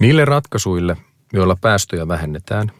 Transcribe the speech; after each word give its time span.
Niille 0.00 0.24
ratkaisuille, 0.24 0.96
joilla 1.32 1.56
päästöjä 1.60 2.08
vähennetään, 2.08 2.72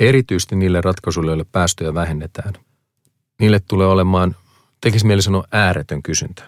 erityisesti 0.00 0.56
niille 0.56 0.80
ratkaisuille, 0.80 1.30
joille 1.30 1.46
päästöjä 1.52 1.94
vähennetään, 1.94 2.52
niille 3.40 3.60
tulee 3.68 3.86
olemaan, 3.86 4.36
tekisi 4.80 5.06
mieli 5.06 5.22
sanoa, 5.22 5.44
ääretön 5.52 6.02
kysyntä. 6.02 6.42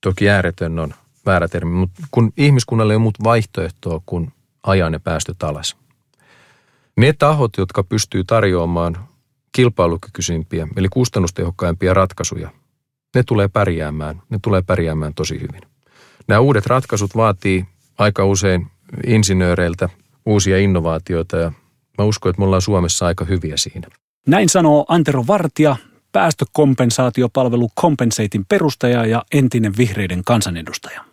Toki 0.00 0.30
ääretön 0.30 0.78
on 0.78 0.94
väärä 1.26 1.48
termi, 1.48 1.70
mutta 1.70 2.02
kun 2.10 2.32
ihmiskunnalle 2.36 2.92
ei 2.92 2.96
ole 2.96 3.02
muut 3.02 3.24
vaihtoehtoa 3.24 4.00
kuin 4.06 4.32
ajaa 4.62 4.90
ne 4.90 4.98
päästöt 4.98 5.42
alas. 5.42 5.76
Ne 6.96 7.12
tahot, 7.12 7.56
jotka 7.58 7.84
pystyy 7.84 8.24
tarjoamaan 8.24 9.08
kilpailukykyisimpiä, 9.52 10.68
eli 10.76 10.88
kustannustehokkaimpia 10.88 11.94
ratkaisuja, 11.94 12.50
ne 13.14 13.22
tulee 13.22 13.48
pärjäämään, 13.48 14.22
ne 14.30 14.38
tulee 14.42 14.62
pärjäämään 14.62 15.14
tosi 15.14 15.34
hyvin. 15.34 15.62
Nämä 16.28 16.40
uudet 16.40 16.66
ratkaisut 16.66 17.16
vaatii 17.16 17.66
aika 17.98 18.24
usein 18.24 18.66
insinööreiltä 19.06 19.88
uusia 20.26 20.58
innovaatioita 20.58 21.36
ja 21.36 21.52
mä 21.98 22.04
uskon, 22.04 22.30
että 22.30 22.40
me 22.40 22.44
ollaan 22.44 22.62
Suomessa 22.62 23.06
aika 23.06 23.24
hyviä 23.24 23.56
siinä. 23.56 23.88
Näin 24.26 24.48
sanoo 24.48 24.84
Antero 24.88 25.24
Vartija, 25.26 25.76
päästökompensaatiopalvelu 26.12 27.70
Compensatein 27.80 28.44
perustaja 28.48 29.06
ja 29.06 29.22
entinen 29.32 29.72
vihreiden 29.78 30.24
kansanedustaja. 30.24 31.04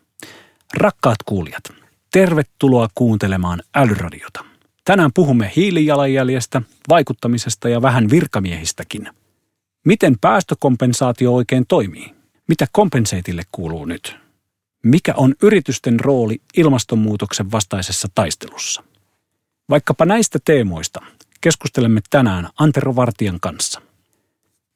Rakkaat 0.74 1.18
kuulijat, 1.26 1.64
tervetuloa 2.12 2.88
kuuntelemaan 2.96 3.62
Älyradiota. 3.76 4.46
Tänään 4.86 5.12
puhumme 5.14 5.52
hiilijalanjäljestä, 5.56 6.62
vaikuttamisesta 6.90 7.70
ja 7.70 7.82
vähän 7.82 8.10
virkamiehistäkin. 8.10 9.10
Miten 9.86 10.16
päästökompensaatio 10.22 11.34
oikein 11.34 11.66
toimii? 11.68 12.16
Mitä 12.48 12.68
kompenseitille 12.72 13.44
kuuluu 13.52 13.86
nyt? 13.86 14.23
Mikä 14.84 15.14
on 15.18 15.36
yritysten 15.42 16.00
rooli 16.00 16.42
ilmastonmuutoksen 16.58 17.52
vastaisessa 17.52 18.08
taistelussa? 18.16 18.84
Vaikkapa 19.70 20.06
näistä 20.06 20.40
teemoista 20.46 21.02
keskustelemme 21.42 22.02
tänään 22.10 22.50
Antero 22.60 22.96
Vartijan 22.96 23.40
kanssa. 23.42 23.82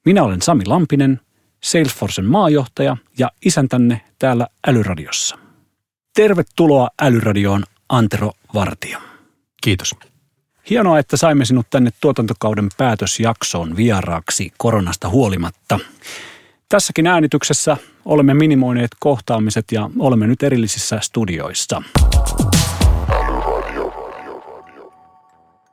Minä 0.06 0.24
olen 0.24 0.42
Sami 0.42 0.66
Lampinen, 0.66 1.20
Salesforcen 1.64 2.26
maajohtaja 2.26 2.98
ja 3.18 3.32
isäntänne 3.46 4.02
täällä 4.20 4.48
Älyradiossa. 4.68 5.38
Tervetuloa 6.16 6.90
Älyradioon 7.02 7.64
Antero 7.90 8.32
Vartija. 8.54 9.02
Kiitos. 9.64 9.96
Hienoa, 10.70 11.00
että 11.00 11.18
saimme 11.18 11.46
sinut 11.46 11.68
tänne 11.70 11.90
tuotantokauden 12.02 12.70
päätösjaksoon 12.78 13.76
vieraaksi 13.76 14.54
koronasta 14.58 15.10
huolimatta. 15.10 15.80
Tässäkin 16.70 17.08
äänityksessä 17.08 17.78
olemme 18.06 18.34
minimoineet 18.34 18.92
kohtaamiset 19.00 19.66
ja 19.72 19.90
olemme 20.00 20.28
nyt 20.28 20.44
erillisissä 20.44 21.00
studioissa. 21.02 21.82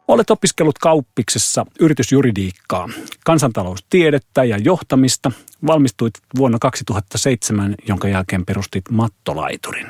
Olet 0.08 0.30
opiskellut 0.30 0.78
kauppiksessa 0.78 1.66
yritysjuridiikkaa, 1.80 2.88
kansantaloustiedettä 3.24 4.44
ja 4.44 4.58
johtamista. 4.58 5.32
Valmistuit 5.66 6.14
vuonna 6.36 6.58
2007, 6.60 7.74
jonka 7.88 8.08
jälkeen 8.08 8.46
perustit 8.46 8.84
mattolaiturin. 8.90 9.86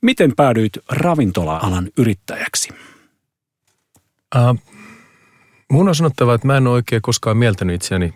Miten 0.00 0.32
päädyit 0.36 0.72
ravintola-alan 0.88 1.88
yrittäjäksi? 1.98 2.68
Uh, 4.36 4.58
mun 5.70 5.88
on 5.88 5.94
sanottava, 5.94 6.34
että 6.34 6.46
mä 6.46 6.56
en 6.56 6.66
ole 6.66 6.74
oikein 6.74 7.02
koskaan 7.02 7.36
mieltänyt 7.36 7.76
itseäni 7.76 8.14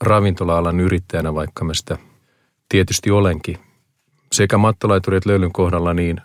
ravintola-alan 0.00 0.80
yrittäjänä, 0.80 1.34
vaikka 1.34 1.64
mä 1.64 1.74
sitä 1.74 1.98
tietysti 2.68 3.10
olenkin. 3.10 3.58
Sekä 4.32 4.58
mattolaituri 4.58 5.16
että 5.16 5.30
löylyn 5.30 5.52
kohdalla 5.52 5.94
niin 5.94 6.20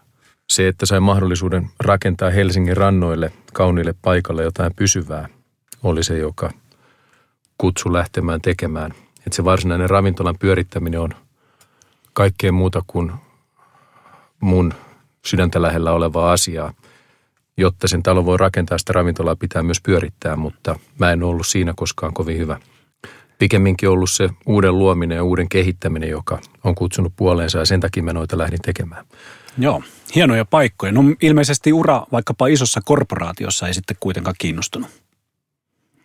se, 0.49 0.67
että 0.67 0.85
sain 0.85 1.03
mahdollisuuden 1.03 1.69
rakentaa 1.79 2.29
Helsingin 2.29 2.77
rannoille 2.77 3.31
kauniille 3.53 3.95
paikalle 4.01 4.43
jotain 4.43 4.75
pysyvää, 4.75 5.27
oli 5.83 6.03
se, 6.03 6.17
joka 6.17 6.51
kutsu 7.57 7.93
lähtemään 7.93 8.41
tekemään. 8.41 8.91
Että 9.17 9.35
se 9.35 9.43
varsinainen 9.43 9.89
ravintolan 9.89 10.35
pyörittäminen 10.39 10.99
on 10.99 11.09
kaikkea 12.13 12.51
muuta 12.51 12.81
kuin 12.87 13.11
mun 14.39 14.73
sydäntä 15.25 15.61
lähellä 15.61 15.91
olevaa 15.91 16.31
asiaa– 16.31 16.73
jotta 17.57 17.87
sen 17.87 18.03
talo 18.03 18.25
voi 18.25 18.37
rakentaa, 18.37 18.77
sitä 18.77 18.93
ravintolaa 18.93 19.35
pitää 19.35 19.63
myös 19.63 19.81
pyörittää, 19.81 20.35
mutta 20.35 20.79
mä 20.99 21.11
en 21.11 21.23
ollut 21.23 21.47
siinä 21.47 21.73
koskaan 21.75 22.13
kovin 22.13 22.37
hyvä. 22.37 22.59
Pikemminkin 23.39 23.89
ollut 23.89 24.09
se 24.09 24.29
uuden 24.45 24.79
luominen 24.79 25.15
ja 25.15 25.23
uuden 25.23 25.49
kehittäminen, 25.49 26.09
joka 26.09 26.39
on 26.63 26.75
kutsunut 26.75 27.13
puoleensa 27.15 27.59
ja 27.59 27.65
sen 27.65 27.79
takia 27.79 28.03
mä 28.03 28.13
noita 28.13 28.37
lähdin 28.37 28.61
tekemään. 28.61 29.05
Joo, 29.57 29.83
hienoja 30.15 30.45
paikkoja. 30.45 30.91
No 30.91 31.01
ilmeisesti 31.21 31.73
ura 31.73 32.05
vaikkapa 32.11 32.47
isossa 32.47 32.81
korporaatiossa 32.85 33.67
ei 33.67 33.73
sitten 33.73 33.97
kuitenkaan 33.99 34.35
kiinnostunut. 34.37 34.89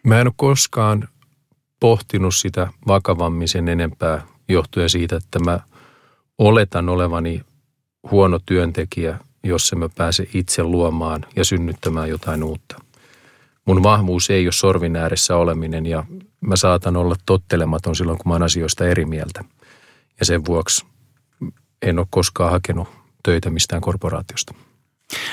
Mä 0.05 0.21
en 0.21 0.27
ole 0.27 0.35
koskaan 0.37 1.09
pohtinut 1.81 2.35
sitä 2.35 2.69
vakavammin 2.87 3.49
sen 3.49 3.69
enempää 3.69 4.27
johtuen 4.49 4.91
siitä, 4.91 5.17
että 5.17 5.39
mä 5.39 5.61
oletan 6.39 6.89
olevani 6.89 7.43
huono 8.11 8.41
työntekijä 8.47 9.19
jos 9.43 9.75
mä 9.77 9.89
pääse 9.97 10.29
itse 10.35 10.63
luomaan 10.63 11.27
ja 11.37 11.45
synnyttämään 11.45 12.09
jotain 12.09 12.43
uutta. 12.43 12.77
Mun 13.67 13.83
vahvuus 13.83 14.31
ei 14.31 14.47
ole 14.47 14.53
sorvin 14.53 14.97
ääressä 14.97 15.37
oleminen 15.37 15.87
ja 15.87 16.05
mä 16.41 16.57
saatan 16.57 16.97
olla 16.97 17.17
tottelematon 17.27 17.97
silloin, 17.97 18.19
kun 18.19 18.29
mä 18.29 18.35
oon 18.35 18.43
asioista 18.43 18.89
eri 18.89 19.05
mieltä. 19.05 19.45
Ja 20.21 20.27
sen 20.27 20.47
vuoksi 20.47 20.87
en 21.83 21.99
ole 21.99 22.07
koskaan 22.11 22.51
hakenut 22.51 22.89
töitä 23.23 23.51
mistään 23.51 23.83
korporaatiosta. 23.83 24.55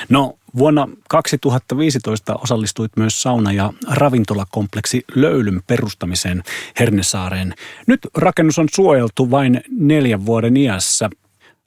No 0.08 0.38
vuonna 0.56 0.88
2015 1.08 2.34
osallistuit 2.34 2.92
myös 2.96 3.22
sauna- 3.22 3.52
ja 3.52 3.72
ravintolakompleksi 3.88 5.04
Löylyn 5.14 5.62
perustamiseen 5.66 6.42
Hernesaareen. 6.78 7.54
Nyt 7.86 8.00
rakennus 8.14 8.58
on 8.58 8.68
suojeltu 8.74 9.30
vain 9.30 9.60
neljän 9.70 10.26
vuoden 10.26 10.56
iässä. 10.56 11.10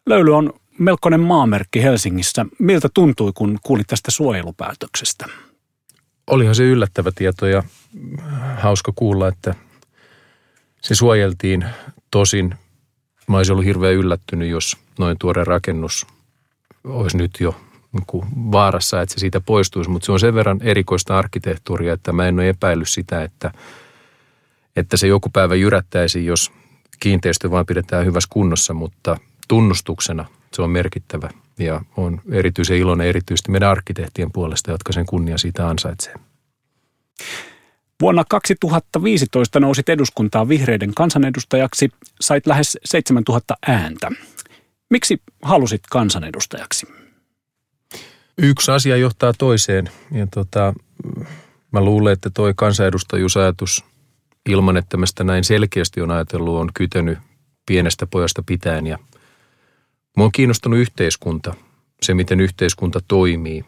Löyly 0.05 0.35
on 0.35 0.53
melkoinen 0.77 1.19
maamerkki 1.19 1.83
Helsingissä. 1.83 2.45
Miltä 2.59 2.89
tuntui, 2.93 3.31
kun 3.35 3.59
kuulit 3.63 3.87
tästä 3.87 4.11
suojelupäätöksestä? 4.11 5.25
Olihan 6.31 6.55
se 6.55 6.63
yllättävä 6.63 7.11
tieto 7.15 7.47
ja 7.47 7.63
hauska 8.57 8.91
kuulla, 8.95 9.27
että 9.27 9.55
se 10.81 10.95
suojeltiin. 10.95 11.65
Tosin 12.11 12.55
mä 13.27 13.37
olisin 13.37 13.53
ollut 13.53 13.65
hirveän 13.65 13.93
yllättynyt, 13.93 14.49
jos 14.49 14.77
noin 14.99 15.17
tuore 15.19 15.43
rakennus 15.43 16.07
olisi 16.83 17.17
nyt 17.17 17.31
jo 17.39 17.55
niin 17.91 18.51
vaarassa, 18.51 19.01
että 19.01 19.13
se 19.13 19.19
siitä 19.19 19.41
poistuisi. 19.41 19.89
Mutta 19.89 20.05
se 20.05 20.11
on 20.11 20.19
sen 20.19 20.35
verran 20.35 20.59
erikoista 20.63 21.17
arkkitehtuuria, 21.17 21.93
että 21.93 22.13
mä 22.13 22.27
en 22.27 22.39
ole 22.39 22.49
epäillyt 22.49 22.89
sitä, 22.89 23.23
että, 23.23 23.51
että 24.75 24.97
se 24.97 25.07
joku 25.07 25.29
päivä 25.29 25.55
jyrättäisi, 25.55 26.25
jos 26.25 26.51
kiinteistö 26.99 27.51
vaan 27.51 27.65
pidetään 27.65 28.05
hyvässä 28.05 28.27
kunnossa, 28.31 28.73
mutta 28.73 29.17
tunnustuksena– 29.47 30.25
se 30.53 30.61
on 30.61 30.69
merkittävä 30.69 31.29
ja 31.61 31.81
on 31.97 32.21
erityisen 32.31 32.77
iloinen 32.77 33.07
erityisesti 33.07 33.51
meidän 33.51 33.69
arkkitehtien 33.69 34.31
puolesta, 34.31 34.71
jotka 34.71 34.93
sen 34.93 35.05
kunnia 35.05 35.37
siitä 35.37 35.67
ansaitsee. 35.67 36.13
Vuonna 38.01 38.23
2015 38.29 39.59
nousit 39.59 39.89
eduskuntaan 39.89 40.49
vihreiden 40.49 40.93
kansanedustajaksi, 40.93 41.89
sait 42.21 42.47
lähes 42.47 42.77
7000 42.85 43.57
ääntä. 43.67 44.11
Miksi 44.89 45.21
halusit 45.41 45.81
kansanedustajaksi? 45.91 46.87
Yksi 48.37 48.71
asia 48.71 48.97
johtaa 48.97 49.33
toiseen 49.37 49.89
ja 50.11 50.27
tota, 50.27 50.73
mä 51.71 51.81
luulen, 51.81 52.13
että 52.13 52.29
toi 52.29 52.53
kansanedustajuusajatus 52.55 53.85
ilman, 54.49 54.77
että 54.77 54.97
mä 54.97 55.05
sitä 55.05 55.23
näin 55.23 55.43
selkeästi 55.43 56.01
on 56.01 56.11
ajatellut, 56.11 56.59
on 56.59 56.69
kytenyt 56.73 57.19
pienestä 57.65 58.07
pojasta 58.07 58.43
pitäen 58.45 58.87
ja– 58.87 58.97
Mua 60.17 60.25
on 60.25 60.31
kiinnostunut 60.31 60.79
yhteiskunta, 60.79 61.53
se 62.01 62.13
miten 62.13 62.39
yhteiskunta 62.39 62.99
toimii, 63.07 63.65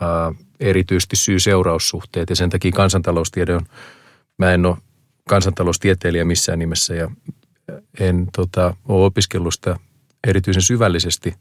ää, 0.00 0.32
erityisesti 0.60 1.16
syy-seuraussuhteet 1.16 2.30
ja 2.30 2.36
sen 2.36 2.50
takia 2.50 2.72
kansantaloustiede 2.72 3.54
on, 3.54 3.66
mä 4.38 4.52
en 4.52 4.66
ole 4.66 4.76
kansantaloustieteilijä 5.28 6.24
missään 6.24 6.58
nimessä 6.58 6.94
ja 6.94 7.10
en 8.00 8.28
tota, 8.36 8.76
ole 8.88 9.04
opiskellut 9.04 9.54
sitä 9.54 9.76
erityisen 10.26 10.62
syvällisesti, 10.62 11.34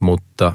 mutta 0.00 0.52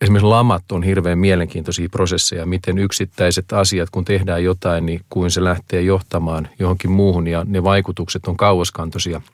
esimerkiksi 0.00 0.26
lamat 0.26 0.72
on 0.72 0.82
hirveän 0.82 1.18
mielenkiintoisia 1.18 1.88
prosesseja, 1.88 2.46
miten 2.46 2.78
yksittäiset 2.78 3.52
asiat, 3.52 3.90
kun 3.90 4.04
tehdään 4.04 4.44
jotain, 4.44 4.86
niin 4.86 5.00
kuin 5.08 5.30
se 5.30 5.44
lähtee 5.44 5.82
johtamaan 5.82 6.48
johonkin 6.58 6.90
muuhun 6.90 7.26
ja 7.26 7.44
ne 7.44 7.62
vaikutukset 7.62 8.26
on 8.26 8.36
kauaskantoisia– 8.36 9.20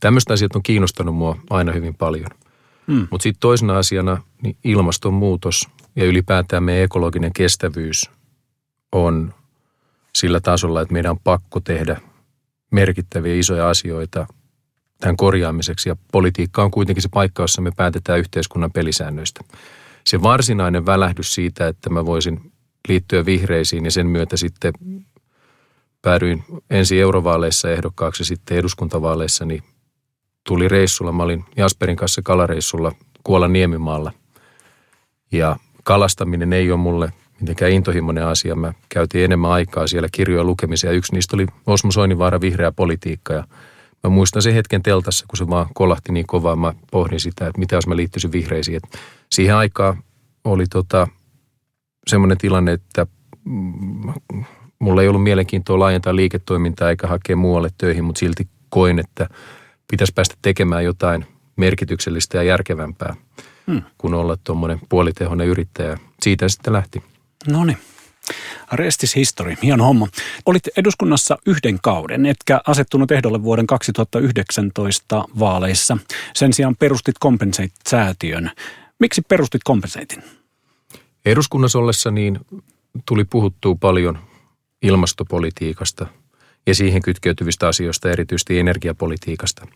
Tämmöistä 0.00 0.32
asiat 0.32 0.56
on 0.56 0.62
kiinnostanut 0.62 1.14
mua 1.14 1.36
aina 1.50 1.72
hyvin 1.72 1.94
paljon. 1.94 2.30
Hmm. 2.86 3.08
Mutta 3.10 3.22
sitten 3.22 3.40
toisena 3.40 3.78
asiana 3.78 4.22
niin 4.42 4.56
ilmastonmuutos 4.64 5.68
ja 5.96 6.04
ylipäätään 6.04 6.62
meidän 6.62 6.84
ekologinen 6.84 7.32
kestävyys 7.32 8.10
on 8.92 9.34
sillä 10.16 10.40
tasolla, 10.40 10.80
että 10.80 10.92
meidän 10.92 11.10
on 11.10 11.20
pakko 11.24 11.60
tehdä 11.60 12.00
merkittäviä 12.70 13.34
isoja 13.34 13.68
asioita 13.68 14.26
tämän 15.00 15.16
korjaamiseksi. 15.16 15.88
Ja 15.88 15.96
politiikka 16.12 16.62
on 16.62 16.70
kuitenkin 16.70 17.02
se 17.02 17.08
paikka, 17.12 17.42
jossa 17.42 17.62
me 17.62 17.70
päätetään 17.76 18.18
yhteiskunnan 18.18 18.72
pelisäännöistä. 18.72 19.40
se 20.04 20.22
varsinainen 20.22 20.86
välähdys 20.86 21.34
siitä, 21.34 21.68
että 21.68 21.90
mä 21.90 22.06
voisin 22.06 22.52
liittyä 22.88 23.26
vihreisiin 23.26 23.84
ja 23.84 23.90
sen 23.90 24.06
myötä 24.06 24.36
sitten 24.36 24.72
päädyin 26.02 26.44
ensi 26.70 27.00
eurovaaleissa 27.00 27.70
ehdokkaaksi 27.70 28.24
sitten 28.24 28.58
eduskuntavaaleissa, 28.58 29.44
niin 29.44 29.62
tuli 30.46 30.68
reissulla. 30.68 31.12
Mä 31.12 31.22
olin 31.22 31.44
Jasperin 31.56 31.96
kanssa 31.96 32.22
kalareissulla 32.24 32.92
Kuolan 33.24 33.52
Niemimaalla. 33.52 34.12
Ja 35.32 35.56
kalastaminen 35.84 36.52
ei 36.52 36.70
ole 36.70 36.80
mulle 36.80 37.12
mitenkään 37.40 37.72
intohimoinen 37.72 38.26
asia. 38.26 38.54
Mä 38.54 38.72
käytiin 38.88 39.24
enemmän 39.24 39.50
aikaa 39.50 39.86
siellä 39.86 40.08
kirjoja 40.12 40.44
lukemisia. 40.44 40.90
Yksi 40.90 41.12
niistä 41.12 41.36
oli 41.36 41.46
Osmo 41.66 41.90
Soininvaara 41.90 42.40
Vihreä 42.40 42.72
politiikka 42.72 43.32
ja 43.32 43.44
mä 44.02 44.10
muistan 44.10 44.42
sen 44.42 44.54
hetken 44.54 44.82
teltassa, 44.82 45.24
kun 45.28 45.36
se 45.36 45.48
vaan 45.48 45.66
kolahti 45.74 46.12
niin 46.12 46.26
kovaa. 46.26 46.56
Mä 46.56 46.74
pohdin 46.90 47.20
sitä, 47.20 47.46
että 47.46 47.58
mitä 47.58 47.76
jos 47.76 47.86
mä 47.86 47.96
liittyisin 47.96 48.32
vihreisiin. 48.32 48.76
Et 48.76 49.00
siihen 49.32 49.54
aikaan 49.54 50.02
oli 50.44 50.66
tota, 50.66 51.08
semmoinen 52.06 52.38
tilanne, 52.38 52.72
että 52.72 53.06
mm, 53.44 54.14
mulla 54.78 55.02
ei 55.02 55.08
ollut 55.08 55.22
mielenkiintoa 55.22 55.78
laajentaa 55.78 56.16
liiketoimintaa 56.16 56.90
eikä 56.90 57.06
hakea 57.06 57.36
muualle 57.36 57.68
töihin, 57.78 58.04
mutta 58.04 58.18
silti 58.18 58.48
koin, 58.68 58.98
että 58.98 59.28
pitäisi 59.90 60.12
päästä 60.12 60.34
tekemään 60.42 60.84
jotain 60.84 61.26
merkityksellistä 61.56 62.36
ja 62.36 62.42
järkevämpää 62.42 63.14
hmm. 63.66 63.82
kuin 63.98 64.14
olla 64.14 64.36
tuommoinen 64.44 64.80
puolitehoinen 64.88 65.46
yrittäjä. 65.46 65.98
Siitä 66.22 66.48
sitten 66.48 66.72
lähti. 66.72 67.02
No 67.48 67.64
niin. 67.64 67.78
Restis 68.72 69.16
History, 69.16 69.56
hieno 69.62 69.84
homma. 69.84 70.08
Olit 70.46 70.68
eduskunnassa 70.76 71.38
yhden 71.46 71.78
kauden, 71.82 72.26
etkä 72.26 72.60
asettunut 72.66 73.10
ehdolle 73.10 73.42
vuoden 73.42 73.66
2019 73.66 75.24
vaaleissa. 75.38 75.98
Sen 76.34 76.52
sijaan 76.52 76.76
perustit 76.76 77.14
Compensate-säätiön. 77.22 78.50
Miksi 78.98 79.22
perustit 79.28 79.60
Compensatein? 79.66 80.22
Eduskunnassa 81.26 81.78
ollessa 81.78 82.10
niin 82.10 82.40
tuli 83.06 83.24
puhuttua 83.24 83.76
paljon 83.80 84.18
ilmastopolitiikasta 84.82 86.06
ja 86.66 86.74
siihen 86.74 87.02
kytkeytyvistä 87.02 87.68
asioista, 87.68 88.10
erityisesti 88.10 88.58
energiapolitiikasta. 88.58 89.66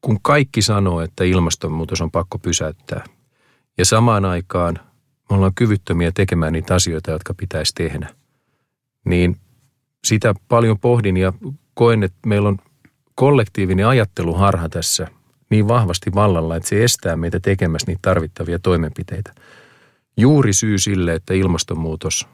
Kun 0.00 0.18
kaikki 0.22 0.62
sanoo, 0.62 1.00
että 1.00 1.24
ilmastonmuutos 1.24 2.00
on 2.00 2.10
pakko 2.10 2.38
pysäyttää 2.38 3.04
ja 3.78 3.84
samaan 3.84 4.24
aikaan 4.24 4.78
me 5.30 5.36
ollaan 5.36 5.54
kyvyttömiä 5.54 6.12
tekemään 6.14 6.52
niitä 6.52 6.74
asioita, 6.74 7.10
jotka 7.10 7.34
pitäisi 7.34 7.74
tehdä, 7.74 8.08
niin 9.04 9.36
sitä 10.04 10.34
paljon 10.48 10.78
pohdin 10.78 11.16
ja 11.16 11.32
koen, 11.74 12.02
että 12.02 12.18
meillä 12.26 12.48
on 12.48 12.58
kollektiivinen 13.14 13.86
ajatteluharha 13.86 14.68
tässä 14.68 15.08
niin 15.50 15.68
vahvasti 15.68 16.10
vallalla, 16.14 16.56
että 16.56 16.68
se 16.68 16.84
estää 16.84 17.16
meitä 17.16 17.40
tekemässä 17.40 17.86
niitä 17.86 17.98
tarvittavia 18.02 18.58
toimenpiteitä. 18.58 19.34
Juuri 20.16 20.52
syy 20.52 20.78
sille, 20.78 21.14
että 21.14 21.34
ilmastonmuutos 21.34 22.28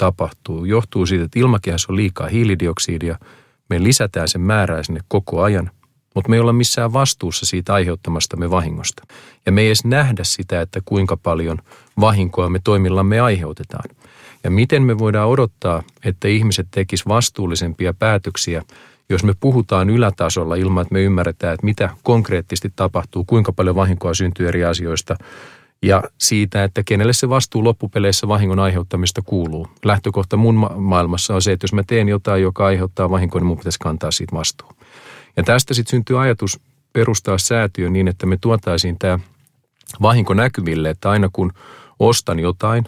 tapahtuu, 0.00 0.64
johtuu 0.64 1.06
siitä, 1.06 1.24
että 1.24 1.38
ilmakehässä 1.38 1.92
on 1.92 1.96
liikaa 1.96 2.28
hiilidioksidia. 2.28 3.18
Me 3.70 3.82
lisätään 3.82 4.28
sen 4.28 4.40
määrää 4.40 4.82
sinne 4.82 5.00
koko 5.08 5.42
ajan, 5.42 5.70
mutta 6.14 6.30
me 6.30 6.36
ei 6.36 6.40
olla 6.40 6.52
missään 6.52 6.92
vastuussa 6.92 7.46
siitä 7.46 7.74
aiheuttamastamme 7.74 8.50
vahingosta. 8.50 9.02
Ja 9.46 9.52
me 9.52 9.60
ei 9.60 9.66
edes 9.66 9.84
nähdä 9.84 10.24
sitä, 10.24 10.60
että 10.60 10.80
kuinka 10.84 11.16
paljon 11.16 11.58
vahinkoa 12.00 12.48
me 12.50 12.60
toimillamme 12.64 13.20
aiheutetaan. 13.20 13.96
Ja 14.44 14.50
miten 14.50 14.82
me 14.82 14.98
voidaan 14.98 15.28
odottaa, 15.28 15.82
että 16.04 16.28
ihmiset 16.28 16.68
tekis 16.70 17.08
vastuullisempia 17.08 17.94
päätöksiä, 17.94 18.62
jos 19.08 19.24
me 19.24 19.34
puhutaan 19.40 19.90
ylätasolla 19.90 20.54
ilman, 20.54 20.82
että 20.82 20.94
me 20.94 21.02
ymmärretään, 21.02 21.54
että 21.54 21.66
mitä 21.66 21.90
konkreettisesti 22.02 22.72
tapahtuu, 22.76 23.24
kuinka 23.24 23.52
paljon 23.52 23.76
vahinkoa 23.76 24.14
syntyy 24.14 24.48
eri 24.48 24.64
asioista, 24.64 25.16
ja 25.82 26.02
siitä, 26.18 26.64
että 26.64 26.82
kenelle 26.82 27.12
se 27.12 27.28
vastuu 27.28 27.64
loppupeleissä 27.64 28.28
vahingon 28.28 28.58
aiheuttamista 28.58 29.22
kuuluu. 29.22 29.68
Lähtökohta 29.84 30.36
mun 30.36 30.54
ma- 30.54 30.74
maailmassa 30.76 31.34
on 31.34 31.42
se, 31.42 31.52
että 31.52 31.64
jos 31.64 31.72
mä 31.72 31.82
teen 31.86 32.08
jotain, 32.08 32.42
joka 32.42 32.66
aiheuttaa 32.66 33.10
vahinkoa, 33.10 33.40
niin 33.40 33.46
mun 33.46 33.58
pitäisi 33.58 33.78
kantaa 33.78 34.10
siitä 34.10 34.36
vastuu. 34.36 34.68
Ja 35.36 35.42
tästä 35.42 35.74
sitten 35.74 35.90
syntyy 35.90 36.22
ajatus 36.22 36.60
perustaa 36.92 37.38
säätiö 37.38 37.90
niin, 37.90 38.08
että 38.08 38.26
me 38.26 38.38
tuotaisiin 38.40 38.98
tämä 38.98 39.18
vahinko 40.02 40.34
näkyville, 40.34 40.90
että 40.90 41.10
aina 41.10 41.28
kun 41.32 41.52
ostan 41.98 42.38
jotain, 42.38 42.84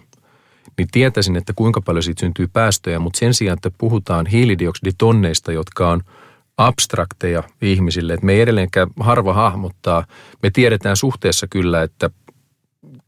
niin 0.78 0.88
tietäisin, 0.92 1.36
että 1.36 1.52
kuinka 1.56 1.80
paljon 1.80 2.02
siitä 2.02 2.20
syntyy 2.20 2.48
päästöjä, 2.48 2.98
mutta 2.98 3.18
sen 3.18 3.34
sijaan, 3.34 3.58
että 3.58 3.70
puhutaan 3.78 4.26
hiilidioksiditonneista, 4.26 5.52
jotka 5.52 5.90
on 5.90 6.00
abstrakteja 6.56 7.42
ihmisille, 7.62 8.14
että 8.14 8.26
me 8.26 8.32
ei 8.32 8.40
edelleenkään 8.40 8.88
harva 9.00 9.34
hahmottaa, 9.34 10.06
me 10.42 10.50
tiedetään 10.50 10.96
suhteessa 10.96 11.46
kyllä, 11.50 11.82
että 11.82 12.10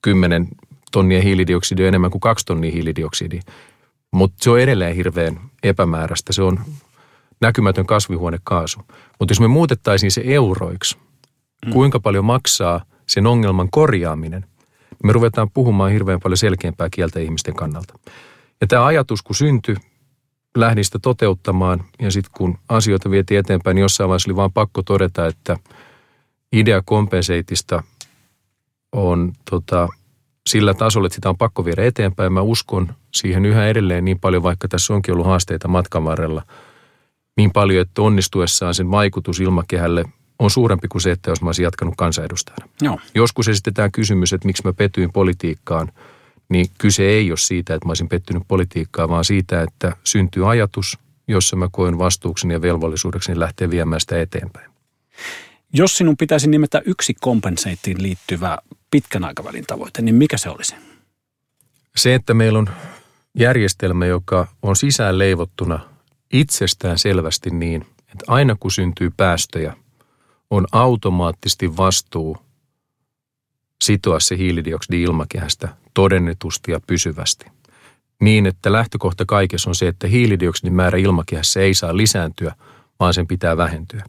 10 0.03 0.49
tonnia 0.93 1.23
hiilidioksidia 1.23 1.89
enemmän 1.89 2.11
kuin 2.11 2.21
2 2.21 2.47
tonnia 2.47 2.73
hiilidioksidia. 2.73 3.43
Mutta 4.11 4.37
se 4.41 4.51
on 4.51 4.61
edelleen 4.61 4.97
hirveän 4.97 5.41
epämääräistä. 5.63 6.33
Se 6.33 6.43
on 6.43 6.61
näkymätön 7.41 7.87
kasvihuonekaasu. 7.87 8.81
Mutta 9.19 9.33
jos 9.33 9.41
me 9.41 9.49
muutettaisiin 9.49 10.11
se 10.11 10.23
euroiksi, 10.25 10.97
mm. 11.67 11.73
kuinka 11.73 12.01
paljon 12.01 12.25
maksaa 12.25 12.85
sen 13.07 13.27
ongelman 13.27 13.71
korjaaminen, 13.71 14.41
niin 14.41 15.07
me 15.07 15.13
ruvetaan 15.13 15.51
puhumaan 15.51 15.93
hirveän 15.93 16.21
paljon 16.21 16.37
selkeämpää 16.37 16.89
kieltä 16.91 17.21
ihmisten 17.21 17.55
kannalta. 17.55 17.99
Ja 18.61 18.67
tämä 18.67 18.87
ajatus, 18.87 19.23
kun 19.23 19.37
syntyi, 19.37 19.77
lähdin 20.57 20.85
sitä 20.85 20.99
toteuttamaan 20.99 21.85
ja 22.03 22.11
sitten 22.11 22.33
kun 22.37 22.59
asioita 22.69 23.11
vietiin 23.11 23.41
eteenpäin, 23.41 23.75
niin 23.75 23.83
jossain 23.83 24.09
vaiheessa 24.09 24.31
oli 24.31 24.37
vaan 24.37 24.53
pakko 24.53 24.83
todeta, 24.83 25.27
että 25.27 25.57
idea 26.53 26.83
kompenseitista 26.85 27.83
on 28.95 29.33
tota, 29.51 29.89
sillä 30.49 30.75
tasolla, 30.75 31.07
että 31.07 31.15
sitä 31.15 31.29
on 31.29 31.39
pakko 31.39 31.65
viedä 31.65 31.85
eteenpäin. 31.85 32.33
Mä 32.33 32.41
uskon 32.41 32.95
siihen 33.15 33.47
yhä 33.47 33.67
edelleen 33.67 34.05
niin 34.05 34.21
paljon, 34.21 34.43
vaikka 34.43 34.69
tässä 34.69 34.95
onkin 34.95 35.15
ollut 35.15 35.27
haasteita 35.27 35.69
matkan 35.69 36.05
varrella, 36.05 36.43
niin 37.37 37.51
paljon, 37.51 37.83
että 37.83 38.03
onnistuessaan 38.03 38.75
sen 38.75 38.91
vaikutus 38.91 39.41
ilmakehälle 39.41 40.05
on 40.39 40.51
suurempi 40.51 40.89
kuin 40.89 41.03
se, 41.03 41.11
että 41.11 41.31
jos 41.31 41.43
mä 41.43 41.49
olisin 41.49 41.63
jatkanut 41.63 41.95
kansanedustajana. 41.97 42.69
Joo. 42.81 42.99
Joskus 43.15 43.49
esitetään 43.49 43.93
kysymys, 43.93 44.33
että 44.33 44.47
miksi 44.47 44.63
mä 44.65 44.73
petyin 44.73 45.13
politiikkaan, 45.13 45.93
niin 46.49 46.67
kyse 46.79 47.03
ei 47.03 47.31
ole 47.31 47.39
siitä, 47.39 47.75
että 47.75 47.87
mä 47.87 47.91
olisin 47.91 48.09
pettynyt 48.09 48.43
politiikkaan, 48.49 49.09
vaan 49.09 49.25
siitä, 49.25 49.63
että 49.63 49.97
syntyy 50.05 50.51
ajatus, 50.51 50.99
jossa 51.29 51.57
mä 51.57 51.69
koen 51.73 51.99
vastuukseni 51.99 52.55
ja 52.55 52.63
velvollisuudekseni 52.63 53.41
lähteä 53.41 53.71
viemään 53.71 54.01
sitä 54.01 54.21
eteenpäin. 54.21 54.71
Jos 55.77 55.97
sinun 55.97 56.17
pitäisi 56.17 56.49
nimetä 56.49 56.83
yksi 56.85 57.15
kompenseittiin 57.21 58.03
liittyvä 58.03 58.59
pitkän 58.91 59.25
aikavälin 59.25 59.65
tavoite, 59.67 60.03
niin 60.03 60.15
mikä 60.15 60.39
se 60.39 60.49
olisi? 60.49 60.75
Se, 61.97 62.15
että 62.15 62.35
meillä 62.35 62.59
on 62.59 62.71
järjestelmä, 63.39 64.07
joka 64.07 64.49
on 64.63 64.77
sisään 64.77 65.19
leivottuna 65.19 65.81
itsestään 66.33 66.99
selvästi 66.99 67.51
niin, 67.51 67.83
että 68.01 68.25
aina 68.27 68.57
kun 68.61 68.71
syntyy 68.71 69.11
päästöjä, 69.17 69.77
on 70.51 70.67
automaattisesti 70.73 71.77
vastuu 71.77 72.37
sitoa 73.85 74.21
se 74.21 74.37
hiilidioksidi 74.37 75.03
ilmakehästä 75.03 75.69
todennetusti 75.95 76.73
ja 76.73 76.81
pysyvästi. 76.87 77.47
Niin, 78.21 78.47
että 78.47 78.73
lähtökohta 78.73 79.25
kaikessa 79.27 79.71
on 79.71 79.75
se, 79.75 79.89
että 79.89 80.07
hiilidioksidin 80.07 80.75
määrä 80.75 80.99
ilmakehässä 80.99 81.61
ei 81.61 81.75
saa 81.75 81.97
lisääntyä, 81.97 82.55
vaan 83.01 83.15
sen 83.15 83.27
pitää 83.27 83.57
vähentyä. 83.57 84.05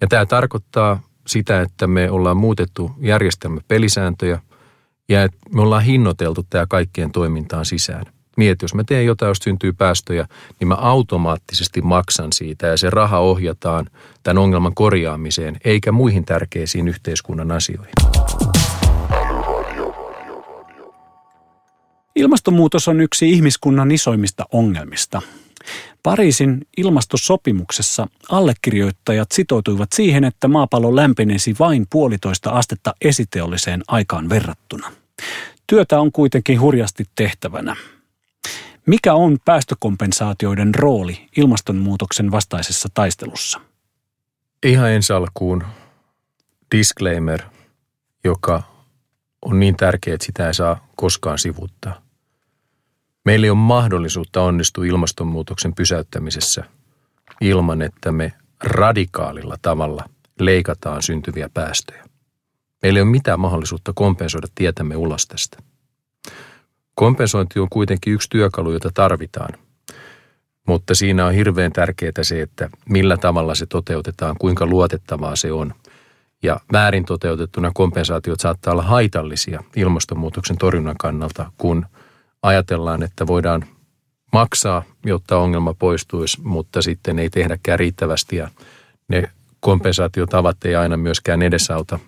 Ja 0.00 0.06
tämä 0.06 0.26
tarkoittaa 0.26 1.07
sitä, 1.28 1.60
että 1.60 1.86
me 1.86 2.10
ollaan 2.10 2.36
muutettu 2.36 2.90
järjestelmä 3.00 3.60
pelisääntöjä 3.68 4.40
ja 5.08 5.24
että 5.24 5.38
me 5.54 5.60
ollaan 5.60 5.82
hinnoiteltu 5.82 6.46
tämä 6.50 6.66
kaikkien 6.66 7.12
toimintaan 7.12 7.64
sisään. 7.64 8.04
Niin, 8.36 8.52
että 8.52 8.64
jos 8.64 8.74
mä 8.74 8.84
teen 8.84 9.06
jotain, 9.06 9.28
jos 9.28 9.38
syntyy 9.38 9.72
päästöjä, 9.72 10.28
niin 10.60 10.68
mä 10.68 10.74
automaattisesti 10.74 11.82
maksan 11.82 12.32
siitä 12.32 12.66
ja 12.66 12.76
se 12.76 12.90
raha 12.90 13.18
ohjataan 13.18 13.86
tämän 14.22 14.38
ongelman 14.38 14.74
korjaamiseen, 14.74 15.56
eikä 15.64 15.92
muihin 15.92 16.24
tärkeisiin 16.24 16.88
yhteiskunnan 16.88 17.52
asioihin. 17.52 17.92
Ilmastonmuutos 22.16 22.88
on 22.88 23.00
yksi 23.00 23.30
ihmiskunnan 23.30 23.90
isoimmista 23.90 24.44
ongelmista. 24.52 25.22
Pariisin 26.02 26.66
ilmastosopimuksessa 26.76 28.06
allekirjoittajat 28.30 29.32
sitoutuivat 29.32 29.88
siihen, 29.94 30.24
että 30.24 30.48
maapallo 30.48 30.96
lämpenisi 30.96 31.56
vain 31.58 31.86
puolitoista 31.90 32.50
astetta 32.50 32.94
esiteolliseen 33.00 33.82
aikaan 33.88 34.28
verrattuna. 34.28 34.92
Työtä 35.66 36.00
on 36.00 36.12
kuitenkin 36.12 36.60
hurjasti 36.60 37.04
tehtävänä. 37.14 37.76
Mikä 38.86 39.14
on 39.14 39.38
päästökompensaatioiden 39.44 40.74
rooli 40.74 41.28
ilmastonmuutoksen 41.36 42.30
vastaisessa 42.30 42.88
taistelussa? 42.94 43.60
Ihan 44.62 44.90
ensi 44.90 45.12
alkuun 45.12 45.64
disclaimer, 46.76 47.42
joka 48.24 48.62
on 49.42 49.60
niin 49.60 49.76
tärkeä, 49.76 50.14
että 50.14 50.26
sitä 50.26 50.46
ei 50.46 50.54
saa 50.54 50.88
koskaan 50.96 51.38
sivuttaa. 51.38 52.07
Meillä 53.28 53.44
ei 53.44 53.50
ole 53.50 53.58
mahdollisuutta 53.58 54.42
onnistua 54.42 54.84
ilmastonmuutoksen 54.84 55.74
pysäyttämisessä 55.74 56.64
ilman, 57.40 57.82
että 57.82 58.12
me 58.12 58.32
radikaalilla 58.62 59.56
tavalla 59.62 60.04
leikataan 60.40 61.02
syntyviä 61.02 61.50
päästöjä. 61.54 62.04
Meillä 62.82 62.98
ei 62.98 63.02
ole 63.02 63.10
mitään 63.10 63.40
mahdollisuutta 63.40 63.92
kompensoida 63.94 64.46
tietämme 64.54 64.96
ulos 64.96 65.26
tästä. 65.26 65.58
Kompensointi 66.94 67.60
on 67.60 67.68
kuitenkin 67.68 68.12
yksi 68.12 68.30
työkalu, 68.30 68.72
jota 68.72 68.90
tarvitaan. 68.94 69.58
Mutta 70.66 70.94
siinä 70.94 71.26
on 71.26 71.34
hirveän 71.34 71.72
tärkeää 71.72 72.22
se, 72.22 72.42
että 72.42 72.70
millä 72.88 73.16
tavalla 73.16 73.54
se 73.54 73.66
toteutetaan, 73.66 74.36
kuinka 74.38 74.66
luotettavaa 74.66 75.36
se 75.36 75.52
on. 75.52 75.74
Ja 76.42 76.60
väärin 76.72 77.04
toteutettuna 77.04 77.70
kompensaatiot 77.74 78.40
saattaa 78.40 78.72
olla 78.72 78.82
haitallisia 78.82 79.62
ilmastonmuutoksen 79.76 80.58
torjunnan 80.58 80.96
kannalta, 80.98 81.52
kun 81.58 81.86
ajatellaan, 82.42 83.02
että 83.02 83.26
voidaan 83.26 83.64
maksaa, 84.32 84.82
jotta 85.06 85.38
ongelma 85.38 85.74
poistuisi, 85.74 86.40
mutta 86.42 86.82
sitten 86.82 87.18
ei 87.18 87.30
tehdäkään 87.30 87.78
riittävästi 87.78 88.36
ja 88.36 88.48
ne 89.08 89.30
kompensaatiotavat 89.60 90.64
ei 90.64 90.76
aina 90.76 90.96
myöskään 90.96 91.42
edesauta 91.42 91.98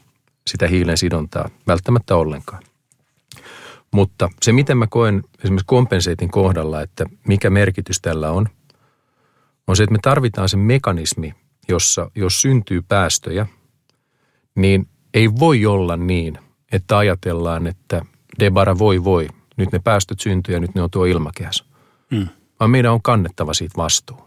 sitä 0.47 0.67
hiilen 0.67 0.97
sidontaa 0.97 1.49
välttämättä 1.67 2.17
ollenkaan. 2.17 2.63
Mutta 3.93 4.31
se, 4.43 4.53
miten 4.53 4.79
mä 4.79 4.87
koen 4.87 5.23
esimerkiksi 5.45 5.67
kompenseitin 5.67 6.31
kohdalla, 6.31 6.83
että 6.83 7.07
mikä 7.27 7.51
merkitys 7.51 8.01
tällä 8.01 8.31
on, 8.31 8.49
on 9.67 9.77
se, 9.77 9.83
että 9.83 9.93
me 9.93 9.99
tarvitaan 10.03 10.49
se 10.49 10.57
mekanismi, 10.57 11.35
jossa 11.69 12.11
jos 12.15 12.43
syntyy 12.43 12.83
päästöjä, 12.83 13.47
niin 14.55 14.89
ei 15.15 15.35
voi 15.35 15.67
olla 15.67 15.97
niin, 15.97 16.39
että 16.73 16.99
ajatellaan, 16.99 17.67
että 17.67 18.05
debara 18.41 18.79
voi 18.79 19.05
voi, 19.05 19.29
nyt 19.61 19.73
ne 19.73 19.79
päästöt 19.79 20.21
syntyy 20.21 20.55
ja 20.55 20.61
nyt 20.61 20.75
ne 20.75 20.83
on 20.83 20.91
tuo 20.91 21.05
ilmakehässä. 21.05 21.65
Mm. 22.11 22.29
Vaan 22.61 22.71
meidän 22.71 22.93
on 22.93 23.03
kannettava 23.03 23.55
siitä 23.55 23.77
vastuu. 23.77 24.25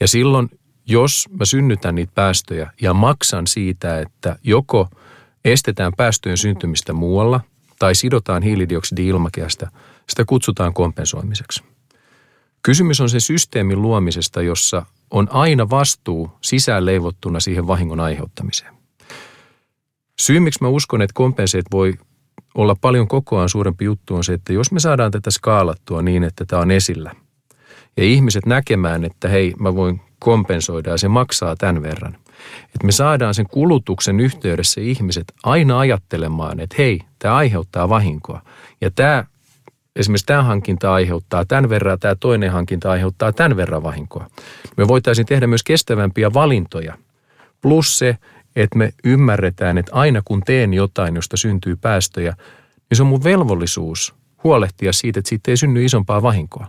Ja 0.00 0.08
silloin, 0.08 0.48
jos 0.86 1.28
mä 1.38 1.44
synnytän 1.44 1.94
niitä 1.94 2.12
päästöjä 2.14 2.70
ja 2.80 2.94
maksan 2.94 3.46
siitä, 3.46 4.00
että 4.00 4.36
joko 4.44 4.88
estetään 5.44 5.92
päästöjen 5.96 6.38
syntymistä 6.38 6.92
muualla– 6.92 7.40
tai 7.82 7.94
sidotaan 7.94 8.42
hiilidioksidi 8.42 9.06
ilmakehästä, 9.06 9.70
sitä 10.08 10.24
kutsutaan 10.24 10.74
kompensoimiseksi. 10.74 11.62
Kysymys 12.62 13.00
on 13.00 13.10
se 13.10 13.20
systeemin 13.20 13.82
luomisesta, 13.82 14.42
jossa 14.42 14.86
on 15.10 15.28
aina 15.30 15.70
vastuu 15.70 16.30
sisään 16.40 16.86
leivottuna 16.86 17.40
siihen 17.40 17.66
vahingon 17.66 18.00
aiheuttamiseen. 18.00 18.74
Syy, 20.20 20.40
miksi 20.40 20.58
mä 20.62 20.68
uskon, 20.68 21.02
että 21.02 21.14
kompenseet 21.14 21.64
voi 21.72 21.94
olla 22.54 22.76
paljon 22.80 23.08
kokoaan 23.08 23.48
suurempi 23.48 23.84
juttu 23.84 24.14
on 24.14 24.24
se, 24.24 24.32
että 24.32 24.52
jos 24.52 24.72
me 24.72 24.80
saadaan 24.80 25.10
tätä 25.10 25.30
skaalattua 25.30 26.02
niin, 26.02 26.24
että 26.24 26.44
tämä 26.44 26.62
on 26.62 26.70
esillä 26.70 27.14
ja 27.96 28.04
ihmiset 28.04 28.46
näkemään, 28.46 29.04
että 29.04 29.28
hei, 29.28 29.54
mä 29.58 29.74
voin 29.74 30.00
kompensoida 30.18 30.90
ja 30.90 30.98
se 30.98 31.08
maksaa 31.08 31.56
tämän 31.56 31.82
verran, 31.82 32.16
että 32.64 32.86
me 32.86 32.92
saadaan 32.92 33.34
sen 33.34 33.46
kulutuksen 33.46 34.20
yhteydessä 34.20 34.80
ihmiset 34.80 35.32
aina 35.42 35.78
ajattelemaan, 35.78 36.60
että 36.60 36.76
hei, 36.78 37.00
tämä 37.18 37.34
aiheuttaa 37.34 37.88
vahinkoa. 37.88 38.42
Ja 38.80 38.90
tämä, 38.90 39.24
esimerkiksi 39.96 40.26
tämä 40.26 40.42
hankinta 40.42 40.92
aiheuttaa 40.92 41.44
tämän 41.44 41.68
verran, 41.68 41.98
tämä 41.98 42.14
toinen 42.14 42.52
hankinta 42.52 42.90
aiheuttaa 42.90 43.32
tämän 43.32 43.56
verran 43.56 43.82
vahinkoa. 43.82 44.26
Me 44.76 44.88
voitaisiin 44.88 45.26
tehdä 45.26 45.46
myös 45.46 45.62
kestävämpiä 45.62 46.32
valintoja. 46.34 46.98
Plus 47.62 47.98
se, 47.98 48.18
että 48.56 48.78
me 48.78 48.92
ymmärretään, 49.04 49.78
että 49.78 49.92
aina 49.94 50.22
kun 50.24 50.42
teen 50.46 50.74
jotain, 50.74 51.14
josta 51.14 51.36
syntyy 51.36 51.76
päästöjä, 51.76 52.36
niin 52.90 52.96
se 52.96 53.02
on 53.02 53.06
mun 53.06 53.24
velvollisuus 53.24 54.14
huolehtia 54.44 54.92
siitä, 54.92 55.18
että 55.20 55.28
siitä 55.28 55.50
ei 55.50 55.56
synny 55.56 55.84
isompaa 55.84 56.22
vahinkoa. 56.22 56.66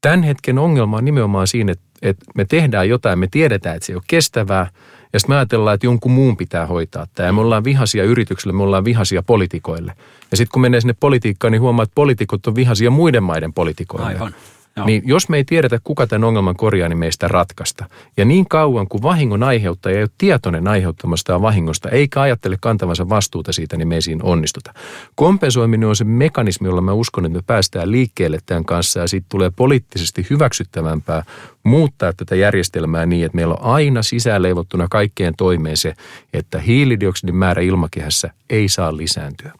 Tämän 0.00 0.22
hetken 0.22 0.58
ongelma 0.58 0.96
on 0.96 1.04
nimenomaan 1.04 1.46
siinä, 1.46 1.72
että 1.72 1.92
että 2.02 2.24
me 2.34 2.44
tehdään 2.44 2.88
jotain, 2.88 3.18
me 3.18 3.28
tiedetään, 3.30 3.76
että 3.76 3.86
se 3.86 3.92
ei 3.92 3.96
ole 3.96 4.02
kestävää, 4.06 4.70
ja 5.12 5.20
sitten 5.20 5.34
me 5.34 5.36
ajatellaan, 5.36 5.74
että 5.74 5.86
jonkun 5.86 6.12
muun 6.12 6.36
pitää 6.36 6.66
hoitaa 6.66 7.06
tämä. 7.14 7.32
Me 7.32 7.40
ollaan 7.40 7.64
vihaisia 7.64 8.04
yrityksille, 8.04 8.52
me 8.52 8.62
ollaan 8.62 8.84
vihaisia 8.84 9.22
politikoille. 9.22 9.92
Ja 10.30 10.36
sitten 10.36 10.52
kun 10.52 10.62
menee 10.62 10.80
sinne 10.80 10.94
politiikkaan, 11.00 11.52
niin 11.52 11.62
huomaa, 11.62 11.82
että 11.82 11.94
poliitikot 11.94 12.46
on 12.46 12.54
vihaisia 12.54 12.90
muiden 12.90 13.22
maiden 13.22 13.52
politikoille. 13.52 14.06
Aivan. 14.06 14.34
Joo. 14.76 14.86
Niin 14.86 15.02
jos 15.04 15.28
me 15.28 15.36
ei 15.36 15.44
tiedetä, 15.44 15.78
kuka 15.84 16.06
tämän 16.06 16.24
ongelman 16.24 16.56
korjaa, 16.56 16.88
niin 16.88 16.98
meistä 16.98 17.28
ratkaista. 17.28 17.86
Ja 18.16 18.24
niin 18.24 18.48
kauan 18.48 18.88
kuin 18.88 19.02
vahingon 19.02 19.42
aiheuttaja 19.42 19.96
ei 19.96 20.02
ole 20.02 20.10
tietoinen 20.18 20.68
aiheuttamasta 20.68 21.42
vahingosta, 21.42 21.88
eikä 21.88 22.20
ajattele 22.20 22.56
kantavansa 22.60 23.08
vastuuta 23.08 23.52
siitä, 23.52 23.76
niin 23.76 23.88
me 23.88 23.94
ei 23.94 24.02
siinä 24.02 24.24
onnistuta. 24.24 24.74
Kompensoiminen 25.14 25.88
on 25.88 25.96
se 25.96 26.04
mekanismi, 26.04 26.68
jolla 26.68 26.80
mä 26.80 26.92
uskon, 26.92 27.24
että 27.24 27.38
me 27.38 27.42
päästään 27.46 27.90
liikkeelle 27.90 28.38
tämän 28.46 28.64
kanssa 28.64 29.00
ja 29.00 29.08
siitä 29.08 29.26
tulee 29.28 29.50
poliittisesti 29.56 30.26
hyväksyttävämpää 30.30 31.22
muuttaa 31.62 32.12
tätä 32.12 32.36
järjestelmää 32.36 33.06
niin, 33.06 33.26
että 33.26 33.36
meillä 33.36 33.54
on 33.54 33.64
aina 33.64 34.02
sisäänleivottuna 34.02 34.86
kaikkeen 34.90 35.34
toimeen 35.36 35.76
se, 35.76 35.94
että 36.32 36.58
hiilidioksidin 36.58 37.36
määrä 37.36 37.62
ilmakehässä 37.62 38.30
ei 38.50 38.68
saa 38.68 38.96
lisääntyä. 38.96 39.52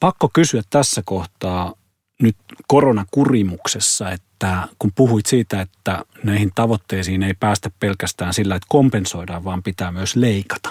Pakko 0.00 0.30
kysyä 0.32 0.62
tässä 0.70 1.02
kohtaa, 1.04 1.74
nyt 2.22 2.36
koronakurimuksessa, 2.68 4.10
että 4.10 4.68
kun 4.78 4.92
puhuit 4.94 5.26
siitä, 5.26 5.60
että 5.60 6.04
näihin 6.24 6.50
tavoitteisiin 6.54 7.22
ei 7.22 7.34
päästä 7.34 7.70
pelkästään 7.80 8.34
sillä, 8.34 8.54
että 8.54 8.66
kompensoidaan, 8.68 9.44
vaan 9.44 9.62
pitää 9.62 9.92
myös 9.92 10.16
leikata, 10.16 10.70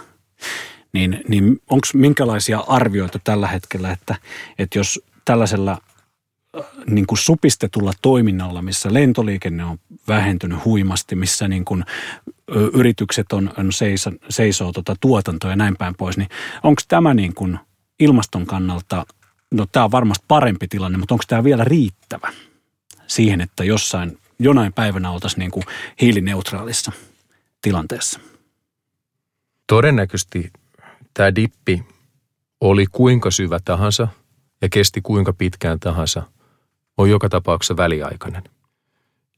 niin, 0.93 1.23
niin 1.27 1.61
onko 1.69 1.87
minkälaisia 1.93 2.59
arvioita 2.67 3.19
tällä 3.23 3.47
hetkellä, 3.47 3.91
että, 3.91 4.15
että 4.59 4.79
jos 4.79 5.01
tällaisella 5.25 5.71
äh, 6.57 6.65
niin 6.89 7.07
kuin 7.07 7.17
supistetulla 7.17 7.91
toiminnalla, 8.01 8.61
missä 8.61 8.93
lentoliikenne 8.93 9.65
on 9.65 9.77
vähentynyt 10.07 10.65
huimasti, 10.65 11.15
missä 11.15 11.47
niin 11.47 11.65
kuin 11.65 11.83
yritykset 12.73 13.31
on, 13.31 13.53
on 13.57 13.73
seiso, 13.73 14.11
seisoo 14.29 14.71
tuota 14.71 14.95
tuotantoa 14.99 15.49
ja 15.49 15.55
näin 15.55 15.75
päin 15.77 15.95
pois, 15.95 16.17
niin 16.17 16.29
onko 16.63 16.81
tämä 16.87 17.13
niin 17.13 17.33
kuin 17.33 17.59
ilmaston 17.99 18.45
kannalta 18.45 19.05
no 19.55 19.65
tämä 19.71 19.83
on 19.83 19.91
varmasti 19.91 20.25
parempi 20.27 20.67
tilanne, 20.67 20.97
mutta 20.97 21.13
onko 21.13 21.23
tämä 21.27 21.43
vielä 21.43 21.63
riittävä 21.63 22.33
siihen, 23.07 23.41
että 23.41 23.63
jossain, 23.63 24.17
jonain 24.39 24.73
päivänä 24.73 25.11
oltaisiin 25.11 25.39
niin 25.39 25.51
kuin 25.51 25.63
hiilineutraalissa 26.01 26.91
tilanteessa? 27.61 28.19
Todennäköisesti 29.67 30.51
tämä 31.13 31.35
dippi 31.35 31.83
oli 32.61 32.85
kuinka 32.91 33.31
syvä 33.31 33.59
tahansa 33.65 34.07
ja 34.61 34.69
kesti 34.69 35.01
kuinka 35.01 35.33
pitkään 35.33 35.79
tahansa, 35.79 36.23
on 36.97 37.09
joka 37.09 37.29
tapauksessa 37.29 37.77
väliaikainen. 37.77 38.43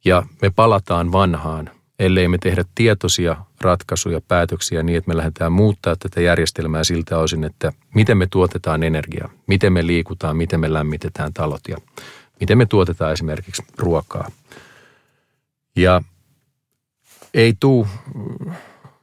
Ja 0.05 0.23
me 0.41 0.49
palataan 0.49 1.11
vanhaan, 1.11 1.69
ellei 1.99 2.27
me 2.27 2.37
tehdä 2.37 2.65
tietoisia 2.75 3.35
ratkaisuja, 3.61 4.21
päätöksiä 4.27 4.83
niin, 4.83 4.97
että 4.97 5.07
me 5.07 5.17
lähdetään 5.17 5.51
muuttaa 5.51 5.95
tätä 5.95 6.21
järjestelmää 6.21 6.83
siltä 6.83 7.17
osin, 7.17 7.43
että 7.43 7.73
miten 7.93 8.17
me 8.17 8.27
tuotetaan 8.31 8.83
energiaa, 8.83 9.29
miten 9.47 9.73
me 9.73 9.87
liikutaan, 9.87 10.37
miten 10.37 10.59
me 10.59 10.73
lämmitetään 10.73 11.33
talot 11.33 11.61
ja 11.67 11.77
miten 12.39 12.57
me 12.57 12.65
tuotetaan 12.65 13.13
esimerkiksi 13.13 13.63
ruokaa. 13.77 14.31
Ja 15.75 16.01
ei 17.33 17.53
tuu 17.59 17.87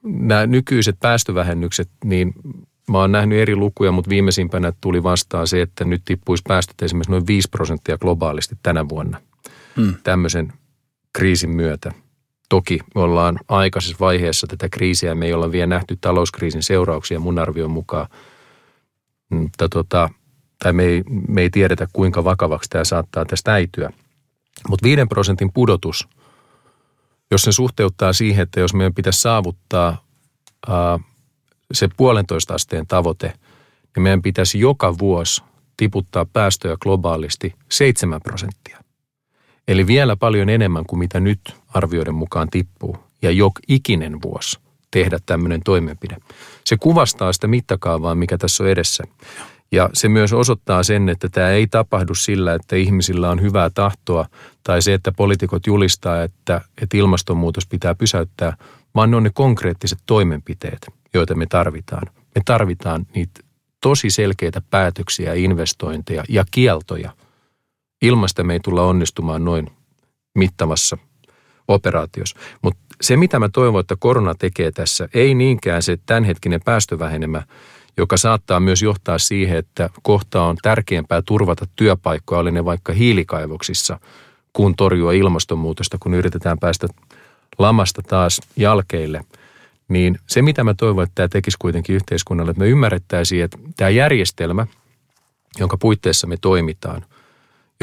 nämä 0.03 0.47
nykyiset 0.47 0.97
päästövähennykset, 1.01 1.91
niin 2.05 2.35
mä 2.89 2.99
oon 2.99 3.13
nähnyt 3.13 3.39
eri 3.39 3.57
lukuja, 3.57 3.93
mutta 3.93 4.09
viimeisimpänä 4.09 4.73
tuli 4.81 5.03
vastaan 5.03 5.47
se, 5.47 5.63
että 5.63 5.85
nyt 5.85 6.03
tippuisi 6.05 6.43
päästöt 6.49 6.83
esimerkiksi 6.83 7.11
noin 7.11 7.27
5 7.27 7.49
prosenttia 7.51 7.99
globaalisti 7.99 8.55
tänä 8.63 8.89
vuonna 8.89 9.21
hmm. 9.77 9.95
tämmöisen 10.03 10.53
kriisin 11.13 11.51
myötä– 11.51 11.93
Toki 12.49 12.79
me 12.95 13.01
ollaan 13.01 13.39
aikaisessa 13.49 13.97
vaiheessa 14.01 14.47
tätä 14.47 14.69
kriisiä, 14.69 15.15
me 15.15 15.27
ei 15.27 15.33
olla 15.33 15.53
vielä 15.53 15.67
nähty 15.67 15.99
talouskriisin 16.01 16.63
seurauksia 16.63 17.21
mun 17.21 17.39
arvion 17.39 17.71
mukaan. 17.71 18.07
Mutta 19.31 19.69
tota, 19.69 20.11
tai 20.59 20.73
me 20.73 20.85
ei, 20.85 21.03
me 21.29 21.41
ei 21.41 21.51
tiedetä, 21.51 21.89
kuinka 21.93 22.25
vakavaksi 22.25 22.71
tämä 22.71 22.85
saattaa 22.85 23.25
tästä 23.25 23.53
äityä. 23.53 23.91
Mutta 24.69 24.85
5 24.85 25.07
prosentin 25.09 25.53
pudotus, 25.53 26.09
jos 27.31 27.43
se 27.43 27.53
suhteuttaa 27.53 28.13
siihen, 28.13 28.43
että 28.43 28.61
jos 28.61 28.75
meidän 28.75 28.95
pitäisi 28.95 29.21
saavuttaa 29.21 30.05
ää, 30.69 30.99
se 31.73 31.89
puolentoista 31.97 32.55
asteen 32.55 32.87
tavoite, 32.87 33.33
niin 33.97 34.03
meidän 34.03 34.23
pitäisi 34.23 34.61
joka 34.61 34.99
vuosi 34.99 35.43
tiputtaa 35.77 36.27
päästöjä 36.33 36.77
globaalisti 36.77 37.55
7 37.71 38.21
prosenttia. 38.21 38.84
Eli 39.69 39.87
vielä 39.87 40.17
paljon 40.17 40.49
enemmän 40.49 40.87
kuin 40.87 40.99
mitä 40.99 41.21
nyt 41.21 41.41
arvioiden 41.69 42.15
mukaan 42.15 42.51
tippuu. 42.51 42.97
Ja 43.23 43.31
jok 43.31 43.53
ikinen 43.69 44.23
vuosi 44.23 44.59
tehdä 44.91 45.19
tämmöinen 45.27 45.61
toimenpide. 45.65 46.17
Se 46.65 46.77
kuvastaa 46.77 47.33
sitä 47.33 47.47
mittakaavaa, 47.47 48.15
mikä 48.15 48.39
tässä 48.39 48.65
on 48.65 48.71
edessä. 48.71 49.05
Ja 49.73 49.91
se 49.93 50.09
myös 50.09 50.33
osoittaa 50.33 50.83
sen, 50.83 51.09
että 51.09 51.29
tämä 51.29 51.51
ei 51.51 51.67
tapahdu 51.67 52.15
sillä, 52.15 52.55
että 52.55 52.77
ihmisillä 52.77 53.31
on 53.31 53.43
hyvää 53.43 53.71
tahtoa 53.71 54.27
tai 54.65 54.83
se, 54.83 54.95
että 54.95 55.13
poliitikot 55.13 55.67
julistaa, 55.67 56.23
että, 56.23 56.61
että 56.83 56.97
ilmastonmuutos 56.97 57.67
pitää 57.67 57.95
pysäyttää, 57.95 58.57
vaan 58.95 59.11
ne 59.11 59.17
on 59.17 59.23
ne 59.23 59.31
konkreettiset 59.35 59.99
toimenpiteet, 60.07 60.87
joita 61.15 61.35
me 61.35 61.47
tarvitaan. 61.47 62.07
Me 62.35 62.43
tarvitaan 62.45 63.07
niitä 63.15 63.41
tosi 63.81 64.11
selkeitä 64.11 64.63
päätöksiä, 64.71 65.35
investointeja 65.35 66.25
ja 66.29 66.45
kieltoja– 66.51 67.11
Ilmasta 68.05 68.45
me 68.45 68.53
ei 68.53 68.61
tulla 68.61 68.83
onnistumaan 68.83 69.45
noin 69.45 69.71
mittavassa 70.35 70.99
operaatiossa. 71.69 72.37
Mutta 72.63 72.81
se, 73.01 73.17
mitä 73.17 73.39
mä 73.39 73.49
toivon, 73.49 73.81
että 73.81 73.97
korona 73.99 74.35
tekee 74.35 74.73
tässä, 74.73 75.09
ei 75.15 75.35
niinkään 75.35 75.83
se 75.83 75.99
tämänhetkinen 76.07 76.61
päästövähenemä, 76.65 77.43
joka 77.97 78.17
saattaa 78.17 78.61
myös 78.61 78.83
johtaa 78.83 79.19
siihen, 79.19 79.59
että 79.59 79.91
kohta 80.03 80.43
on 80.43 80.57
tärkeämpää 80.63 81.23
turvata 81.23 81.67
työpaikkoja, 81.77 82.39
oli 82.39 82.51
ne 82.51 82.65
vaikka 82.65 82.93
hiilikaivoksissa, 82.93 83.99
kuin 84.53 84.77
torjua 84.77 85.13
ilmastonmuutosta, 85.13 85.99
kun 86.01 86.15
yritetään 86.15 86.59
päästä 86.59 86.87
lamasta 87.59 88.03
taas 88.03 88.41
jalkeille. 88.57 89.25
Niin 89.89 90.19
se, 90.27 90.43
mitä 90.43 90.65
mä 90.65 90.75
toivon, 90.75 91.05
että 91.05 91.15
tämä 91.15 91.29
tekisi 91.29 91.57
kuitenkin 91.61 91.97
yhteiskunnalle, 91.97 92.51
että 92.51 92.61
me 92.61 92.69
ymmärrettäisiin, 92.69 93.45
että 93.45 93.59
tämä 93.77 93.91
järjestelmä, 93.91 94.67
jonka 95.59 95.77
puitteissa 95.77 96.27
me 96.27 96.37
toimitaan, 96.41 97.05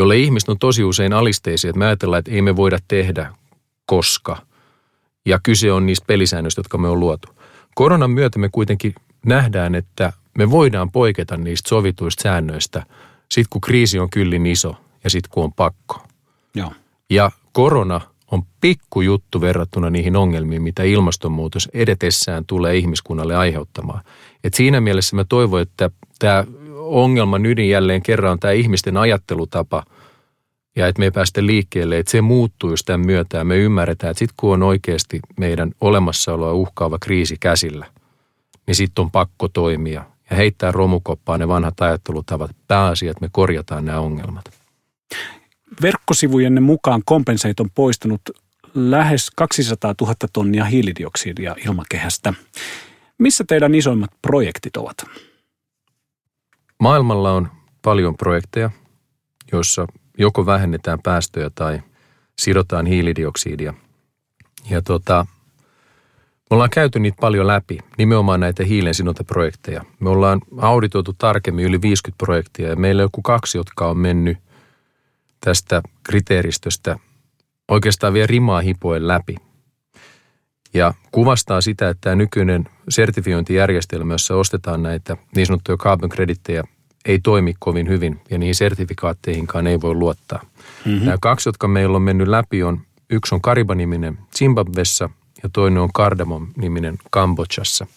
jolle 0.01 0.17
ihmiset 0.17 0.49
on 0.49 0.59
tosi 0.59 0.83
usein 0.83 1.13
alisteisia, 1.13 1.69
että 1.69 1.79
me 1.79 1.85
ajatellaan, 1.85 2.19
että 2.19 2.31
ei 2.31 2.41
me 2.41 2.55
voida 2.55 2.77
tehdä 2.87 3.33
koska. 3.85 4.37
Ja 5.25 5.39
kyse 5.43 5.71
on 5.71 5.85
niistä 5.85 6.05
pelisäännöistä, 6.07 6.59
jotka 6.59 6.77
me 6.77 6.87
on 6.87 6.99
luotu. 6.99 7.27
Koronan 7.75 8.11
myötä 8.11 8.39
me 8.39 8.49
kuitenkin 8.49 8.95
nähdään, 9.25 9.75
että 9.75 10.13
me 10.37 10.51
voidaan 10.51 10.91
poiketa 10.91 11.37
niistä 11.37 11.69
sovituista 11.69 12.23
säännöistä 12.23 12.83
sit 13.31 13.47
kun 13.49 13.61
kriisi 13.61 13.99
on 13.99 14.09
kyllin 14.09 14.45
iso 14.45 14.75
ja 15.03 15.09
sit 15.09 15.27
kun 15.27 15.43
on 15.43 15.53
pakko. 15.53 16.03
Joo. 16.55 16.73
Ja 17.09 17.31
korona 17.51 18.01
on 18.31 18.43
pikkujuttu 18.61 19.41
verrattuna 19.41 19.89
niihin 19.89 20.15
ongelmiin, 20.15 20.61
mitä 20.61 20.83
ilmastonmuutos 20.83 21.69
edetessään 21.73 22.45
tulee 22.45 22.77
ihmiskunnalle 22.77 23.35
aiheuttamaan. 23.35 24.03
Et 24.43 24.53
siinä 24.53 24.81
mielessä 24.81 25.15
mä 25.15 25.23
toivon, 25.23 25.61
että 25.61 25.89
tämä 26.19 26.43
ongelman 26.81 27.45
ydin 27.45 27.69
jälleen 27.69 28.01
kerran 28.01 28.31
on 28.31 28.39
tämä 28.39 28.51
ihmisten 28.51 28.97
ajattelutapa 28.97 29.83
ja 30.75 30.87
että 30.87 30.99
me 30.99 31.05
ei 31.05 31.11
päästä 31.11 31.45
liikkeelle, 31.45 31.97
että 31.97 32.11
se 32.11 32.21
muuttuu 32.21 32.75
tämän 32.85 33.05
myötä 33.05 33.37
ja 33.37 33.43
me 33.43 33.57
ymmärretään, 33.57 34.11
että 34.11 34.19
sitten 34.19 34.35
kun 34.37 34.53
on 34.53 34.63
oikeasti 34.63 35.19
meidän 35.39 35.71
olemassaoloa 35.81 36.53
uhkaava 36.53 36.97
kriisi 36.99 37.37
käsillä, 37.39 37.85
niin 38.67 38.75
sitten 38.75 39.01
on 39.01 39.11
pakko 39.11 39.47
toimia 39.47 40.05
ja 40.29 40.35
heittää 40.35 40.71
romukoppaan 40.71 41.39
ne 41.39 41.47
vanhat 41.47 41.81
ajattelutavat. 41.81 42.51
Pääasia, 42.67 43.11
että 43.11 43.25
me 43.25 43.29
korjataan 43.31 43.85
nämä 43.85 43.99
ongelmat. 43.99 44.45
Verkkosivujenne 45.81 46.61
mukaan 46.61 47.01
kompenseit 47.05 47.59
on 47.59 47.69
poistanut 47.75 48.21
lähes 48.73 49.31
200 49.35 49.95
000 50.01 50.15
tonnia 50.33 50.65
hiilidioksidia 50.65 51.55
ilmakehästä. 51.65 52.33
Missä 53.17 53.43
teidän 53.47 53.75
isoimmat 53.75 54.11
projektit 54.21 54.77
ovat? 54.77 54.97
Maailmalla 56.81 57.31
on 57.31 57.47
paljon 57.81 58.17
projekteja, 58.17 58.69
joissa 59.51 59.87
joko 60.17 60.45
vähennetään 60.45 60.99
päästöjä 61.03 61.49
tai 61.55 61.81
sidotaan 62.39 62.85
hiilidioksidia. 62.85 63.73
Ja 64.69 64.81
tota, 64.81 65.25
me 66.49 66.55
ollaan 66.55 66.69
käyty 66.69 66.99
niitä 66.99 67.17
paljon 67.21 67.47
läpi, 67.47 67.77
nimenomaan 67.97 68.39
näitä 68.39 68.63
hiilensidontaprojekteja. 68.63 69.83
Me 69.99 70.09
ollaan 70.09 70.41
auditoitu 70.57 71.13
tarkemmin 71.17 71.65
yli 71.65 71.81
50 71.81 72.17
projektia 72.17 72.69
ja 72.69 72.75
meillä 72.75 72.99
on 72.99 73.05
joku 73.05 73.21
kaksi, 73.21 73.57
jotka 73.57 73.87
on 73.87 73.97
mennyt 73.97 74.37
tästä 75.39 75.81
kriteeristöstä 76.03 76.99
oikeastaan 77.67 78.13
vielä 78.13 78.27
rimaa 78.27 78.61
hipoen 78.61 79.07
läpi. 79.07 79.35
Ja 80.73 80.93
kuvastaa 81.11 81.61
sitä, 81.61 81.89
että 81.89 82.01
tämä 82.01 82.15
nykyinen 82.15 82.65
sertifiointijärjestelmä, 82.89 84.13
jossa 84.13 84.35
ostetaan 84.35 84.83
näitä 84.83 85.17
niin 85.35 85.47
sanottuja 85.47 85.77
carbon 85.77 86.09
kredittejä, 86.09 86.63
ei 87.05 87.19
toimi 87.19 87.53
kovin 87.59 87.87
hyvin 87.87 88.21
ja 88.29 88.37
niihin 88.37 88.55
sertifikaatteihinkaan 88.55 89.67
ei 89.67 89.81
voi 89.81 89.93
luottaa. 89.93 90.41
Mm-hmm. 90.85 91.05
Nämä 91.05 91.17
kaksi, 91.21 91.49
jotka 91.49 91.67
meillä 91.67 91.95
on 91.95 92.01
mennyt 92.01 92.27
läpi, 92.27 92.63
on 92.63 92.81
yksi 93.09 93.35
on 93.35 93.41
Kariba-niminen 93.41 94.17
Zimbabwessa 94.37 95.09
ja 95.43 95.49
toinen 95.53 95.81
on 95.81 95.93
Cardamom-niminen 95.93 96.97
Kambodžassa. 97.09 97.87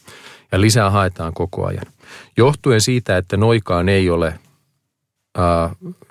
Ja 0.52 0.60
lisää 0.60 0.90
haetaan 0.90 1.34
koko 1.34 1.66
ajan. 1.66 1.86
Johtuen 2.36 2.80
siitä, 2.80 3.16
että 3.16 3.36
noikaan 3.36 3.88
ei 3.88 4.10
ole 4.10 4.38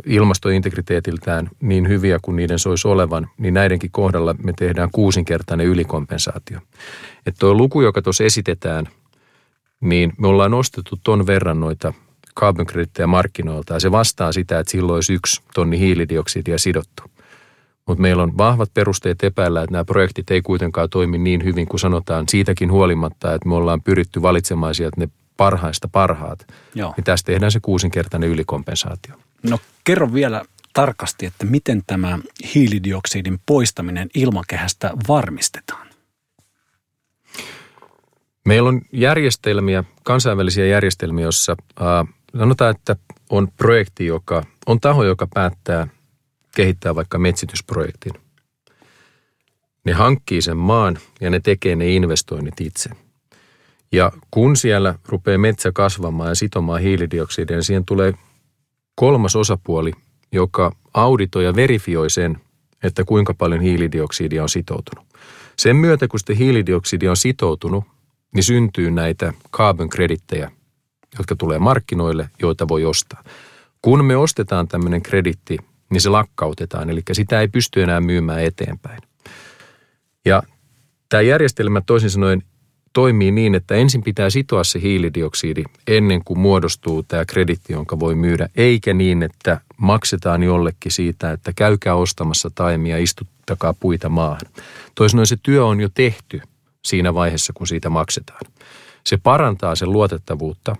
ilmastointegriteetiltään 0.05 1.49
niin 1.61 1.87
hyviä 1.87 2.19
kuin 2.21 2.35
niiden 2.35 2.59
soisi 2.59 2.87
olevan, 2.87 3.29
niin 3.37 3.53
näidenkin 3.53 3.91
kohdalla 3.91 4.35
me 4.43 4.53
tehdään 4.57 4.89
kuusinkertainen 4.91 5.67
ylikompensaatio. 5.67 6.59
Että 7.25 7.39
tuo 7.39 7.53
luku, 7.53 7.81
joka 7.81 8.01
tuossa 8.01 8.23
esitetään, 8.23 8.87
niin 9.81 10.13
me 10.17 10.27
ollaan 10.27 10.51
nostettu 10.51 10.99
ton 11.03 11.27
verran 11.27 11.59
noita 11.59 11.93
carbon 12.39 12.65
markkinoilta 13.07 13.73
ja 13.73 13.79
se 13.79 13.91
vastaa 13.91 14.31
sitä, 14.31 14.59
että 14.59 14.71
silloin 14.71 14.95
olisi 14.95 15.13
yksi 15.13 15.41
tonni 15.53 15.79
hiilidioksidia 15.79 16.57
sidottu. 16.57 17.03
Mutta 17.87 18.01
meillä 18.01 18.23
on 18.23 18.37
vahvat 18.37 18.73
perusteet 18.73 19.23
epäillä, 19.23 19.61
että 19.61 19.71
nämä 19.71 19.85
projektit 19.85 20.31
ei 20.31 20.41
kuitenkaan 20.41 20.89
toimi 20.89 21.17
niin 21.17 21.43
hyvin 21.43 21.67
kuin 21.67 21.79
sanotaan 21.79 22.25
siitäkin 22.29 22.71
huolimatta, 22.71 23.33
että 23.33 23.49
me 23.49 23.55
ollaan 23.55 23.81
pyritty 23.81 24.21
valitsemaan 24.21 24.75
sieltä 24.75 25.01
ne 25.01 25.09
parhaista 25.37 25.87
parhaat. 25.87 26.47
Joo. 26.75 26.93
Niin 26.97 27.03
tästä 27.03 27.31
tehdään 27.31 27.51
se 27.51 27.59
kuusinkertainen 27.59 28.29
ylikompensaatio. 28.29 29.15
No 29.43 29.59
kerro 29.83 30.13
vielä 30.13 30.45
tarkasti, 30.73 31.25
että 31.25 31.45
miten 31.45 31.81
tämä 31.87 32.19
hiilidioksidin 32.55 33.39
poistaminen 33.45 34.09
ilmakehästä 34.15 34.91
varmistetaan? 35.07 35.87
Meillä 38.45 38.69
on 38.69 38.81
järjestelmiä, 38.91 39.83
kansainvälisiä 40.03 40.65
järjestelmiä, 40.65 41.23
joissa 41.23 41.55
äh, 41.81 42.13
sanotaan, 42.37 42.75
että 42.75 42.95
on 43.29 43.47
projekti, 43.57 44.05
joka 44.05 44.43
on 44.65 44.79
taho, 44.79 45.03
joka 45.03 45.27
päättää 45.33 45.87
kehittää 46.55 46.95
vaikka 46.95 47.19
metsitysprojektin. 47.19 48.13
Ne 49.85 49.93
hankkii 49.93 50.41
sen 50.41 50.57
maan 50.57 50.97
ja 51.21 51.29
ne 51.29 51.39
tekee 51.39 51.75
ne 51.75 51.93
investoinnit 51.93 52.61
itse. 52.61 52.89
Ja 53.93 54.11
kun 54.31 54.55
siellä 54.55 54.95
rupeaa 55.07 55.37
metsä 55.37 55.71
kasvamaan 55.71 56.29
ja 56.29 56.35
sitomaan 56.35 56.81
hiilidioksidia, 56.81 57.57
niin 57.57 57.63
siihen 57.63 57.85
tulee 57.85 58.13
kolmas 58.95 59.35
osapuoli, 59.35 59.91
joka 60.31 60.75
auditoi 60.93 61.45
ja 61.45 61.55
verifioi 61.55 62.09
sen, 62.09 62.37
että 62.83 63.03
kuinka 63.03 63.33
paljon 63.33 63.61
hiilidioksidia 63.61 64.43
on 64.43 64.49
sitoutunut. 64.49 65.05
Sen 65.57 65.75
myötä, 65.75 66.07
kun 66.07 66.19
sitten 66.19 66.37
hiilidioksidi 66.37 67.07
on 67.07 67.17
sitoutunut, 67.17 67.83
niin 68.35 68.43
syntyy 68.43 68.91
näitä 68.91 69.33
carbon 69.51 69.89
kredittejä, 69.89 70.51
jotka 71.17 71.35
tulee 71.35 71.59
markkinoille, 71.59 72.29
joita 72.41 72.67
voi 72.67 72.85
ostaa. 72.85 73.23
Kun 73.81 74.05
me 74.05 74.15
ostetaan 74.15 74.67
tämmöinen 74.67 75.01
kreditti, 75.01 75.57
niin 75.89 76.01
se 76.01 76.09
lakkautetaan, 76.09 76.89
eli 76.89 77.01
sitä 77.11 77.41
ei 77.41 77.47
pysty 77.47 77.83
enää 77.83 78.01
myymään 78.01 78.43
eteenpäin. 78.43 78.99
Ja 80.25 80.43
tämä 81.09 81.21
järjestelmä 81.21 81.81
toisin 81.81 82.09
sanoen 82.09 82.43
toimii 82.93 83.31
niin, 83.31 83.55
että 83.55 83.75
ensin 83.75 84.03
pitää 84.03 84.29
sitoa 84.29 84.63
se 84.63 84.81
hiilidioksidi 84.81 85.63
ennen 85.87 86.23
kuin 86.25 86.39
muodostuu 86.39 87.03
tämä 87.03 87.25
kreditti, 87.25 87.73
jonka 87.73 87.99
voi 87.99 88.15
myydä, 88.15 88.49
eikä 88.55 88.93
niin, 88.93 89.23
että 89.23 89.59
maksetaan 89.77 90.43
jollekin 90.43 90.91
siitä, 90.91 91.31
että 91.31 91.53
käykää 91.55 91.95
ostamassa 91.95 92.51
taimia, 92.55 92.97
istuttakaa 92.97 93.73
puita 93.73 94.09
maahan. 94.09 94.41
Toisin 94.95 95.27
se 95.27 95.37
työ 95.43 95.65
on 95.65 95.81
jo 95.81 95.89
tehty 95.93 96.41
siinä 96.85 97.13
vaiheessa, 97.13 97.53
kun 97.53 97.67
siitä 97.67 97.89
maksetaan. 97.89 98.41
Se 99.05 99.17
parantaa 99.17 99.75
sen 99.75 99.91
luotettavuutta, 99.91 100.75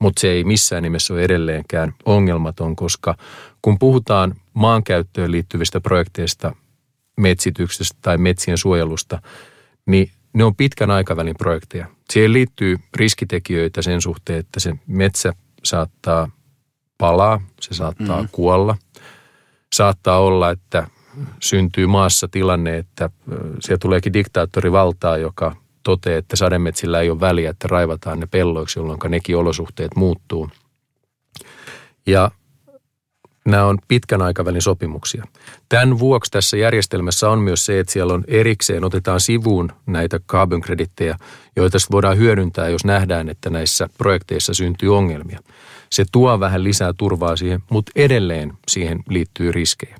mutta 0.00 0.20
se 0.20 0.30
ei 0.30 0.44
missään 0.44 0.82
nimessä 0.82 1.14
ole 1.14 1.22
edelleenkään 1.22 1.94
ongelmaton, 2.04 2.76
koska 2.76 3.14
kun 3.62 3.78
puhutaan 3.78 4.34
maankäyttöön 4.54 5.32
liittyvistä 5.32 5.80
projekteista, 5.80 6.56
metsityksestä 7.16 7.98
tai 8.02 8.18
metsien 8.18 8.58
suojelusta, 8.58 9.22
niin 9.86 10.10
ne 10.36 10.44
on 10.44 10.56
pitkän 10.56 10.90
aikavälin 10.90 11.36
projekteja. 11.38 11.86
Siihen 12.10 12.32
liittyy 12.32 12.78
riskitekijöitä 12.94 13.82
sen 13.82 14.00
suhteen, 14.00 14.38
että 14.38 14.60
se 14.60 14.74
metsä 14.86 15.32
saattaa 15.64 16.30
palaa, 16.98 17.40
se 17.60 17.74
saattaa 17.74 18.22
mm. 18.22 18.28
kuolla. 18.32 18.76
Saattaa 19.72 20.18
olla, 20.18 20.50
että 20.50 20.86
syntyy 21.40 21.86
maassa 21.86 22.28
tilanne, 22.28 22.78
että 22.78 23.10
siellä 23.60 23.78
tuleekin 23.78 24.12
diktaattori 24.12 24.72
valtaa, 24.72 25.16
joka 25.16 25.56
toteaa, 25.82 26.18
että 26.18 26.36
sademetsillä 26.36 27.00
ei 27.00 27.10
ole 27.10 27.20
väliä, 27.20 27.50
että 27.50 27.68
raivataan 27.68 28.20
ne 28.20 28.26
pelloiksi, 28.26 28.78
jolloin 28.78 29.00
nekin 29.08 29.36
olosuhteet 29.36 29.96
muuttuu. 29.96 30.50
Ja 32.06 32.30
nämä 33.46 33.64
on 33.64 33.78
pitkän 33.88 34.22
aikavälin 34.22 34.62
sopimuksia. 34.62 35.24
Tämän 35.68 35.98
vuoksi 35.98 36.30
tässä 36.30 36.56
järjestelmässä 36.56 37.30
on 37.30 37.38
myös 37.38 37.66
se, 37.66 37.80
että 37.80 37.92
siellä 37.92 38.14
on 38.14 38.24
erikseen, 38.28 38.84
otetaan 38.84 39.20
sivuun 39.20 39.72
näitä 39.86 40.20
carbon 40.28 40.60
kredittejä, 40.60 41.16
joita 41.56 41.78
voidaan 41.90 42.18
hyödyntää, 42.18 42.68
jos 42.68 42.84
nähdään, 42.84 43.28
että 43.28 43.50
näissä 43.50 43.88
projekteissa 43.98 44.54
syntyy 44.54 44.96
ongelmia. 44.96 45.38
Se 45.90 46.04
tuo 46.12 46.40
vähän 46.40 46.64
lisää 46.64 46.92
turvaa 46.98 47.36
siihen, 47.36 47.62
mutta 47.70 47.92
edelleen 47.96 48.52
siihen 48.68 49.00
liittyy 49.08 49.52
riskejä. 49.52 49.96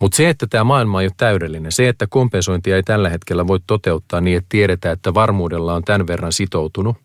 Mutta 0.00 0.16
se, 0.16 0.28
että 0.28 0.46
tämä 0.46 0.64
maailma 0.64 1.00
ei 1.00 1.06
ole 1.06 1.12
täydellinen, 1.16 1.72
se, 1.72 1.88
että 1.88 2.06
kompensointia 2.06 2.76
ei 2.76 2.82
tällä 2.82 3.08
hetkellä 3.08 3.46
voi 3.46 3.60
toteuttaa 3.66 4.20
niin, 4.20 4.36
että 4.36 4.46
tiedetään, 4.48 4.92
että 4.92 5.14
varmuudella 5.14 5.74
on 5.74 5.82
tämän 5.84 6.06
verran 6.06 6.32
sitoutunut, 6.32 6.96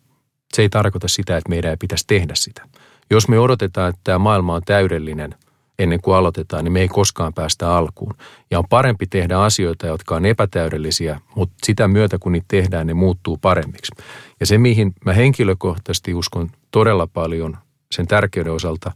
se 0.54 0.62
ei 0.62 0.70
tarkoita 0.70 1.08
sitä, 1.08 1.38
että 1.38 1.50
meidän 1.50 1.72
ei 1.72 1.78
pitäisi 1.78 2.08
tehdä 2.08 2.34
sitä. 2.36 2.68
Jos 3.12 3.28
me 3.28 3.40
odotetaan, 3.40 3.90
että 3.90 4.02
tämä 4.04 4.20
maailma 4.20 4.56
on 4.56 4.62
täydellinen 4.66 5.36
ennen 5.80 6.02
kuin 6.02 6.16
aloitetaan, 6.16 6.64
niin 6.64 6.72
me 6.72 6.82
ei 6.82 6.88
koskaan 6.88 7.34
päästä 7.34 7.76
alkuun. 7.76 8.14
Ja 8.52 8.60
on 8.60 8.68
parempi 8.70 9.08
tehdä 9.08 9.40
asioita, 9.40 9.88
jotka 9.88 10.16
on 10.16 10.26
epätäydellisiä, 10.26 11.22
mutta 11.36 11.56
sitä 11.64 11.88
myötä 11.88 12.18
kun 12.20 12.32
niitä 12.32 12.46
tehdään, 12.48 12.88
ne 12.88 12.94
muuttuu 12.94 13.38
paremmiksi. 13.38 13.96
Ja 14.40 14.46
se, 14.46 14.58
mihin 14.58 14.94
mä 15.06 15.14
henkilökohtaisesti 15.14 16.14
uskon 16.14 16.50
todella 16.72 17.08
paljon 17.08 17.58
sen 17.92 18.08
tärkeyden 18.08 18.54
osalta, 18.54 18.92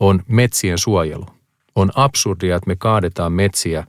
on 0.00 0.22
metsien 0.28 0.78
suojelu. 0.78 1.26
On 1.74 1.90
absurdia, 1.94 2.56
että 2.56 2.68
me 2.68 2.76
kaadetaan 2.76 3.32
metsiä, 3.32 3.86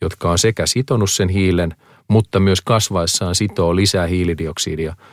jotka 0.00 0.30
on 0.30 0.38
sekä 0.38 0.66
sitonut 0.66 1.10
sen 1.10 1.28
hiilen, 1.28 1.74
mutta 2.08 2.40
myös 2.40 2.60
kasvaessaan 2.60 3.34
sitoo 3.34 3.76
lisää 3.76 4.06
hiilidioksidia– 4.06 4.96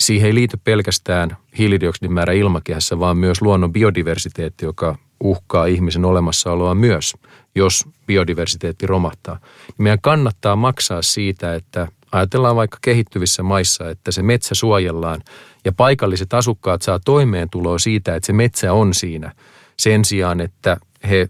siihen 0.00 0.26
ei 0.26 0.34
liity 0.34 0.58
pelkästään 0.64 1.36
hiilidioksidin 1.58 2.12
määrä 2.12 2.32
ilmakehässä, 2.32 2.98
vaan 2.98 3.16
myös 3.16 3.42
luonnon 3.42 3.72
biodiversiteetti, 3.72 4.64
joka 4.64 4.98
uhkaa 5.20 5.66
ihmisen 5.66 6.04
olemassaoloa 6.04 6.74
myös, 6.74 7.14
jos 7.54 7.84
biodiversiteetti 8.06 8.86
romahtaa. 8.86 9.40
Meidän 9.78 10.00
kannattaa 10.02 10.56
maksaa 10.56 11.02
siitä, 11.02 11.54
että 11.54 11.88
ajatellaan 12.12 12.56
vaikka 12.56 12.78
kehittyvissä 12.80 13.42
maissa, 13.42 13.90
että 13.90 14.12
se 14.12 14.22
metsä 14.22 14.54
suojellaan 14.54 15.22
ja 15.64 15.72
paikalliset 15.72 16.34
asukkaat 16.34 16.82
saa 16.82 17.00
toimeentuloa 17.04 17.78
siitä, 17.78 18.16
että 18.16 18.26
se 18.26 18.32
metsä 18.32 18.72
on 18.72 18.94
siinä 18.94 19.32
sen 19.76 20.04
sijaan, 20.04 20.40
että 20.40 20.76
he 21.08 21.28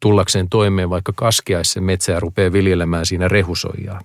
tullakseen 0.00 0.48
toimeen 0.48 0.90
vaikka 0.90 1.12
kaskeaisen 1.16 1.84
metsää 1.84 2.20
rupeaa 2.20 2.52
viljelemään 2.52 3.06
siinä 3.06 3.28
rehusoijaa. 3.28 4.00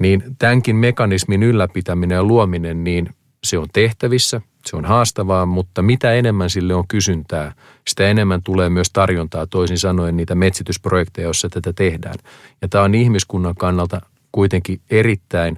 Niin 0.00 0.22
tämänkin 0.38 0.76
mekanismin 0.76 1.42
ylläpitäminen 1.42 2.16
ja 2.16 2.24
luominen, 2.24 2.84
niin 2.84 3.14
se 3.44 3.58
on 3.58 3.66
tehtävissä, 3.72 4.40
se 4.66 4.76
on 4.76 4.84
haastavaa, 4.84 5.46
mutta 5.46 5.82
mitä 5.82 6.12
enemmän 6.12 6.50
sille 6.50 6.74
on 6.74 6.88
kysyntää, 6.88 7.54
sitä 7.88 8.08
enemmän 8.08 8.42
tulee 8.42 8.70
myös 8.70 8.90
tarjontaa, 8.92 9.46
toisin 9.46 9.78
sanoen 9.78 10.16
niitä 10.16 10.34
metsitysprojekteja, 10.34 11.26
joissa 11.26 11.48
tätä 11.48 11.72
tehdään. 11.72 12.14
Ja 12.62 12.68
tämä 12.68 12.84
on 12.84 12.94
ihmiskunnan 12.94 13.54
kannalta 13.54 14.00
kuitenkin 14.32 14.80
erittäin 14.90 15.56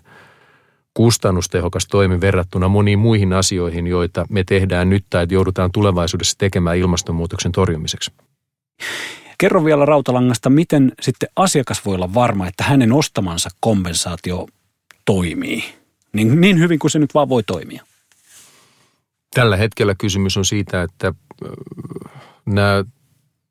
kustannustehokas 0.94 1.86
toimi 1.86 2.20
verrattuna 2.20 2.68
moniin 2.68 2.98
muihin 2.98 3.32
asioihin, 3.32 3.86
joita 3.86 4.26
me 4.28 4.44
tehdään 4.44 4.90
nyt 4.90 5.04
tai 5.10 5.26
joudutaan 5.30 5.72
tulevaisuudessa 5.72 6.38
tekemään 6.38 6.76
ilmastonmuutoksen 6.76 7.52
torjumiseksi. 7.52 8.12
Kerro 9.42 9.64
vielä 9.64 9.84
Rautalangasta, 9.84 10.50
miten 10.50 10.92
sitten 11.00 11.28
asiakas 11.36 11.84
voi 11.84 11.94
olla 11.94 12.14
varma, 12.14 12.46
että 12.46 12.64
hänen 12.64 12.92
ostamansa 12.92 13.50
kompensaatio 13.60 14.46
toimii 15.04 15.64
niin, 16.12 16.40
niin 16.40 16.58
hyvin 16.58 16.78
kuin 16.78 16.90
se 16.90 16.98
nyt 16.98 17.14
vaan 17.14 17.28
voi 17.28 17.42
toimia? 17.42 17.84
Tällä 19.34 19.56
hetkellä 19.56 19.94
kysymys 19.98 20.36
on 20.36 20.44
siitä, 20.44 20.82
että 20.82 21.08
äh, 21.08 21.52
nämä 22.46 22.84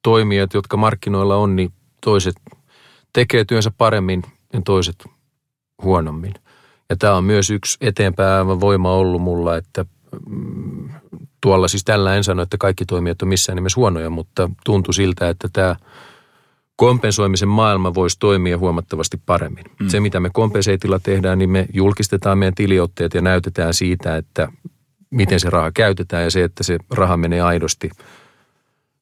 toimijat, 0.04 0.54
jotka 0.54 0.78
markkinoilla 0.78 1.36
on, 1.36 1.56
niin 1.56 1.74
toiset 2.02 2.36
tekee 3.14 3.46
työnsä 3.46 3.72
paremmin 3.78 4.24
ja 4.54 4.62
toiset 4.66 5.06
huonommin. 5.84 6.34
Ja 6.90 6.96
tämä 6.96 7.16
on 7.16 7.24
myös 7.24 7.50
yksi 7.50 7.78
eteenpäin 7.82 8.48
voima 8.48 8.94
ollut 8.94 9.22
mulla, 9.22 9.58
että 9.58 9.86
tuolla 11.42 11.68
siis 11.68 11.84
tällä 11.84 12.16
en 12.16 12.24
sano, 12.24 12.42
että 12.42 12.58
kaikki 12.58 12.86
toimijat 12.86 13.22
on 13.22 13.28
missään 13.28 13.56
nimessä 13.56 13.80
huonoja, 13.80 14.10
mutta 14.10 14.50
tuntui 14.66 14.94
siltä, 14.94 15.30
että 15.30 15.50
tämä 15.54 15.76
kompensoimisen 16.76 17.50
maailma 17.50 17.94
voisi 17.94 18.20
toimia 18.20 18.58
huomattavasti 18.58 19.22
paremmin. 19.26 19.66
Mm. 19.80 19.90
Se, 19.90 20.00
mitä 20.00 20.20
me 20.20 20.30
kompenseitilla 20.34 21.00
tehdään, 21.00 21.38
niin 21.38 21.50
me 21.50 21.68
julkistetaan 21.74 22.38
meidän 22.38 22.56
tiliotteet 22.56 23.14
ja 23.14 23.22
näytetään 23.22 23.74
siitä, 23.74 24.18
että 24.18 24.48
miten 25.10 25.40
se 25.40 25.50
raha 25.50 25.72
käytetään 25.72 26.24
ja 26.24 26.32
se, 26.32 26.44
että 26.44 26.64
se 26.64 26.78
raha 26.90 27.18
menee 27.18 27.42
aidosti 27.42 27.90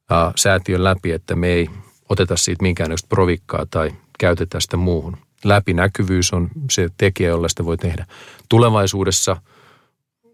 ää, 0.10 0.32
säätiön 0.36 0.84
läpi, 0.84 1.12
että 1.12 1.36
me 1.36 1.48
ei 1.48 1.70
oteta 2.10 2.38
siitä 2.38 2.64
minkäännäköistä 2.64 3.10
provikkaa 3.10 3.66
tai 3.72 3.92
käytetä 4.20 4.60
sitä 4.60 4.78
muuhun. 4.78 5.18
Läpinäkyvyys 5.44 6.34
on 6.34 6.50
se 6.72 6.90
tekijä, 6.98 7.30
jolla 7.30 7.50
sitä 7.50 7.66
voi 7.66 7.78
tehdä. 7.78 8.06
Tulevaisuudessa– 8.50 9.38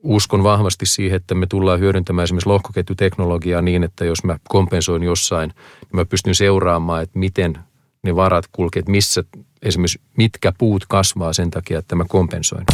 uskon 0.05 0.43
vahvasti 0.43 0.85
siihen, 0.85 1.15
että 1.15 1.35
me 1.35 1.47
tullaan 1.47 1.79
hyödyntämään 1.79 2.23
esimerkiksi 2.23 2.49
lohkoketjuteknologiaa 2.49 3.61
niin, 3.61 3.83
että 3.83 4.05
jos 4.05 4.23
mä 4.23 4.39
kompensoin 4.49 5.03
jossain, 5.03 5.49
niin 5.49 5.95
mä 5.95 6.05
pystyn 6.05 6.35
seuraamaan, 6.35 7.03
että 7.03 7.19
miten 7.19 7.57
ne 8.03 8.15
varat 8.15 8.45
kulkee, 8.51 8.79
että 8.79 8.91
missä 8.91 9.23
esimerkiksi 9.61 10.01
mitkä 10.17 10.53
puut 10.57 10.85
kasvaa 10.87 11.33
sen 11.33 11.51
takia, 11.51 11.79
että 11.79 11.95
mä 11.95 12.05
kompensoin. 12.07 12.65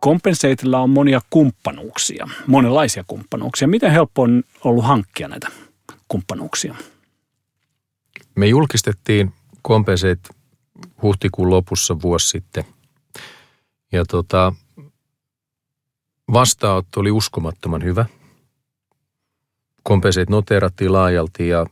Kompenseitilla 0.00 0.80
on 0.80 0.90
monia 0.90 1.20
kumppanuuksia, 1.30 2.28
monenlaisia 2.46 3.04
kumppanuuksia. 3.06 3.68
Miten 3.68 3.90
helppo 3.90 4.22
on 4.22 4.42
ollut 4.64 4.84
hankkia 4.84 5.28
näitä 5.28 5.48
kumppanuuksia? 6.08 6.74
Me 8.34 8.46
julkistettiin 8.46 9.32
Compensate 9.68 10.28
huhtikuun 11.02 11.50
lopussa 11.50 12.02
vuosi 12.02 12.28
sitten– 12.28 12.64
ja 13.92 14.04
tota, 14.04 14.52
vastaanotto 16.32 17.00
oli 17.00 17.10
uskomattoman 17.10 17.84
hyvä. 17.84 18.06
Kompenseet 19.82 20.30
noteerattiin 20.30 20.92
laajalti 20.92 21.48
ja 21.48 21.66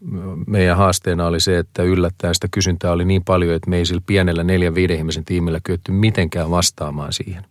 meidän 0.47 0.77
haasteena 0.77 1.27
oli 1.27 1.41
se, 1.41 1.59
että 1.59 1.83
yllättäen 1.83 2.35
sitä 2.35 2.49
kysyntää 2.51 2.93
oli 2.93 3.05
niin 3.05 3.25
paljon, 3.25 3.55
että 3.55 3.71
me 3.71 3.77
ei 3.77 3.87
sillä 3.87 4.03
pienellä 4.07 4.45
neljän 4.45 4.75
viiden 4.75 4.97
ihmisen 4.97 5.25
tiimillä 5.25 5.61
kyetty 5.65 5.93
mitenkään 5.93 6.51
vastaamaan 6.51 7.13
siihen. 7.13 7.45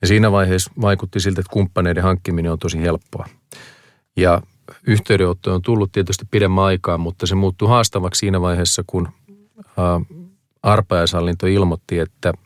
Ja 0.00 0.06
siinä 0.06 0.32
vaiheessa 0.32 0.72
vaikutti 0.80 1.20
siltä, 1.20 1.40
että 1.40 1.52
kumppaneiden 1.52 2.02
hankkiminen 2.02 2.52
on 2.52 2.58
tosi 2.58 2.80
helppoa. 2.80 3.28
Ja 4.16 4.42
yhteydenotto 4.86 5.54
on 5.54 5.62
tullut 5.62 5.92
tietysti 5.92 6.24
pidemmän 6.30 6.64
aikaa, 6.64 6.98
mutta 6.98 7.26
se 7.26 7.34
muuttui 7.34 7.68
haastavaksi 7.68 8.18
siinä 8.18 8.40
vaiheessa, 8.40 8.84
kun 8.86 9.08
arpajaishallinto 10.62 11.46
ilmoitti, 11.46 11.98
että– 11.98 12.32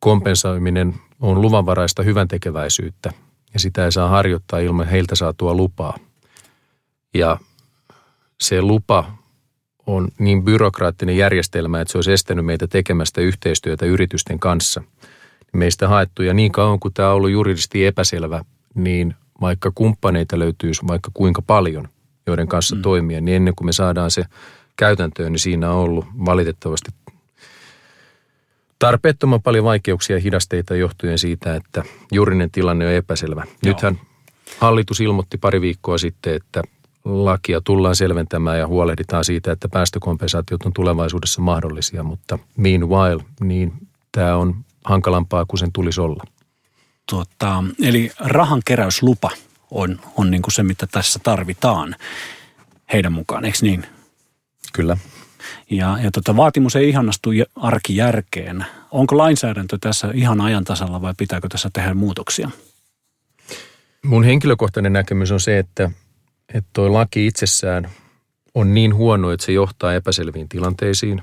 kompensoiminen 0.00 0.94
on 1.20 1.42
luvanvaraista 1.42 2.02
hyvän 2.02 2.28
tekeväisyyttä 2.28 3.12
ja 3.54 3.60
sitä 3.60 3.84
ei 3.84 3.92
saa 3.92 4.08
harjoittaa 4.08 4.58
ilman 4.58 4.86
heiltä 4.86 5.14
saatua 5.14 5.54
lupaa. 5.54 5.98
Ja 7.14 7.38
se 8.40 8.62
lupa 8.62 9.12
on 9.86 10.08
niin 10.18 10.44
byrokraattinen 10.44 11.16
järjestelmä, 11.16 11.80
että 11.80 11.92
se 11.92 11.98
olisi 11.98 12.12
estänyt 12.12 12.44
meitä 12.44 12.66
tekemästä 12.66 13.20
yhteistyötä 13.20 13.86
yritysten 13.86 14.38
kanssa. 14.38 14.82
Meistä 15.52 15.88
haettu 15.88 16.22
ja 16.22 16.34
niin 16.34 16.52
kauan 16.52 16.80
kuin 16.80 16.94
tämä 16.94 17.08
on 17.08 17.14
ollut 17.14 17.30
juridisesti 17.30 17.86
epäselvä, 17.86 18.44
niin 18.74 19.14
vaikka 19.40 19.72
kumppaneita 19.74 20.38
löytyisi 20.38 20.86
vaikka 20.88 21.10
kuinka 21.14 21.42
paljon, 21.42 21.88
joiden 22.26 22.48
kanssa 22.48 22.76
mm. 22.76 22.82
toimia, 22.82 23.20
niin 23.20 23.36
ennen 23.36 23.54
kuin 23.54 23.66
me 23.66 23.72
saadaan 23.72 24.10
se 24.10 24.24
käytäntöön, 24.76 25.32
niin 25.32 25.40
siinä 25.40 25.70
on 25.70 25.76
ollut 25.76 26.04
valitettavasti 26.26 26.90
tarpeettoman 28.80 29.42
paljon 29.42 29.64
vaikeuksia 29.64 30.16
ja 30.16 30.20
hidasteita 30.20 30.74
johtuen 30.74 31.18
siitä, 31.18 31.54
että 31.54 31.84
juurinen 32.12 32.50
tilanne 32.50 32.86
on 32.86 32.92
epäselvä. 32.92 33.44
Joo. 33.46 33.54
Nythän 33.62 34.00
hallitus 34.58 35.00
ilmoitti 35.00 35.38
pari 35.38 35.60
viikkoa 35.60 35.98
sitten, 35.98 36.34
että 36.34 36.62
lakia 37.04 37.60
tullaan 37.60 37.96
selventämään 37.96 38.58
ja 38.58 38.66
huolehditaan 38.66 39.24
siitä, 39.24 39.52
että 39.52 39.68
päästökompensaatiot 39.68 40.62
on 40.62 40.72
tulevaisuudessa 40.72 41.40
mahdollisia, 41.40 42.02
mutta 42.02 42.38
meanwhile, 42.56 43.24
niin 43.40 43.72
tämä 44.12 44.36
on 44.36 44.56
hankalampaa 44.84 45.44
kuin 45.44 45.58
sen 45.58 45.72
tulisi 45.72 46.00
olla. 46.00 46.24
Tuota, 47.10 47.64
eli 47.82 48.10
rahankeräyslupa 48.18 49.30
on, 49.70 50.00
on 50.16 50.30
niin 50.30 50.42
kuin 50.42 50.52
se, 50.52 50.62
mitä 50.62 50.86
tässä 50.86 51.20
tarvitaan 51.22 51.96
heidän 52.92 53.12
mukaan, 53.12 53.44
eikö 53.44 53.58
niin? 53.62 53.86
Kyllä. 54.72 54.96
Ja, 55.70 55.98
ja 56.02 56.10
tota, 56.10 56.36
vaatimus 56.36 56.76
ei 56.76 56.88
ihannastu 56.88 57.30
arkijärkeen. 57.56 58.64
Onko 58.90 59.18
lainsäädäntö 59.18 59.78
tässä 59.80 60.10
ihan 60.14 60.40
ajan 60.40 60.64
tasalla 60.64 61.02
vai 61.02 61.14
pitääkö 61.16 61.48
tässä 61.48 61.70
tehdä 61.72 61.94
muutoksia? 61.94 62.50
Mun 64.04 64.24
henkilökohtainen 64.24 64.92
näkemys 64.92 65.32
on 65.32 65.40
se, 65.40 65.58
että, 65.58 65.90
että 66.54 66.92
laki 66.92 67.26
itsessään 67.26 67.90
on 68.54 68.74
niin 68.74 68.94
huono, 68.94 69.30
että 69.30 69.46
se 69.46 69.52
johtaa 69.52 69.94
epäselviin 69.94 70.48
tilanteisiin, 70.48 71.22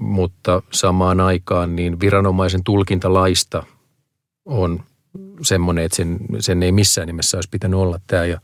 mutta 0.00 0.62
samaan 0.72 1.20
aikaan 1.20 1.76
niin 1.76 2.00
viranomaisen 2.00 2.64
tulkinta 2.64 3.14
laista 3.14 3.62
on 4.44 4.80
semmoinen, 5.42 5.84
että 5.84 5.96
sen, 5.96 6.18
sen 6.40 6.62
ei 6.62 6.72
missään 6.72 7.06
nimessä 7.06 7.36
olisi 7.36 7.50
pitänyt 7.50 7.80
olla 7.80 8.00
tämä. 8.06 8.24
Ja 8.24 8.40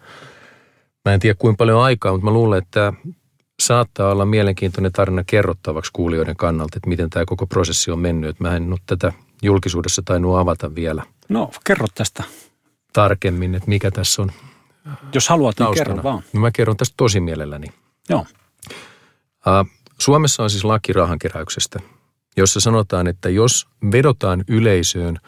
mä 1.04 1.14
en 1.14 1.20
tiedä 1.20 1.37
kuinka 1.38 1.56
paljon 1.56 1.82
aikaa, 1.82 2.12
mutta 2.12 2.24
mä 2.24 2.30
luulen, 2.30 2.62
että 2.62 2.92
saattaa 3.66 4.11
olla 4.12 4.25
mielenkiintoinen 4.25 4.92
tarina 4.92 5.25
kerrottavaksi 5.27 5.90
kuulijoiden 5.92 6.37
kannalta, 6.37 6.77
että 6.77 6.88
miten 6.88 7.11
tämä 7.11 7.25
koko 7.25 7.46
prosessi 7.46 7.90
on 7.90 7.98
mennyt. 7.98 8.40
Mä 8.40 8.57
en 8.57 8.70
nyt 8.70 8.83
tätä 8.87 9.12
julkisuudessa 9.42 10.03
tainnut 10.05 10.38
avata 10.38 10.75
vielä. 10.75 11.03
No, 11.29 11.51
kerro 11.64 11.87
tästä. 11.94 12.25
Tarkemmin, 12.92 13.55
että 13.55 13.68
mikä 13.68 13.90
tässä 13.90 14.22
on 14.22 14.33
Jos 15.14 15.29
haluat, 15.29 15.59
niin 15.59 15.75
kerro 15.75 16.03
vaan. 16.03 16.22
No, 16.33 16.40
mä 16.40 16.51
kerron 16.51 16.77
tästä 16.77 16.94
tosi 16.96 17.20
mielelläni. 17.20 17.66
Joo. 18.09 18.27
Uh, 18.70 19.70
Suomessa 19.98 20.42
on 20.42 20.51
siis 20.51 20.64
laki 20.64 20.92
rahankeräyksestä, 20.92 21.81
jossa 22.37 22.61
sanotaan, 22.61 23.07
että 23.07 23.29
jos 23.29 23.68
vedotaan 23.92 24.44
yleisöön 24.48 25.18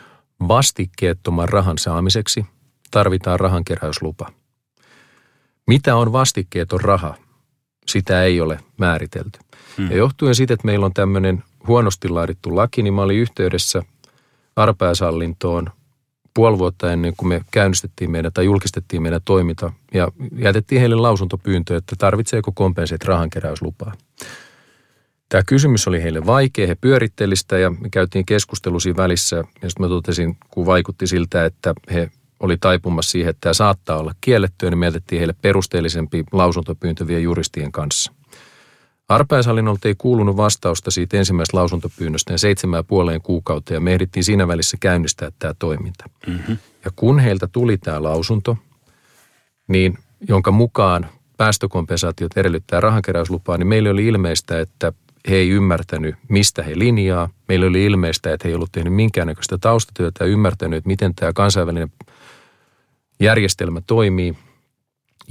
vastikkeettoman 0.48 1.48
rahan 1.48 1.78
saamiseksi, 1.78 2.46
tarvitaan 2.90 3.40
rahankeräyslupa. 3.40 4.30
Mitä 5.66 5.96
on 5.96 6.12
vastikkeeton 6.12 6.80
raha? 6.80 7.14
Sitä 7.86 8.22
ei 8.22 8.40
ole 8.40 8.58
määritelty. 8.76 9.38
Hmm. 9.76 9.90
Ja 9.90 9.96
johtuen 9.96 10.34
siitä, 10.34 10.54
että 10.54 10.66
meillä 10.66 10.86
on 10.86 10.94
tämmöinen 10.94 11.44
huonosti 11.66 12.08
laadittu 12.08 12.56
laki, 12.56 12.82
niin 12.82 12.94
mä 12.94 13.02
olin 13.02 13.18
yhteydessä 13.18 13.82
arpääsallintoon 14.56 15.70
puoli 16.34 16.58
vuotta 16.58 16.92
ennen 16.92 17.14
kuin 17.16 17.28
me 17.28 17.44
käynnistettiin 17.50 18.10
meidän 18.10 18.32
tai 18.32 18.44
julkistettiin 18.44 19.02
meidän 19.02 19.20
toiminta 19.24 19.72
ja 19.94 20.08
jätettiin 20.36 20.80
heille 20.80 20.96
lausuntopyyntö, 20.96 21.76
että 21.76 21.96
tarvitseeko 21.98 22.52
kompenseet 22.52 23.04
rahankeräyslupaa. 23.04 23.92
Tämä 25.28 25.42
kysymys 25.46 25.88
oli 25.88 26.02
heille 26.02 26.26
vaikea, 26.26 26.66
he 26.66 26.74
pyöritteli 26.74 27.36
sitä 27.36 27.58
ja 27.58 27.70
me 27.70 27.88
käytiin 27.90 28.26
keskustelu 28.26 28.80
siinä 28.80 28.96
välissä 28.96 29.36
ja 29.36 29.70
sitten 29.70 29.86
mä 29.86 29.88
totesin, 29.88 30.36
kun 30.50 30.66
vaikutti 30.66 31.06
siltä, 31.06 31.44
että 31.44 31.74
he 31.92 32.10
oli 32.44 32.56
taipumassa 32.60 33.10
siihen, 33.10 33.30
että 33.30 33.40
tämä 33.40 33.54
saattaa 33.54 33.98
olla 33.98 34.14
kiellettyä, 34.20 34.70
niin 34.70 34.78
me 34.78 34.86
jätettiin 34.86 35.18
heille 35.18 35.34
perusteellisempi 35.42 36.24
lausuntopyyntö 36.32 37.06
vielä 37.06 37.20
juristien 37.20 37.72
kanssa. 37.72 38.12
Arpaishallinnolta 39.08 39.88
ei 39.88 39.94
kuulunut 39.98 40.36
vastausta 40.36 40.90
siitä 40.90 41.16
ensimmäisestä 41.16 41.56
lausuntopyynnöstä 41.56 42.32
ja 42.32 42.38
seitsemän 42.38 42.78
ja 42.78 42.84
puoleen 42.84 43.22
kuukautta 43.22 43.74
ja 43.74 43.80
me 43.80 43.92
ehdittiin 43.92 44.24
siinä 44.24 44.48
välissä 44.48 44.76
käynnistää 44.80 45.30
tämä 45.38 45.54
toiminta. 45.58 46.04
Mm-hmm. 46.26 46.56
Ja 46.84 46.90
kun 46.96 47.18
heiltä 47.18 47.48
tuli 47.52 47.78
tämä 47.78 48.02
lausunto, 48.02 48.56
niin 49.68 49.98
jonka 50.28 50.50
mukaan 50.50 51.06
päästökompensaatiot 51.36 52.36
edellyttää 52.36 52.80
rahankeräyslupaa, 52.80 53.58
niin 53.58 53.66
meille 53.66 53.90
oli 53.90 54.06
ilmeistä, 54.06 54.60
että 54.60 54.92
he 55.28 55.36
ei 55.36 55.48
ymmärtänyt, 55.48 56.14
mistä 56.28 56.62
he 56.62 56.78
linjaa. 56.78 57.28
Meillä 57.48 57.66
oli 57.66 57.84
ilmeistä, 57.84 58.32
että 58.32 58.48
he 58.48 58.50
ei 58.50 58.54
ollut 58.54 58.72
tehnyt 58.72 58.94
minkäännäköistä 58.94 59.58
taustatyötä 59.58 60.24
ja 60.24 60.30
ymmärtänyt, 60.30 60.76
että 60.76 60.88
miten 60.88 61.14
tämä 61.14 61.32
kansainvälinen 61.32 61.92
järjestelmä 63.20 63.80
toimii. 63.86 64.34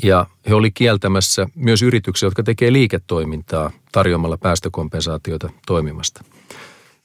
Ja 0.03 0.25
he 0.49 0.53
oli 0.53 0.71
kieltämässä 0.71 1.47
myös 1.55 1.81
yrityksiä, 1.81 2.27
jotka 2.27 2.43
tekee 2.43 2.73
liiketoimintaa 2.73 3.71
tarjoamalla 3.91 4.37
päästökompensaatioita 4.37 5.49
toimimasta. 5.67 6.23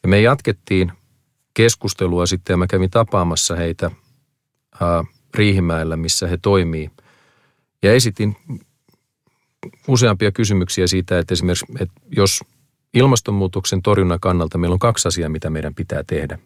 Ja 0.02 0.08
me 0.08 0.20
jatkettiin 0.20 0.92
keskustelua 1.54 2.26
sitten 2.26 2.54
ja 2.54 2.56
mä 2.56 2.66
kävin 2.66 2.90
tapaamassa 2.90 3.56
heitä 3.56 3.90
ää, 4.80 5.04
Riihimäellä, 5.34 5.96
missä 5.96 6.26
he 6.26 6.38
toimii. 6.42 6.90
Ja 7.82 7.92
esitin 7.92 8.36
useampia 9.88 10.32
kysymyksiä 10.32 10.86
siitä, 10.86 11.18
että 11.18 11.34
esimerkiksi, 11.34 11.66
että 11.80 12.00
jos 12.16 12.40
ilmastonmuutoksen 12.94 13.82
torjunnan 13.82 14.20
kannalta 14.20 14.58
meillä 14.58 14.74
on 14.74 14.78
kaksi 14.78 15.08
asiaa, 15.08 15.28
mitä 15.28 15.50
meidän 15.50 15.74
pitää 15.74 16.04
tehdä 16.06 16.38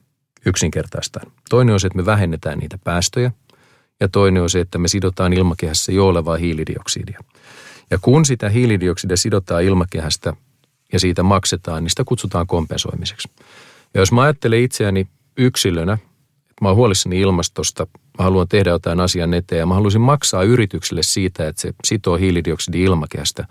yksinkertaistaan. 0.47 1.33
Toinen 1.51 1.73
on 1.73 1.81
se, 1.81 1.87
että 1.87 1.97
me 1.97 2.07
vähennetään 2.07 2.59
niitä 2.59 2.79
päästöjä 2.85 3.31
ja 4.03 4.09
toinen 4.09 4.43
on 4.43 4.51
se, 4.51 4.61
että 4.61 4.79
me 4.79 4.89
sidotaan 4.89 5.33
ilmakehässä 5.33 5.93
jo 5.93 6.07
olevaa 6.07 6.37
hiilidioksidia. 6.37 7.21
Ja 7.91 7.99
kun 8.01 8.25
sitä 8.25 8.49
hiilidioksidia 8.49 9.17
sidotaan 9.17 9.63
ilmakehästä 9.63 10.33
ja 10.93 11.01
siitä 11.01 11.23
maksetaan, 11.23 11.85
niin 11.85 11.91
sitä 11.91 12.05
kutsutaan 12.05 12.47
kompensoimiseksi. 12.47 13.29
Ja 13.95 14.01
jos 14.01 14.13
mä 14.13 14.23
ajattelen 14.23 14.63
itseäni 14.63 15.07
yksilönä, 15.37 15.93
että 15.93 16.59
mä 16.61 16.69
oon 16.69 16.77
huolissani 16.77 17.21
ilmastosta, 17.21 17.87
mä 18.19 18.25
haluan 18.25 18.49
tehdä 18.49 18.71
jotain 18.71 19.01
asian 19.01 19.35
eteen 19.35 19.59
ja 19.59 19.67
mä 19.67 19.75
haluaisin 19.75 20.01
maksaa 20.01 20.43
yritykselle 20.43 21.03
siitä, 21.03 21.49
että 21.49 21.63
se 21.63 21.75
sitoo 21.85 22.17
hiilidioksidi 22.17 22.83
ilmakehästä, 22.83 23.47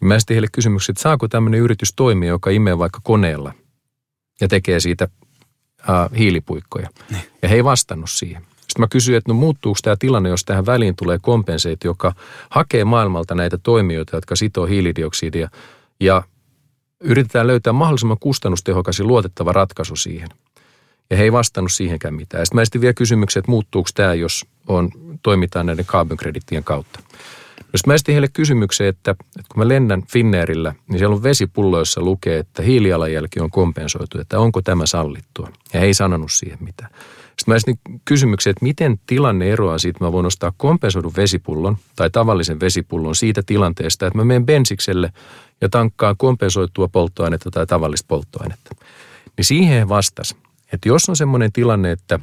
niin 0.00 0.08
mä 0.08 0.14
esitin 0.14 0.34
heille 0.34 0.48
kysymyksen, 0.52 0.92
että 0.92 1.02
saako 1.02 1.28
tämmöinen 1.28 1.60
yritys 1.60 1.92
toimia, 1.96 2.28
joka 2.28 2.50
imee 2.50 2.78
vaikka 2.78 3.00
koneella 3.02 3.52
ja 4.40 4.48
tekee 4.48 4.80
siitä 4.80 5.08
äh, 5.90 6.18
hiilipuikkoja. 6.18 6.88
Niin. 7.10 7.22
Ja 7.42 7.48
he 7.48 7.54
ei 7.54 7.64
vastannut 7.64 8.10
siihen. 8.10 8.42
Sitten 8.78 8.84
mä 8.84 8.92
kysyin, 8.92 9.18
että 9.18 9.32
no 9.32 9.38
muuttuuko 9.38 9.78
tämä 9.82 9.96
tilanne, 9.98 10.28
jos 10.28 10.44
tähän 10.44 10.66
väliin 10.66 10.96
tulee 10.96 11.18
kompenseet, 11.22 11.84
joka 11.84 12.12
hakee 12.50 12.84
maailmalta 12.84 13.34
näitä 13.34 13.58
toimijoita, 13.62 14.16
jotka 14.16 14.36
sitoo 14.36 14.66
hiilidioksidia 14.66 15.48
ja 16.00 16.22
yritetään 17.00 17.46
löytää 17.46 17.72
mahdollisimman 17.72 18.18
kustannustehokas 18.20 18.98
ja 18.98 19.04
luotettava 19.04 19.52
ratkaisu 19.52 19.96
siihen. 19.96 20.28
Ja 21.10 21.16
he 21.16 21.22
ei 21.22 21.32
vastannut 21.32 21.72
siihenkään 21.72 22.14
mitään. 22.14 22.46
Sitten 22.46 22.56
mä 22.56 22.62
esitin 22.62 22.80
vielä 22.80 22.94
kysymyksen, 22.94 23.40
että 23.40 23.50
muuttuuko 23.50 23.90
tämä, 23.94 24.14
jos 24.14 24.46
on, 24.68 24.90
toimitaan 25.22 25.66
näiden 25.66 25.84
carbon 25.84 26.16
kredittien 26.16 26.64
kautta. 26.64 27.00
Jos 27.72 27.86
mä 27.86 27.94
esitin 27.94 28.12
heille 28.12 28.28
kysymyksen, 28.32 28.86
että, 28.86 29.10
että 29.10 29.54
kun 29.54 29.64
mä 29.64 29.68
lennän 29.68 30.02
Finnairillä, 30.12 30.74
niin 30.88 30.98
siellä 30.98 31.16
on 31.16 31.22
vesipullo, 31.22 31.78
jossa 31.78 32.00
lukee, 32.00 32.38
että 32.38 32.62
hiilijalanjälki 32.62 33.40
on 33.40 33.50
kompensoitu, 33.50 34.20
että 34.20 34.38
onko 34.38 34.62
tämä 34.62 34.86
sallittua. 34.86 35.48
Ja 35.72 35.80
he 35.80 35.86
ei 35.86 35.94
sanonut 35.94 36.32
siihen 36.32 36.58
mitään. 36.60 36.90
Sitten 37.38 37.52
mä 37.52 37.56
esitin 37.56 37.78
kysymyksen, 38.04 38.50
että 38.50 38.64
miten 38.64 39.00
tilanne 39.06 39.50
eroaa 39.50 39.78
siitä, 39.78 39.96
että 39.96 40.04
mä 40.04 40.12
voin 40.12 40.26
ostaa 40.26 40.52
kompensoidun 40.56 41.16
vesipullon 41.16 41.76
tai 41.96 42.10
tavallisen 42.10 42.60
vesipullon 42.60 43.14
siitä 43.14 43.42
tilanteesta, 43.46 44.06
että 44.06 44.18
mä 44.18 44.24
menen 44.24 44.46
bensikselle 44.46 45.12
ja 45.60 45.68
tankkaan 45.68 46.16
kompensoitua 46.16 46.88
polttoainetta 46.88 47.50
tai 47.50 47.66
tavallista 47.66 48.06
polttoainetta. 48.08 48.74
Niin 49.36 49.44
siihen 49.44 49.88
vastasi, 49.88 50.36
että 50.72 50.88
jos 50.88 51.08
on 51.08 51.16
semmoinen 51.16 51.52
tilanne, 51.52 51.92
että 51.92 52.20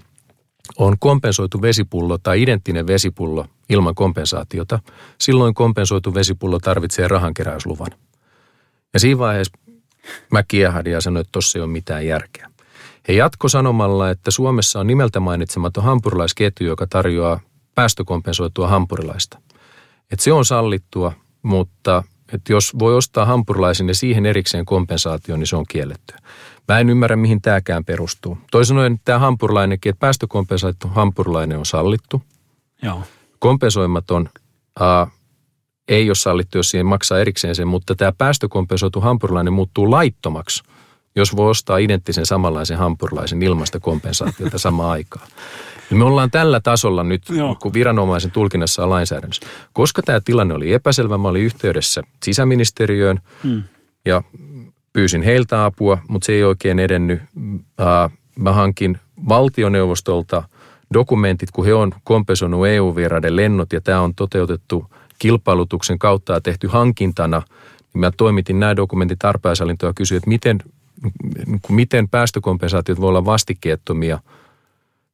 on 0.77 0.99
kompensoitu 0.99 1.61
vesipullo 1.61 2.17
tai 2.17 2.41
identtinen 2.41 2.87
vesipullo 2.87 3.45
ilman 3.69 3.95
kompensaatiota, 3.95 4.79
silloin 5.17 5.53
kompensoitu 5.53 6.13
vesipullo 6.13 6.59
tarvitsee 6.59 7.07
rahankeräysluvan. 7.07 7.91
Ja 8.93 8.99
siinä 8.99 9.19
vaiheessa 9.19 9.57
mä 10.31 10.43
kiehahdin 10.43 10.93
ja 10.93 11.01
sanoin, 11.01 11.21
että 11.21 11.31
tossa 11.31 11.59
ei 11.59 11.63
ole 11.63 11.71
mitään 11.71 12.05
järkeä. 12.05 12.49
He 13.07 13.13
jatko 13.13 13.49
sanomalla, 13.49 14.09
että 14.09 14.31
Suomessa 14.31 14.79
on 14.79 14.87
nimeltä 14.87 15.19
mainitsematon 15.19 15.83
hampurilaisketju, 15.83 16.67
joka 16.67 16.87
tarjoaa 16.87 17.39
päästökompensoitua 17.75 18.67
hampurilaista. 18.67 19.39
Että 20.11 20.23
se 20.23 20.33
on 20.33 20.45
sallittua, 20.45 21.11
mutta 21.41 22.03
että 22.33 22.53
jos 22.53 22.79
voi 22.79 22.95
ostaa 22.95 23.25
hampurilaisen 23.25 23.87
ja 23.87 23.95
siihen 23.95 24.25
erikseen 24.25 24.65
kompensaatio, 24.65 25.37
niin 25.37 25.47
se 25.47 25.55
on 25.55 25.65
kiellettyä. 25.69 26.17
Mä 26.67 26.79
en 26.79 26.89
ymmärrä, 26.89 27.15
mihin 27.15 27.41
tämäkään 27.41 27.85
perustuu. 27.85 28.37
Toisin 28.51 28.67
sanoen 28.67 28.99
tämä 29.05 29.19
hampurilainenkin, 29.19 29.89
että 29.89 29.99
päästökompensaatio 29.99 30.89
hampurilainen 30.89 31.57
on 31.57 31.65
sallittu. 31.65 32.21
Joo. 32.81 33.03
Kompensoimaton 33.39 34.29
ää, 34.79 35.07
ei 35.87 36.09
ole 36.09 36.15
sallittu, 36.15 36.57
jos 36.57 36.69
siihen 36.69 36.85
maksaa 36.85 37.19
erikseen 37.19 37.55
sen, 37.55 37.67
mutta 37.67 37.95
tämä 37.95 38.11
päästökompensoitu 38.17 39.01
hampurilainen 39.01 39.53
muuttuu 39.53 39.91
laittomaksi, 39.91 40.63
jos 41.15 41.35
voi 41.35 41.49
ostaa 41.49 41.77
identtisen 41.77 42.25
samanlaisen 42.25 42.77
hampurilaisen 42.77 43.43
ilmasta 43.43 43.79
kompensaatiota 43.79 44.57
samaan 44.57 44.91
aikaan. 44.91 45.27
Me 45.89 46.03
ollaan 46.03 46.31
tällä 46.31 46.59
tasolla 46.59 47.03
nyt, 47.03 47.29
Joo. 47.29 47.55
kun 47.61 47.73
viranomaisen 47.73 48.31
tulkinnassa 48.31 48.83
on 48.83 48.89
lainsäädännössä. 48.89 49.47
Koska 49.73 50.01
tämä 50.01 50.19
tilanne 50.25 50.53
oli 50.53 50.73
epäselvä, 50.73 51.17
mä 51.17 51.27
olin 51.27 51.43
yhteydessä 51.43 52.01
sisäministeriöön 52.23 53.19
hmm. 53.43 53.63
ja 54.05 54.23
pyysin 54.93 55.21
heiltä 55.21 55.65
apua, 55.65 55.97
mutta 56.07 56.25
se 56.25 56.33
ei 56.33 56.43
oikein 56.43 56.79
edennyt. 56.79 57.21
Mä 58.39 58.53
hankin 58.53 58.97
valtioneuvostolta 59.29 60.43
dokumentit, 60.93 61.51
kun 61.51 61.65
he 61.65 61.73
on 61.73 61.91
kompensoinut 62.03 62.67
EU-vieraiden 62.67 63.35
lennot 63.35 63.73
ja 63.73 63.81
tämä 63.81 64.01
on 64.01 64.15
toteutettu 64.15 64.85
kilpailutuksen 65.19 65.99
kautta 65.99 66.33
ja 66.33 66.41
tehty 66.41 66.67
hankintana, 66.67 67.41
niin 67.93 67.99
mä 67.99 68.11
toimitin 68.17 68.59
nämä 68.59 68.75
dokumentit 68.75 69.19
tarpeensalintoa 69.19 69.89
ja 69.89 69.93
kysyin, 69.93 70.17
että 70.17 70.29
miten, 70.29 70.59
miten 71.69 72.09
päästökompensaatiot 72.09 73.01
voi 73.01 73.09
olla 73.09 73.25
vastikkeettomia 73.25 74.19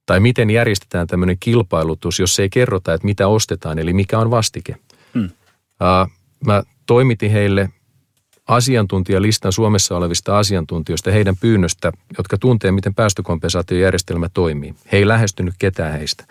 tai 0.06 0.20
miten 0.20 0.50
järjestetään 0.50 1.08
tämmöinen 1.08 1.38
kilpailutus, 1.40 2.20
jos 2.20 2.40
ei 2.40 2.50
kerrota, 2.50 2.94
että 2.94 3.06
mitä 3.06 3.28
ostetaan, 3.28 3.80
eli 3.80 3.94
mikä 3.94 4.20
on 4.20 4.32
vastike. 4.32 4.76
Hmm. 5.14 5.30
Mä 6.46 6.64
toimitin 6.86 7.32
heille 7.32 7.70
asiantuntijalistan 8.48 9.52
Suomessa 9.52 9.98
olevista 9.98 10.38
asiantuntijoista 10.38 11.12
heidän 11.12 11.36
pyynnöstä, 11.42 11.92
jotka 12.18 12.38
tuntee, 12.38 12.72
miten 12.72 12.96
päästökompensaatiojärjestelmä 12.96 14.30
toimii. 14.30 14.76
He 14.92 14.98
ei 14.98 15.08
lähestynyt 15.08 15.54
ketään 15.60 15.94
heistä. 15.94 16.24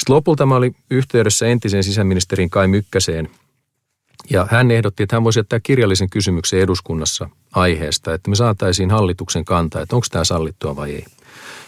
Sitten 0.00 0.16
lopulta 0.16 0.46
mä 0.46 0.56
olin 0.56 0.76
yhteydessä 0.90 1.46
entisen 1.46 1.84
sisäministerin 1.84 2.50
Kai 2.50 2.68
Mykkäseen, 2.68 3.30
ja 4.30 4.46
hän 4.50 4.70
ehdotti, 4.70 5.02
että 5.02 5.16
hän 5.16 5.24
voisi 5.24 5.38
jättää 5.38 5.60
kirjallisen 5.60 6.10
kysymyksen 6.10 6.60
eduskunnassa 6.60 7.28
aiheesta, 7.52 8.14
että 8.14 8.30
me 8.30 8.36
saataisiin 8.36 8.90
hallituksen 8.90 9.44
kantaa, 9.44 9.82
että 9.82 9.96
onko 9.96 10.06
tämä 10.10 10.24
sallittua 10.24 10.76
vai 10.76 10.90
ei. 10.90 11.04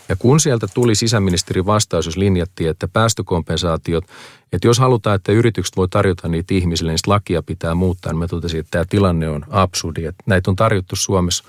Ja 0.08 0.16
kun 0.16 0.40
sieltä 0.40 0.66
tuli 0.74 0.94
sisäministerin 0.94 1.66
vastaus, 1.66 2.06
jos 2.06 2.16
linjattiin, 2.16 2.70
että 2.70 2.88
päästökompensaatiot, 2.88 4.04
että 4.52 4.68
jos 4.68 4.78
halutaan, 4.78 5.16
että 5.16 5.32
yritykset 5.32 5.76
voi 5.76 5.88
tarjota 5.88 6.28
niitä 6.28 6.54
ihmisille, 6.54 6.92
niin 6.92 6.98
lakia 7.06 7.42
pitää 7.42 7.74
muuttaa, 7.74 8.12
niin 8.12 8.18
mä 8.18 8.28
totesin, 8.28 8.60
että 8.60 8.70
tämä 8.70 8.84
tilanne 8.88 9.28
on 9.28 9.44
absurdi. 9.50 10.04
Että 10.04 10.24
näitä 10.26 10.50
on 10.50 10.56
tarjottu 10.56 10.96
Suomessa 10.96 11.44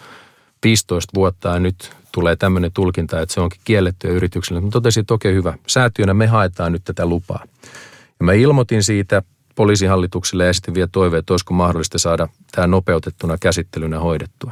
15 0.64 1.12
vuotta 1.16 1.50
ja 1.50 1.60
nyt 1.60 1.92
tulee 2.12 2.36
tämmöinen 2.36 2.72
tulkinta, 2.72 3.22
että 3.22 3.34
se 3.34 3.42
onkin 3.42 3.62
kiellettyä 3.64 4.12
yrityksille. 4.12 4.62
Mä 4.62 4.70
totesin, 4.70 5.02
että 5.02 5.14
okei 5.14 5.34
hyvä, 5.34 5.58
säätiönä 5.68 6.14
me 6.14 6.28
haetaan 6.28 6.72
nyt 6.72 6.84
tätä 6.84 7.06
lupaa. 7.06 7.44
Ja 8.20 8.26
mä 8.26 8.34
ilmoitin 8.34 8.84
siitä 8.84 9.22
poliisihallitukselle 9.58 10.46
ja 10.76 10.88
toiveet, 10.92 11.20
että 11.20 11.34
olisiko 11.34 11.54
mahdollista 11.54 11.98
saada 11.98 12.28
tämä 12.52 12.68
nopeutettuna 12.68 13.38
käsittelynä 13.38 14.00
hoidettua. 14.00 14.52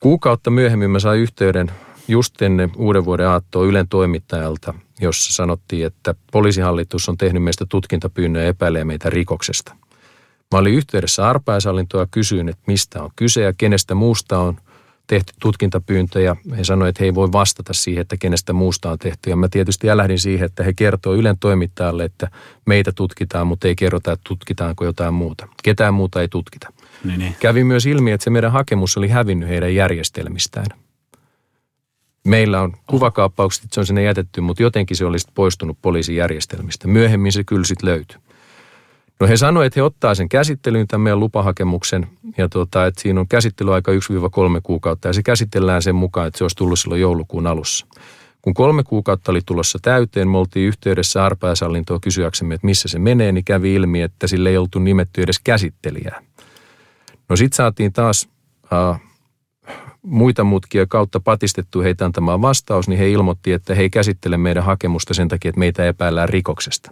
Kuukautta 0.00 0.50
myöhemmin 0.50 0.90
mä 0.90 0.98
sain 0.98 1.20
yhteyden 1.20 1.70
just 2.08 2.42
ennen 2.42 2.72
uuden 2.76 3.04
vuoden 3.04 3.28
aattoa 3.28 3.64
Ylen 3.64 3.88
toimittajalta, 3.88 4.74
jossa 5.00 5.32
sanottiin, 5.32 5.86
että 5.86 6.14
poliisihallitus 6.32 7.08
on 7.08 7.18
tehnyt 7.18 7.42
meistä 7.42 7.66
tutkintapyynnön 7.68 8.42
ja 8.42 8.48
epäilee 8.48 8.84
meitä 8.84 9.10
rikoksesta. 9.10 9.76
Mä 10.52 10.58
olin 10.58 10.74
yhteydessä 10.74 11.28
arpajaishallintoa 11.28 12.00
ja 12.00 12.06
kysyin, 12.10 12.48
että 12.48 12.62
mistä 12.66 13.02
on 13.02 13.10
kyse 13.16 13.42
ja 13.42 13.52
kenestä 13.52 13.94
muusta 13.94 14.38
on 14.38 14.56
tehty 15.06 15.32
tutkintapyyntöjä. 15.40 16.36
He 16.56 16.64
sanoivat, 16.64 16.88
että 16.88 17.02
he 17.02 17.06
ei 17.06 17.14
voi 17.14 17.32
vastata 17.32 17.72
siihen, 17.72 18.00
että 18.00 18.16
kenestä 18.16 18.52
muusta 18.52 18.90
on 18.90 18.98
tehty. 18.98 19.30
Ja 19.30 19.36
mä 19.36 19.48
tietysti 19.48 19.90
älähdin 19.90 20.18
siihen, 20.18 20.46
että 20.46 20.62
he 20.62 20.72
kertoo 20.72 21.14
Ylen 21.14 21.38
toimittajalle, 21.38 22.04
että 22.04 22.30
meitä 22.66 22.92
tutkitaan, 22.92 23.46
mutta 23.46 23.68
ei 23.68 23.76
kerrota, 23.76 24.12
että 24.12 24.24
tutkitaanko 24.28 24.84
jotain 24.84 25.14
muuta. 25.14 25.48
Ketään 25.62 25.94
muuta 25.94 26.20
ei 26.20 26.28
tutkita. 26.28 26.72
Niin, 27.04 27.18
niin. 27.18 27.36
Kävi 27.40 27.64
myös 27.64 27.86
ilmi, 27.86 28.12
että 28.12 28.24
se 28.24 28.30
meidän 28.30 28.52
hakemus 28.52 28.96
oli 28.96 29.08
hävinnyt 29.08 29.48
heidän 29.48 29.74
järjestelmistään. 29.74 30.66
Meillä 32.24 32.60
on 32.60 32.76
kuvakaappaukset, 32.86 33.64
että 33.64 33.74
se 33.74 33.80
on 33.80 33.86
sinne 33.86 34.02
jätetty, 34.02 34.40
mutta 34.40 34.62
jotenkin 34.62 34.96
se 34.96 35.04
olisi 35.04 35.28
poistunut 35.34 35.78
poliisin 35.82 36.16
järjestelmistä. 36.16 36.88
Myöhemmin 36.88 37.32
se 37.32 37.44
kyllä 37.44 37.64
sitten 37.64 37.88
löytyi. 37.88 38.18
No 39.22 39.28
he 39.28 39.36
sanoivat, 39.36 39.66
että 39.66 39.80
he 39.80 39.82
ottaa 39.82 40.14
sen 40.14 40.28
käsittelyyn 40.28 40.88
tämän 40.88 41.00
meidän 41.00 41.20
lupahakemuksen 41.20 42.06
ja 42.38 42.48
tota, 42.48 42.86
että 42.86 43.02
siinä 43.02 43.20
on 43.20 43.28
käsittelyaika 43.28 43.92
1-3 43.92 43.96
kuukautta 44.62 45.08
ja 45.08 45.12
se 45.12 45.22
käsitellään 45.22 45.82
sen 45.82 45.94
mukaan, 45.94 46.28
että 46.28 46.38
se 46.38 46.44
olisi 46.44 46.56
tullut 46.56 46.78
silloin 46.78 47.00
joulukuun 47.00 47.46
alussa. 47.46 47.86
Kun 48.42 48.54
kolme 48.54 48.82
kuukautta 48.82 49.32
oli 49.32 49.40
tulossa 49.46 49.78
täyteen, 49.82 50.28
me 50.28 50.38
oltiin 50.38 50.68
yhteydessä 50.68 51.24
arpajasallintoa 51.24 51.98
kysyäksemme, 52.00 52.54
että 52.54 52.66
missä 52.66 52.88
se 52.88 52.98
menee, 52.98 53.32
niin 53.32 53.44
kävi 53.44 53.74
ilmi, 53.74 54.02
että 54.02 54.26
sille 54.26 54.50
ei 54.50 54.56
oltu 54.56 54.78
nimetty 54.78 55.22
edes 55.22 55.40
käsittelijää. 55.44 56.22
No 57.28 57.36
sitten 57.36 57.56
saatiin 57.56 57.92
taas 57.92 58.28
äh, 58.72 59.00
muita 60.02 60.44
mutkia 60.44 60.86
kautta 60.86 61.20
patistettu 61.20 61.80
heitä 61.80 62.04
antamaan 62.04 62.42
vastaus, 62.42 62.88
niin 62.88 62.98
he 62.98 63.10
ilmoitti, 63.10 63.52
että 63.52 63.74
he 63.74 63.82
ei 63.82 63.90
käsittele 63.90 64.36
meidän 64.36 64.64
hakemusta 64.64 65.14
sen 65.14 65.28
takia, 65.28 65.48
että 65.48 65.58
meitä 65.58 65.86
epäillään 65.86 66.28
rikoksesta. 66.28 66.90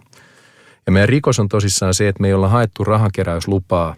Ja 0.85 0.91
meidän 0.91 1.09
rikos 1.09 1.39
on 1.39 1.49
tosissaan 1.49 1.93
se, 1.93 2.07
että 2.07 2.21
me 2.21 2.27
ei 2.27 2.33
olla 2.33 2.47
haettu 2.47 2.83
rahakeräyslupaa, 2.83 3.95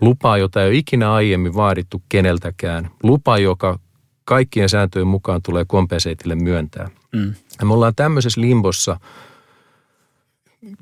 lupaa, 0.00 0.38
jota 0.38 0.62
ei 0.62 0.68
ole 0.68 0.76
ikinä 0.76 1.12
aiemmin 1.12 1.54
vaadittu 1.54 2.02
keneltäkään, 2.08 2.90
lupa, 3.02 3.38
joka 3.38 3.78
kaikkien 4.24 4.68
sääntöjen 4.68 5.06
mukaan 5.06 5.42
tulee 5.42 5.64
kompenseitille 5.64 6.34
myöntää. 6.34 6.90
Mm. 7.12 7.34
Ja 7.60 7.66
me 7.66 7.74
ollaan 7.74 7.94
tämmöisessä 7.94 8.40
limbossa 8.40 9.00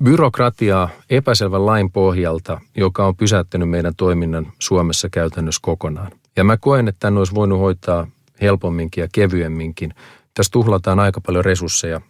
byrokratiaa 0.03 0.89
epäselvän 1.09 1.65
lain 1.65 1.91
pohjalta, 1.91 2.61
joka 2.77 3.07
on 3.07 3.15
pysäyttänyt 3.15 3.69
meidän 3.69 3.95
toiminnan 3.97 4.51
Suomessa 4.59 5.09
käytännössä 5.09 5.59
kokonaan. 5.61 6.11
Ja 6.35 6.43
mä 6.43 6.57
koen, 6.57 6.87
että 6.87 6.99
tämän 6.99 7.17
olisi 7.17 7.35
voinut 7.35 7.59
hoitaa 7.59 8.07
helpomminkin 8.41 9.01
ja 9.01 9.07
kevyemminkin. 9.11 9.93
Tässä 10.33 10.51
tuhlataan 10.51 10.99
aika 10.99 11.21
paljon 11.21 11.45
resursseja 11.45 12.01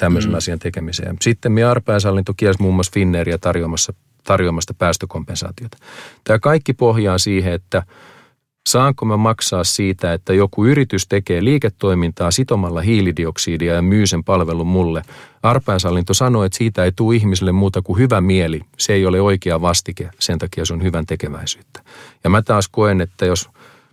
tämmöisen 0.00 0.30
mm. 0.30 0.36
asian 0.36 0.58
tekemiseen. 0.58 1.16
Sitten 1.20 1.52
me 1.52 1.64
arpajaishallinto 1.64 2.34
kielsi 2.36 2.62
muun 2.62 2.74
muassa 2.74 2.92
Finnairia 2.94 3.38
tarjoamassa, 3.38 3.92
tarjoamasta 4.24 4.74
päästökompensaatiota. 4.74 5.78
Tämä 6.24 6.38
kaikki 6.38 6.72
pohjaa 6.72 7.18
siihen, 7.18 7.52
että 7.52 7.82
saanko 8.68 9.04
mä 9.04 9.16
maksaa 9.16 9.64
siitä, 9.64 10.12
että 10.12 10.34
joku 10.34 10.64
yritys 10.64 11.08
tekee 11.08 11.44
liiketoimintaa 11.44 12.30
sitomalla 12.30 12.80
hiilidioksidia 12.80 13.74
ja 13.74 13.82
myy 13.82 14.06
sen 14.06 14.24
palvelun 14.24 14.66
mulle. 14.66 15.02
Arpajaishallinto 15.42 16.14
sanoo, 16.14 16.44
että 16.44 16.58
siitä 16.58 16.84
ei 16.84 16.92
tule 16.92 17.16
ihmiselle 17.16 17.52
muuta 17.52 17.82
kuin 17.82 17.98
hyvä 17.98 18.20
mieli. 18.20 18.60
Se 18.78 18.92
ei 18.92 19.06
ole 19.06 19.20
oikea 19.20 19.60
vastike, 19.60 20.10
sen 20.18 20.38
takia 20.38 20.64
se 20.64 20.72
on 20.72 20.82
hyvän 20.82 21.06
tekeväisyyttä. 21.06 21.82
Ja 22.24 22.30
mä 22.30 22.42
taas 22.42 22.68
koen, 22.68 23.00
että 23.00 23.26
jos 23.26 23.50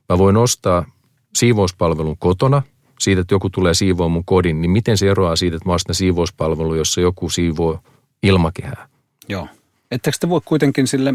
mä 0.10 0.18
voin 0.18 0.38
ostaa 0.38 0.86
siivouspalvelun 1.34 2.18
kotona– 2.18 2.62
siitä, 3.00 3.22
että 3.22 3.36
joku 3.36 3.50
tulee 3.50 3.74
siivoa 3.74 4.10
mun 4.10 4.26
kodin, 4.26 4.62
niin 4.62 4.72
miten 4.72 4.98
se 4.98 5.10
eroaa 5.10 5.36
siitä, 5.36 5.58
että 5.58 5.70
mä 5.70 5.74
ostan 5.74 5.96
siivouspalvelu, 5.96 6.76
jossa 6.76 7.02
joku 7.02 7.30
siivoo 7.30 7.80
ilmakehää? 8.24 8.88
Joo. 9.30 9.48
Etteikö 9.92 10.18
te 10.20 10.30
voi 10.30 10.42
kuitenkin 10.46 10.88
sille 10.88 11.14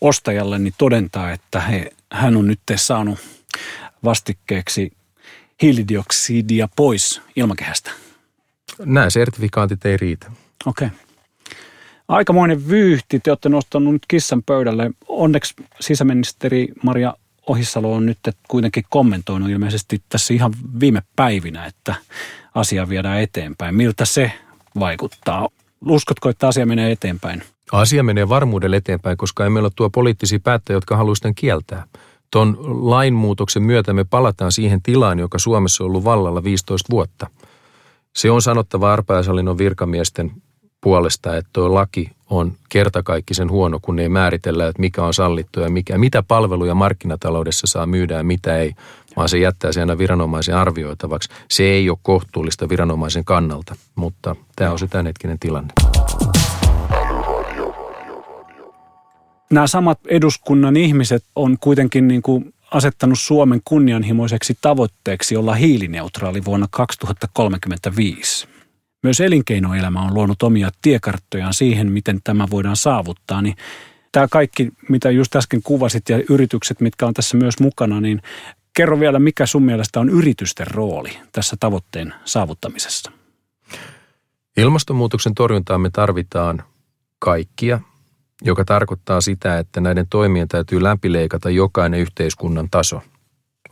ostajalle 0.00 0.58
niin 0.58 0.74
todentaa, 0.78 1.32
että 1.32 1.60
he, 1.60 1.92
hän 2.12 2.36
on 2.36 2.46
nyt 2.46 2.60
saanut 2.76 3.18
vastikkeeksi 4.04 4.92
hiilidioksidia 5.62 6.68
pois 6.76 7.22
ilmakehästä? 7.36 7.90
Nämä 8.84 9.10
sertifikaatit 9.10 9.86
ei 9.86 9.96
riitä. 9.96 10.30
Okei. 10.66 10.86
Okay. 10.86 10.98
Aikamoinen 12.08 12.68
vyyhti. 12.68 13.20
Te 13.20 13.30
olette 13.30 13.48
nostanut 13.48 13.92
nyt 13.92 14.02
kissan 14.08 14.42
pöydälle. 14.42 14.90
Onneksi 15.08 15.54
sisäministeri 15.80 16.68
Maria 16.82 17.14
Ohisalo 17.46 17.94
on 17.94 18.06
nyt 18.06 18.18
kuitenkin 18.48 18.84
kommentoinut 18.90 19.50
ilmeisesti 19.50 20.02
tässä 20.08 20.34
ihan 20.34 20.52
viime 20.80 21.02
päivinä, 21.16 21.66
että 21.66 21.94
asia 22.54 22.88
viedään 22.88 23.20
eteenpäin. 23.20 23.74
Miltä 23.74 24.04
se 24.04 24.32
vaikuttaa? 24.80 25.48
Uskotko, 25.88 26.28
että 26.28 26.48
asia 26.48 26.66
menee 26.66 26.92
eteenpäin? 26.92 27.42
Asia 27.72 28.02
menee 28.02 28.28
varmuudelle 28.28 28.76
eteenpäin, 28.76 29.16
koska 29.16 29.46
emme 29.46 29.60
ole 29.60 29.70
tuo 29.76 29.90
poliittisia 29.90 30.40
päättäjiä, 30.40 30.76
jotka 30.76 30.96
haluaisivat 30.96 31.22
tämän 31.22 31.34
kieltää. 31.34 31.84
Tuon 32.30 32.56
lainmuutoksen 32.90 33.62
myötä 33.62 33.92
me 33.92 34.04
palataan 34.04 34.52
siihen 34.52 34.82
tilaan, 34.82 35.18
joka 35.18 35.38
Suomessa 35.38 35.84
on 35.84 35.88
ollut 35.88 36.04
vallalla 36.04 36.44
15 36.44 36.86
vuotta. 36.90 37.30
Se 38.16 38.30
on 38.30 38.42
sanottava 38.42 38.92
arpajaisalinnon 38.92 39.58
virkamiesten 39.58 40.32
puolesta, 40.80 41.36
että 41.36 41.50
tuo 41.52 41.74
laki 41.74 42.15
on 42.30 42.52
kertakaikkisen 42.68 43.50
huono, 43.50 43.78
kun 43.82 43.98
ei 43.98 44.08
määritellä, 44.08 44.66
että 44.66 44.80
mikä 44.80 45.04
on 45.04 45.14
sallittu 45.14 45.60
ja 45.60 45.70
mikä, 45.70 45.98
mitä 45.98 46.22
palveluja 46.22 46.74
markkinataloudessa 46.74 47.66
saa 47.66 47.86
myydä 47.86 48.14
ja 48.14 48.24
mitä 48.24 48.58
ei, 48.58 48.74
vaan 49.16 49.28
se 49.28 49.38
jättää 49.38 49.72
sen 49.72 49.80
aina 49.80 49.98
viranomaisen 49.98 50.56
arvioitavaksi. 50.56 51.28
Se 51.48 51.62
ei 51.62 51.90
ole 51.90 51.98
kohtuullista 52.02 52.68
viranomaisen 52.68 53.24
kannalta, 53.24 53.74
mutta 53.94 54.36
tämä 54.56 54.70
on 54.72 54.78
se 54.78 54.86
tämänhetkinen 54.86 55.38
tilanne. 55.38 55.72
Nämä 59.50 59.66
samat 59.66 59.98
eduskunnan 60.08 60.76
ihmiset 60.76 61.24
on 61.36 61.56
kuitenkin 61.60 62.08
niin 62.08 62.22
kuin 62.22 62.54
asettanut 62.70 63.18
Suomen 63.18 63.60
kunnianhimoiseksi 63.64 64.58
tavoitteeksi 64.60 65.36
olla 65.36 65.54
hiilineutraali 65.54 66.44
vuonna 66.44 66.66
2035 66.70 68.55
myös 69.06 69.20
elinkeinoelämä 69.20 70.02
on 70.02 70.14
luonut 70.14 70.42
omia 70.42 70.70
tiekarttojaan 70.82 71.54
siihen, 71.54 71.92
miten 71.92 72.20
tämä 72.24 72.46
voidaan 72.50 72.76
saavuttaa, 72.76 73.42
niin 73.42 73.56
tämä 74.12 74.28
kaikki, 74.30 74.68
mitä 74.88 75.10
just 75.10 75.36
äsken 75.36 75.62
kuvasit 75.62 76.08
ja 76.08 76.22
yritykset, 76.30 76.80
mitkä 76.80 77.06
on 77.06 77.14
tässä 77.14 77.36
myös 77.36 77.60
mukana, 77.60 78.00
niin 78.00 78.22
kerro 78.76 79.00
vielä, 79.00 79.18
mikä 79.18 79.46
sun 79.46 79.62
mielestä 79.62 80.00
on 80.00 80.08
yritysten 80.08 80.66
rooli 80.66 81.18
tässä 81.32 81.56
tavoitteen 81.60 82.14
saavuttamisessa? 82.24 83.12
Ilmastonmuutoksen 84.56 85.34
torjuntaan 85.34 85.80
me 85.80 85.90
tarvitaan 85.90 86.62
kaikkia, 87.18 87.80
joka 88.42 88.64
tarkoittaa 88.64 89.20
sitä, 89.20 89.58
että 89.58 89.80
näiden 89.80 90.06
toimien 90.10 90.48
täytyy 90.48 90.82
läpileikata 90.82 91.50
jokainen 91.50 92.00
yhteiskunnan 92.00 92.68
taso. 92.70 93.02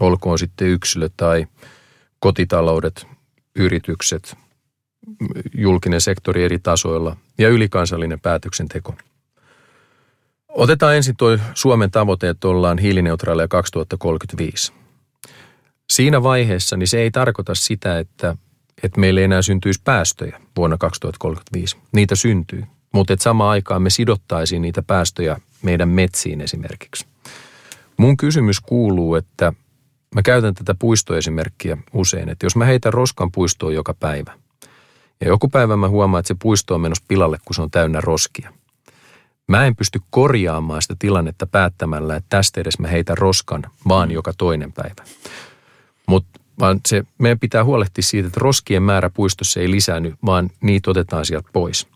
Olkoon 0.00 0.38
sitten 0.38 0.68
yksilö 0.68 1.08
tai 1.16 1.46
kotitaloudet, 2.18 3.06
yritykset, 3.56 4.36
julkinen 5.54 6.00
sektori 6.00 6.44
eri 6.44 6.58
tasoilla 6.58 7.16
ja 7.38 7.48
ylikansallinen 7.48 8.20
päätöksenteko. 8.20 8.94
Otetaan 10.48 10.96
ensin 10.96 11.16
tuo 11.16 11.38
Suomen 11.54 11.90
tavoite, 11.90 12.28
että 12.28 12.48
ollaan 12.48 12.78
hiilineutraaleja 12.78 13.48
2035. 13.48 14.72
Siinä 15.90 16.22
vaiheessa 16.22 16.76
niin 16.76 16.88
se 16.88 17.00
ei 17.00 17.10
tarkoita 17.10 17.54
sitä, 17.54 17.98
että, 17.98 18.36
että 18.82 19.00
meillä 19.00 19.20
ei 19.20 19.24
enää 19.24 19.42
syntyisi 19.42 19.80
päästöjä 19.84 20.40
vuonna 20.56 20.78
2035. 20.78 21.76
Niitä 21.92 22.14
syntyy, 22.14 22.64
mutta 22.92 23.16
samaan 23.20 23.50
aikaan 23.50 23.82
me 23.82 23.90
sidottaisiin 23.90 24.62
niitä 24.62 24.82
päästöjä 24.82 25.40
meidän 25.62 25.88
metsiin 25.88 26.40
esimerkiksi. 26.40 27.06
Mun 27.96 28.16
kysymys 28.16 28.60
kuuluu, 28.60 29.14
että 29.14 29.52
mä 30.14 30.22
käytän 30.22 30.54
tätä 30.54 30.74
puistoesimerkkiä 30.78 31.78
usein, 31.92 32.28
että 32.28 32.46
jos 32.46 32.56
mä 32.56 32.64
heitän 32.64 32.92
roskan 32.92 33.32
puistoon 33.32 33.74
joka 33.74 33.94
päivä– 33.94 34.32
ja 35.20 35.28
joku 35.28 35.48
päivä 35.48 35.76
mä 35.76 35.88
huomaan, 35.88 36.20
että 36.20 36.28
se 36.28 36.36
puisto 36.42 36.74
on 36.74 36.80
menossa 36.80 37.04
pilalle, 37.08 37.38
kun 37.44 37.54
se 37.54 37.62
on 37.62 37.70
täynnä 37.70 38.00
roskia. 38.00 38.52
Mä 39.48 39.66
en 39.66 39.76
pysty 39.76 40.00
korjaamaan 40.10 40.82
sitä 40.82 40.96
tilannetta 40.98 41.46
päättämällä, 41.46 42.16
että 42.16 42.26
tästä 42.28 42.60
edes 42.60 42.78
mä 42.78 42.88
heitän 42.88 43.18
roskan 43.18 43.62
vaan 43.88 44.10
joka 44.10 44.32
toinen 44.38 44.72
päivä. 44.72 45.04
Mutta 46.06 46.40
vaan 46.60 46.80
se, 46.86 47.04
meidän 47.18 47.38
pitää 47.38 47.64
huolehtia 47.64 48.02
siitä, 48.02 48.26
että 48.26 48.40
roskien 48.40 48.82
määrä 48.82 49.10
puistossa 49.10 49.60
ei 49.60 49.70
lisäänny, 49.70 50.14
vaan 50.26 50.50
niitä 50.60 50.90
otetaan 50.90 51.26
sieltä 51.26 51.48
pois. 51.52 51.86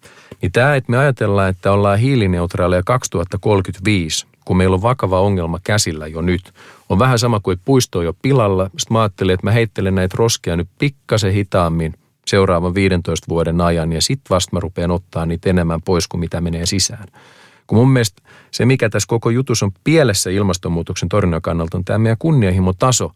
Niin 0.43 0.53
tämä, 0.53 0.75
että 0.75 0.91
me 0.91 0.99
ajatellaan, 0.99 1.49
että 1.51 1.73
ollaan 1.73 1.99
hiilineutraaleja 1.99 2.83
2035, 2.87 4.27
kun 4.45 4.57
meillä 4.57 4.75
on 4.75 4.83
vakava 4.83 5.21
ongelma 5.21 5.59
käsillä 5.65 6.07
jo 6.07 6.23
nyt, 6.23 6.55
on 6.89 6.99
vähän 6.99 7.19
sama 7.19 7.41
kuin 7.41 7.61
puisto 7.65 7.99
on 7.99 8.05
jo 8.05 8.15
pilalla. 8.23 8.65
Sitten 8.65 8.93
mä 8.93 9.01
ajattelin, 9.01 9.35
että 9.35 9.47
mä 9.47 9.51
heittelen 9.51 9.95
näitä 9.95 10.15
roskia 10.19 10.57
nyt 10.57 10.69
pikkasen 10.79 11.33
hitaammin– 11.33 11.95
seuraavan 12.29 12.75
15 12.75 13.27
vuoden 13.29 13.61
ajan 13.61 13.93
ja 13.93 14.03
sitten 14.03 14.31
vasta 14.31 14.57
mä 14.57 14.61
rupean 14.61 14.91
ottaa 14.91 15.27
niitä 15.27 15.51
enemmän 15.51 15.83
pois 15.83 16.09
kuin 16.09 16.21
mitä 16.21 16.41
menee 16.41 16.67
sisään. 16.67 17.07
Kun 17.67 17.79
mun 17.79 17.91
mielestä 17.91 18.23
se, 18.51 18.67
mikä 18.67 18.89
tässä 18.89 19.07
koko 19.07 19.31
jutus 19.31 19.63
on 19.63 19.73
pielessä 19.85 20.31
ilmastonmuutoksen 20.31 21.09
torjunnan 21.09 21.43
kannalta, 21.43 21.77
on 21.77 21.85
tämä 21.85 21.99
meidän 21.99 22.19
kunnianhimotaso, 22.19 23.13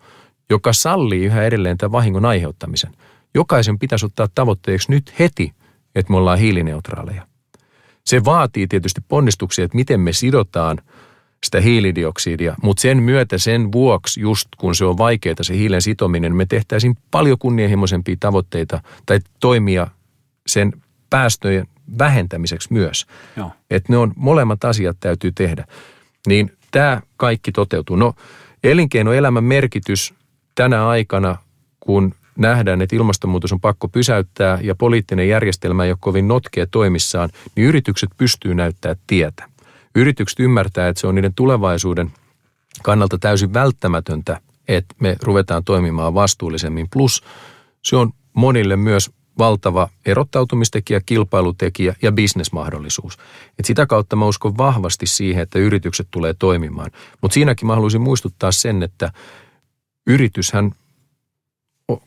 joka 0.50 0.72
sallii 0.72 1.24
yhä 1.24 1.44
edelleen 1.44 1.78
tämän 1.78 1.92
vahingon 1.92 2.24
aiheuttamisen. 2.24 2.92
Jokaisen 3.34 3.78
pitäisi 3.78 4.06
ottaa 4.06 4.28
tavoitteeksi 4.34 4.90
nyt 4.90 5.14
heti, 5.18 5.52
että 5.94 6.12
me 6.12 6.16
ollaan 6.16 6.38
hiilineutraaleja. 6.38 7.26
Se 8.04 8.24
vaatii 8.24 8.66
tietysti 8.66 9.00
ponnistuksia, 9.08 9.64
että 9.64 9.76
miten 9.76 10.00
me 10.00 10.12
sidotaan 10.12 10.78
sitä 11.45 11.61
hiilidioksidia, 11.61 12.55
mutta 12.62 12.80
sen 12.80 13.03
myötä 13.03 13.38
sen 13.38 13.72
vuoksi, 13.72 14.20
just 14.20 14.49
kun 14.57 14.74
se 14.74 14.84
on 14.84 14.99
vaikeaa 14.99 15.43
se 15.43 15.57
hiilen 15.57 15.82
sitominen, 15.82 16.36
me 16.36 16.47
tehtäisiin 16.47 16.97
paljon 17.11 17.38
kunnianhimoisempia 17.38 18.16
tavoitteita 18.20 18.80
tai 19.07 19.20
toimia 19.40 19.86
sen 20.47 20.72
päästöjen 21.11 21.66
vähentämiseksi 21.99 22.72
myös. 22.72 23.07
Että 23.70 23.93
ne 23.93 23.97
on 23.97 24.12
molemmat 24.16 24.64
asiat 24.64 24.97
täytyy 25.01 25.32
tehdä. 25.32 25.64
Niin 26.26 26.53
tämä 26.70 27.01
kaikki 27.16 27.53
toteutuu. 27.53 27.97
No 27.97 28.14
elinkeinoelämän 28.64 29.45
merkitys 29.45 30.14
tänä 30.55 30.88
aikana, 30.88 31.36
kun 31.80 32.14
nähdään, 32.38 32.82
että 32.82 32.97
ilmastonmuutos 32.97 33.53
on 33.53 33.61
pakko 33.61 33.88
pysäyttää 33.88 34.59
ja 34.62 34.74
poliittinen 34.74 35.28
järjestelmä 35.28 35.84
ei 35.84 35.90
ole 35.90 35.99
kovin 36.01 36.28
notkea 36.28 36.66
toimissaan, 36.66 37.30
niin 37.57 37.66
yritykset 37.66 38.11
pystyy 38.16 38.55
näyttää 38.55 38.97
tietä. 39.07 39.51
Yritykset 39.95 40.40
ymmärtää, 40.40 40.88
että 40.88 41.01
se 41.01 41.07
on 41.07 41.14
niiden 41.14 41.34
tulevaisuuden 41.34 42.12
kannalta 42.82 43.18
täysin 43.18 43.55
välttämätöntä, 43.55 44.40
että 44.68 44.95
me 45.01 45.16
ruvetaan 45.22 45.64
toimimaan 45.64 46.14
vastuullisemmin. 46.14 46.88
Plus 46.93 47.24
se 47.82 47.97
on 47.97 48.12
monille 48.32 48.76
myös 48.76 49.11
valtava 49.38 49.88
erottautumistekijä, 50.07 51.01
kilpailutekijä 51.07 51.95
ja 52.03 52.12
bisnesmahdollisuus. 52.12 53.18
Et 53.59 53.64
sitä 53.64 53.86
kautta 53.86 54.16
mä 54.16 54.26
uskon 54.26 54.59
vahvasti 54.59 55.07
siihen, 55.07 55.43
että 55.43 55.59
yritykset 55.59 56.09
tulee 56.11 56.34
toimimaan. 56.34 56.90
Mutta 57.20 57.34
siinäkin 57.34 57.66
mä 57.66 57.74
haluaisin 57.74 58.01
muistuttaa 58.01 58.53
sen, 58.53 58.82
että 58.82 59.12
yrityshän 60.07 60.72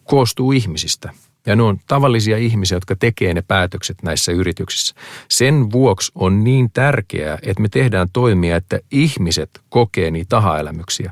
koostuu 0.04 0.52
ihmisistä. 0.52 1.14
Ja 1.46 1.56
ne 1.56 1.64
on 1.64 1.80
tavallisia 1.88 2.38
ihmisiä, 2.38 2.76
jotka 2.76 2.96
tekee 2.96 3.34
ne 3.34 3.42
päätökset 3.42 3.98
näissä 4.04 4.32
yrityksissä. 4.32 4.96
Sen 5.30 5.72
vuoksi 5.72 6.12
on 6.16 6.44
niin 6.44 6.72
tärkeää, 6.74 7.38
että 7.42 7.62
me 7.62 7.70
tehdään 7.70 8.08
toimia, 8.14 8.56
että 8.56 8.80
ihmiset 8.92 9.50
kokee 9.70 10.12
niitä 10.12 10.30
tahaelämyksiä. 10.30 11.12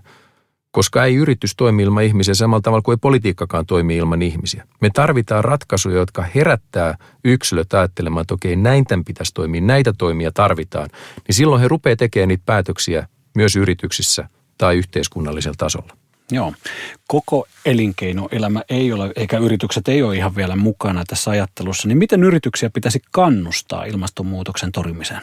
Koska 0.72 1.06
ei 1.06 1.16
yritys 1.16 1.56
toimi 1.56 1.84
ilman 1.84 2.04
ihmisiä 2.04 2.34
samalla 2.34 2.62
tavalla 2.62 2.82
kuin 2.82 2.94
ei 2.94 2.98
politiikkakaan 3.02 3.66
toimi 3.66 3.98
ilman 3.98 4.22
ihmisiä. 4.22 4.68
Me 4.82 4.90
tarvitaan 4.94 5.44
ratkaisuja, 5.44 5.98
jotka 5.98 6.26
herättää 6.36 6.98
yksilöt 7.26 7.74
ajattelemaan, 7.74 8.22
että 8.22 8.34
okei, 8.34 8.56
näin 8.56 8.86
tämän 8.86 9.06
pitäisi 9.06 9.34
toimia, 9.34 9.62
näitä 9.62 9.94
toimia 9.98 10.32
tarvitaan. 10.32 10.90
Niin 11.28 11.36
silloin 11.36 11.62
he 11.62 11.68
rupeaa 11.68 11.96
tekemään 11.96 12.28
niitä 12.28 12.44
päätöksiä 12.46 13.08
myös 13.36 13.56
yrityksissä 13.56 14.30
tai 14.58 14.78
yhteiskunnallisella 14.78 15.56
tasolla. 15.58 15.98
Joo. 16.32 16.54
Koko 17.08 17.48
elinkeinoelämä 17.66 18.62
ei 18.70 18.94
ole, 18.94 19.12
eikä 19.16 19.38
yritykset 19.38 19.88
ei 19.88 20.04
ole 20.04 20.16
ihan 20.16 20.36
vielä 20.36 20.56
mukana 20.56 21.04
tässä 21.08 21.32
ajattelussa. 21.32 21.88
Niin 21.88 21.98
miten 21.98 22.24
yrityksiä 22.24 22.70
pitäisi 22.70 23.02
kannustaa 23.12 23.86
ilmastonmuutoksen 23.86 24.72
torjumiseen? 24.72 25.22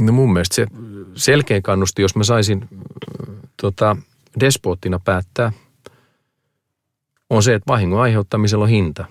No 0.00 0.12
mun 0.12 0.32
mielestä 0.32 0.54
se 0.54 0.66
selkeä 1.14 1.60
kannusti, 1.60 2.02
jos 2.02 2.16
mä 2.16 2.24
saisin 2.24 2.68
tota, 3.56 3.96
despoottina 4.40 5.00
päättää, 5.04 5.52
on 7.30 7.42
se, 7.42 7.54
että 7.54 7.72
vahingon 7.72 8.00
aiheuttamisella 8.00 8.64
on 8.64 8.68
hinta. 8.68 9.04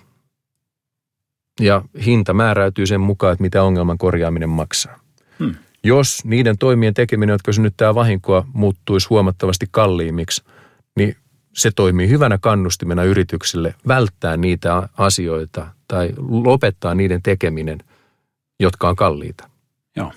Ja 1.60 1.82
hinta 2.04 2.34
määräytyy 2.34 2.86
sen 2.86 3.00
mukaan, 3.00 3.32
että 3.32 3.42
mitä 3.42 3.62
ongelman 3.62 3.98
korjaaminen 3.98 4.48
maksaa. 4.48 5.03
Jos 5.84 6.24
niiden 6.24 6.58
toimien 6.58 6.94
tekeminen, 6.94 7.34
jotka 7.34 7.52
synnyttää 7.52 7.94
vahinkoa, 7.94 8.46
muuttuisi 8.52 9.08
huomattavasti 9.08 9.66
kalliimmiksi, 9.70 10.42
niin 10.96 11.16
se 11.52 11.70
toimii 11.70 12.08
hyvänä 12.08 12.38
kannustimena 12.38 13.04
yrityksille 13.04 13.74
välttää 13.88 14.36
niitä 14.36 14.88
asioita 14.98 15.66
tai 15.88 16.10
lopettaa 16.28 16.94
niiden 16.94 17.22
tekeminen, 17.22 17.78
jotka 18.60 18.88
on 18.88 18.96
kalliita. 18.96 19.50
Joo. 19.96 20.12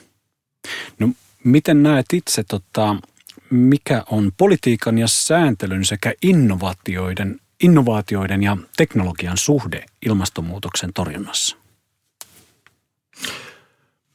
No 1.00 1.10
miten 1.44 1.84
näet 1.84 2.06
itse, 2.14 2.44
tota, 2.44 2.96
mikä 3.50 4.04
on 4.12 4.32
politiikan 4.38 4.98
ja 4.98 5.08
sääntelyn 5.08 5.86
sekä 5.86 6.14
innovaatioiden, 6.22 7.40
innovaatioiden 7.64 8.44
ja 8.44 8.58
teknologian 8.78 9.38
suhde 9.38 9.86
ilmastonmuutoksen 10.06 10.94
torjunnassa? 10.94 11.58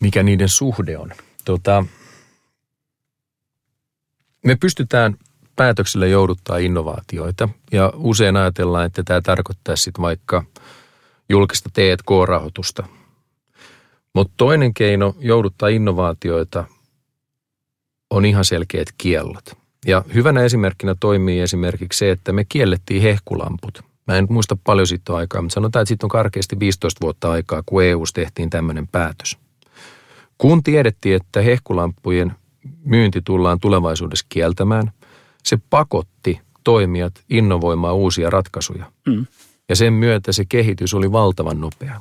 Mikä 0.01 0.23
niiden 0.23 0.49
suhde 0.49 0.99
on? 0.99 1.13
Tota, 1.45 1.85
me 4.45 4.57
pystytään 4.57 5.17
päätöksille 5.57 6.09
jouduttaa 6.09 6.59
innovaatioita 6.59 7.49
ja 7.73 7.93
usein 7.97 8.37
ajatellaan, 8.37 8.87
että 8.87 9.03
tämä 9.03 9.21
tarkoittaa 9.21 9.77
sitten 9.77 10.03
vaikka 10.03 10.45
julkista 11.29 11.71
T&K-rahoitusta. 11.73 12.87
Mutta 14.15 14.35
toinen 14.37 14.75
keino 14.75 15.15
jouduttaa 15.19 15.69
innovaatioita 15.69 16.65
on 18.11 18.25
ihan 18.25 18.45
selkeät 18.45 18.89
kiellot. 18.99 19.45
Ja 19.87 20.05
hyvänä 20.15 20.43
esimerkkinä 20.43 20.95
toimii 21.01 21.41
esimerkiksi 21.41 21.99
se, 21.99 22.11
että 22.11 22.33
me 22.33 22.45
kiellettiin 22.45 23.03
hehkulamput. 23.03 23.81
Mä 24.07 24.17
en 24.17 24.27
muista 24.31 24.57
paljon 24.65 24.87
siitä 24.87 25.15
aikaa, 25.15 25.43
mutta 25.43 25.55
sanotaan, 25.55 25.83
että 25.83 25.89
siitä 25.89 26.07
on 26.07 26.11
karkeasti 26.11 26.59
15 26.59 26.99
vuotta 27.03 27.31
aikaa, 27.31 27.63
kun 27.67 27.85
eu 27.85 28.05
tehtiin 28.15 28.51
tämmöinen 28.51 28.89
päätös. 28.89 29.39
Kun 30.39 30.63
tiedettiin, 30.63 31.17
että 31.17 31.43
hehkulampujen 31.43 32.33
myynti 32.85 33.23
tullaan 33.25 33.61
tulevaisuudessa 33.61 34.27
kieltämään, 34.29 34.93
se 35.43 35.59
pakotti 35.71 36.41
toimijat 36.65 37.15
innovoimaan 37.31 37.95
uusia 37.95 38.31
ratkaisuja. 38.31 38.93
Mm. 39.07 39.27
Ja 39.69 39.77
sen 39.77 39.93
myötä 39.93 40.33
se 40.33 40.45
kehitys 40.49 40.95
oli 40.95 41.13
valtavan 41.13 41.61
nopea. 41.61 42.01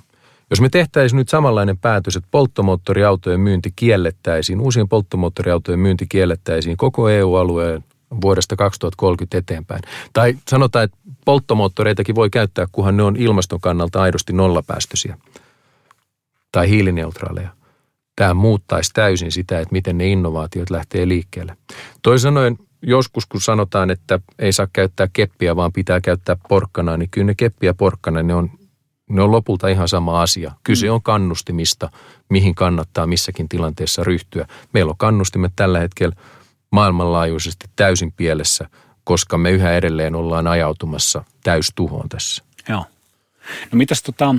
Jos 0.49 0.61
me 0.61 0.69
tehtäisiin 0.69 1.17
nyt 1.17 1.29
samanlainen 1.29 1.77
päätös, 1.77 2.15
että 2.15 2.27
polttomoottoriautojen 2.31 3.39
myynti 3.39 3.73
kiellettäisiin, 3.75 4.61
uusien 4.61 4.89
polttomoottoriautojen 4.89 5.79
myynti 5.79 6.05
kiellettäisiin 6.09 6.77
koko 6.77 7.09
EU-alueen 7.09 7.83
vuodesta 8.21 8.55
2030 8.55 9.37
eteenpäin. 9.37 9.81
Tai 10.13 10.37
sanotaan, 10.47 10.85
että 10.85 10.97
polttomoottoreitakin 11.25 12.15
voi 12.15 12.29
käyttää, 12.29 12.67
kunhan 12.71 12.97
ne 12.97 13.03
on 13.03 13.15
ilmaston 13.15 13.61
kannalta 13.61 14.01
aidosti 14.01 14.33
nollapäästöisiä 14.33 15.17
tai 16.51 16.69
hiilineutraaleja 16.69 17.49
tämä 18.15 18.33
muuttaisi 18.33 18.91
täysin 18.93 19.31
sitä, 19.31 19.59
että 19.59 19.71
miten 19.71 19.97
ne 19.97 20.07
innovaatiot 20.07 20.69
lähtee 20.69 21.07
liikkeelle. 21.07 21.57
Toisin 22.01 22.23
sanoen, 22.23 22.57
joskus 22.81 23.25
kun 23.25 23.41
sanotaan, 23.41 23.91
että 23.91 24.19
ei 24.39 24.53
saa 24.53 24.67
käyttää 24.73 25.07
keppiä, 25.13 25.55
vaan 25.55 25.73
pitää 25.73 26.01
käyttää 26.01 26.35
porkkana, 26.49 26.97
niin 26.97 27.09
kyllä 27.09 27.25
ne 27.25 27.35
keppiä 27.37 27.69
ja 27.69 27.73
porkkana, 27.73 28.23
ne 28.23 28.35
on, 28.35 28.49
ne 29.09 29.21
on 29.21 29.31
lopulta 29.31 29.67
ihan 29.67 29.87
sama 29.87 30.21
asia. 30.21 30.51
Kyse 30.63 30.87
mm. 30.87 30.93
on 30.93 31.01
kannustimista, 31.01 31.91
mihin 32.29 32.55
kannattaa 32.55 33.07
missäkin 33.07 33.49
tilanteessa 33.49 34.03
ryhtyä. 34.03 34.47
Meillä 34.73 34.89
on 34.89 34.97
kannustimet 34.97 35.53
tällä 35.55 35.79
hetkellä 35.79 36.15
maailmanlaajuisesti 36.71 37.65
täysin 37.75 38.11
pielessä, 38.11 38.69
koska 39.03 39.37
me 39.37 39.51
yhä 39.51 39.73
edelleen 39.73 40.15
ollaan 40.15 40.47
ajautumassa 40.47 41.23
täystuhoon 41.43 42.09
tässä. 42.09 42.43
Joo. 42.69 42.85
No 43.71 43.77
mitäs 43.77 44.03
tota, 44.03 44.35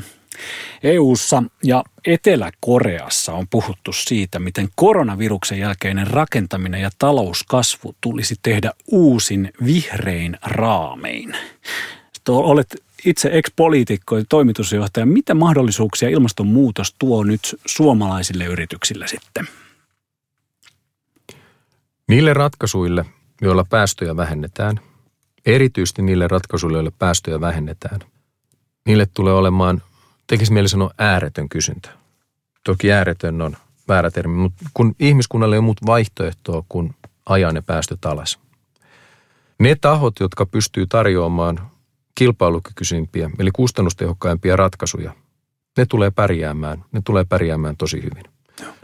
EU:ssa 0.83 1.43
ja 1.65 1.85
Etelä-Koreassa 2.07 3.33
on 3.33 3.49
puhuttu 3.49 3.93
siitä, 3.93 4.39
miten 4.39 4.69
koronaviruksen 4.75 5.59
jälkeinen 5.59 6.07
rakentaminen 6.07 6.81
ja 6.81 6.91
talouskasvu 6.99 7.95
tulisi 8.01 8.35
tehdä 8.43 8.73
uusin 8.87 9.53
vihrein 9.65 10.39
raamein. 10.43 11.37
Olet 12.29 12.83
itse 13.05 13.31
ex-poliitikko 13.33 14.19
ja 14.19 14.25
toimitusjohtaja. 14.29 15.07
Mitä 15.07 15.35
mahdollisuuksia 15.35 16.09
ilmastonmuutos 16.09 16.95
tuo 16.99 17.25
nyt 17.25 17.57
suomalaisille 17.67 18.45
yrityksille 18.45 19.09
sitten? 19.09 19.49
Niille 22.09 22.35
ratkaisuille, 22.35 23.05
joilla 23.41 23.65
päästöjä 23.71 24.17
vähennetään, 24.17 24.81
erityisesti 25.47 26.03
niille 26.03 26.29
ratkaisuille, 26.29 26.77
joilla 26.77 26.93
päästöjä 26.99 27.41
vähennetään, 27.41 28.01
niille 28.87 29.07
tulee 29.15 29.33
olemaan 29.33 29.83
tekisi 30.33 30.53
mieli 30.53 30.69
sanoa 30.69 30.91
ääretön 30.99 31.49
kysyntä. 31.49 31.91
Toki 32.65 32.93
ääretön 32.93 33.43
on 33.43 33.57
väärä 33.89 34.11
termi, 34.11 34.35
mutta 34.35 34.65
kun 34.75 34.95
ihmiskunnalle 35.01 35.55
ei 35.55 35.59
ole 35.59 35.65
muuta 35.65 35.87
vaihtoehtoa 35.87 36.65
kuin 36.69 36.95
ajaa 37.27 37.53
ne 37.53 37.61
päästöt 37.61 38.05
alas. 38.05 38.39
Ne 39.59 39.77
tahot, 39.81 40.15
jotka 40.21 40.47
pystyy 40.47 40.87
tarjoamaan 40.87 41.71
kilpailukykyisimpiä, 42.15 43.31
eli 43.39 43.51
kustannustehokkaimpia 43.51 44.57
ratkaisuja, 44.57 45.13
ne 45.79 45.87
tulee 45.87 46.11
pärjäämään, 46.11 46.85
ne 46.93 47.01
tulee 47.05 47.25
pärjäämään 47.25 47.77
tosi 47.77 48.03
hyvin. 48.03 48.25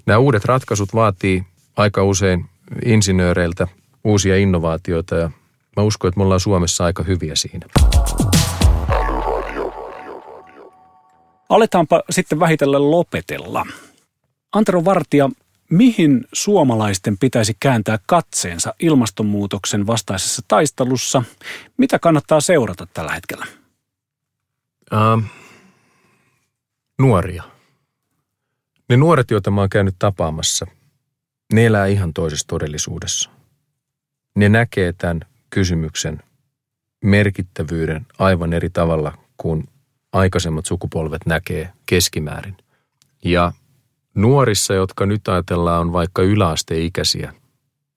Nämä 0.06 0.18
uudet 0.18 0.44
ratkaisut 0.44 0.94
vaatii 0.94 1.46
aika 1.76 2.04
usein 2.04 2.46
insinööreiltä 2.84 3.68
uusia 4.04 4.36
innovaatioita 4.36 5.14
ja 5.14 5.30
mä 5.76 5.82
uskon, 5.82 6.08
että 6.08 6.18
me 6.18 6.24
ollaan 6.24 6.40
Suomessa 6.40 6.84
aika 6.84 7.02
hyviä 7.02 7.36
siinä. 7.36 7.66
Aletaanpa 11.48 12.02
sitten 12.10 12.40
vähitellen 12.40 12.90
lopetella. 12.90 13.66
Antero 14.52 14.84
Vartija, 14.84 15.30
Mihin 15.70 16.24
suomalaisten 16.32 17.18
pitäisi 17.18 17.56
kääntää 17.60 17.98
katseensa 18.06 18.74
ilmastonmuutoksen 18.80 19.86
vastaisessa 19.86 20.42
taistelussa? 20.48 21.22
Mitä 21.76 21.98
kannattaa 21.98 22.40
seurata 22.40 22.86
tällä 22.94 23.12
hetkellä? 23.12 23.46
Uh, 24.92 25.22
nuoria. 26.98 27.42
Ne 28.88 28.96
nuoret, 28.96 29.30
joita 29.30 29.50
mä 29.50 29.60
oon 29.60 29.68
käynyt 29.68 29.94
tapaamassa, 29.98 30.66
ne 31.52 31.66
elää 31.66 31.86
ihan 31.86 32.14
toisessa 32.14 32.46
todellisuudessa. 32.46 33.30
Ne 34.36 34.48
näkee 34.48 34.92
tämän 34.92 35.20
kysymyksen 35.50 36.22
merkittävyyden 37.04 38.06
aivan 38.18 38.52
eri 38.52 38.70
tavalla 38.70 39.18
kuin 39.36 39.68
aikaisemmat 40.12 40.66
sukupolvet 40.66 41.26
näkee 41.26 41.72
keskimäärin. 41.86 42.56
Ja 43.24 43.52
nuorissa, 44.14 44.74
jotka 44.74 45.06
nyt 45.06 45.28
ajatellaan 45.28 45.80
on 45.80 45.92
vaikka 45.92 46.22
yläasteikäisiä, 46.22 47.34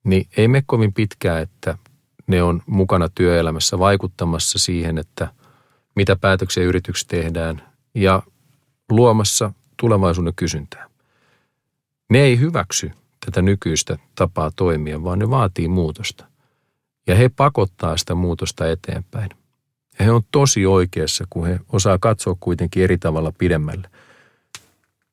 niin 0.04 0.28
ei 0.38 0.48
me 0.48 0.64
kovin 0.66 0.94
pitkään, 0.94 1.42
että 1.42 1.78
ne 2.28 2.44
on 2.44 2.64
mukana 2.66 3.10
työelämässä 3.16 3.80
vaikuttamassa 3.80 4.60
siihen, 4.60 4.98
että 4.98 5.34
mitä 5.96 6.16
päätöksiä 6.16 6.64
yrityksiä 6.64 7.08
tehdään 7.10 7.62
ja 7.96 8.24
luomassa 8.90 9.54
tulevaisuuden 9.78 10.34
kysyntää. 10.36 10.90
Ne 12.10 12.20
ei 12.20 12.40
hyväksy 12.40 12.92
tätä 13.26 13.42
nykyistä 13.42 13.98
tapaa 14.16 14.52
toimia, 14.56 15.04
vaan 15.04 15.20
ne 15.20 15.30
vaatii 15.30 15.68
muutosta. 15.68 16.26
Ja 17.08 17.16
he 17.16 17.30
pakottaa 17.30 17.98
sitä 17.98 18.16
muutosta 18.16 18.68
eteenpäin. 18.68 19.30
Ja 20.00 20.06
he 20.06 20.12
on 20.12 20.22
tosi 20.32 20.66
oikeassa, 20.66 21.26
kun 21.30 21.48
he 21.48 21.60
osaa 21.72 21.98
katsoa 21.98 22.38
kuitenkin 22.40 22.84
eri 22.84 22.98
tavalla 22.98 23.34
pidemmälle. 23.38 23.90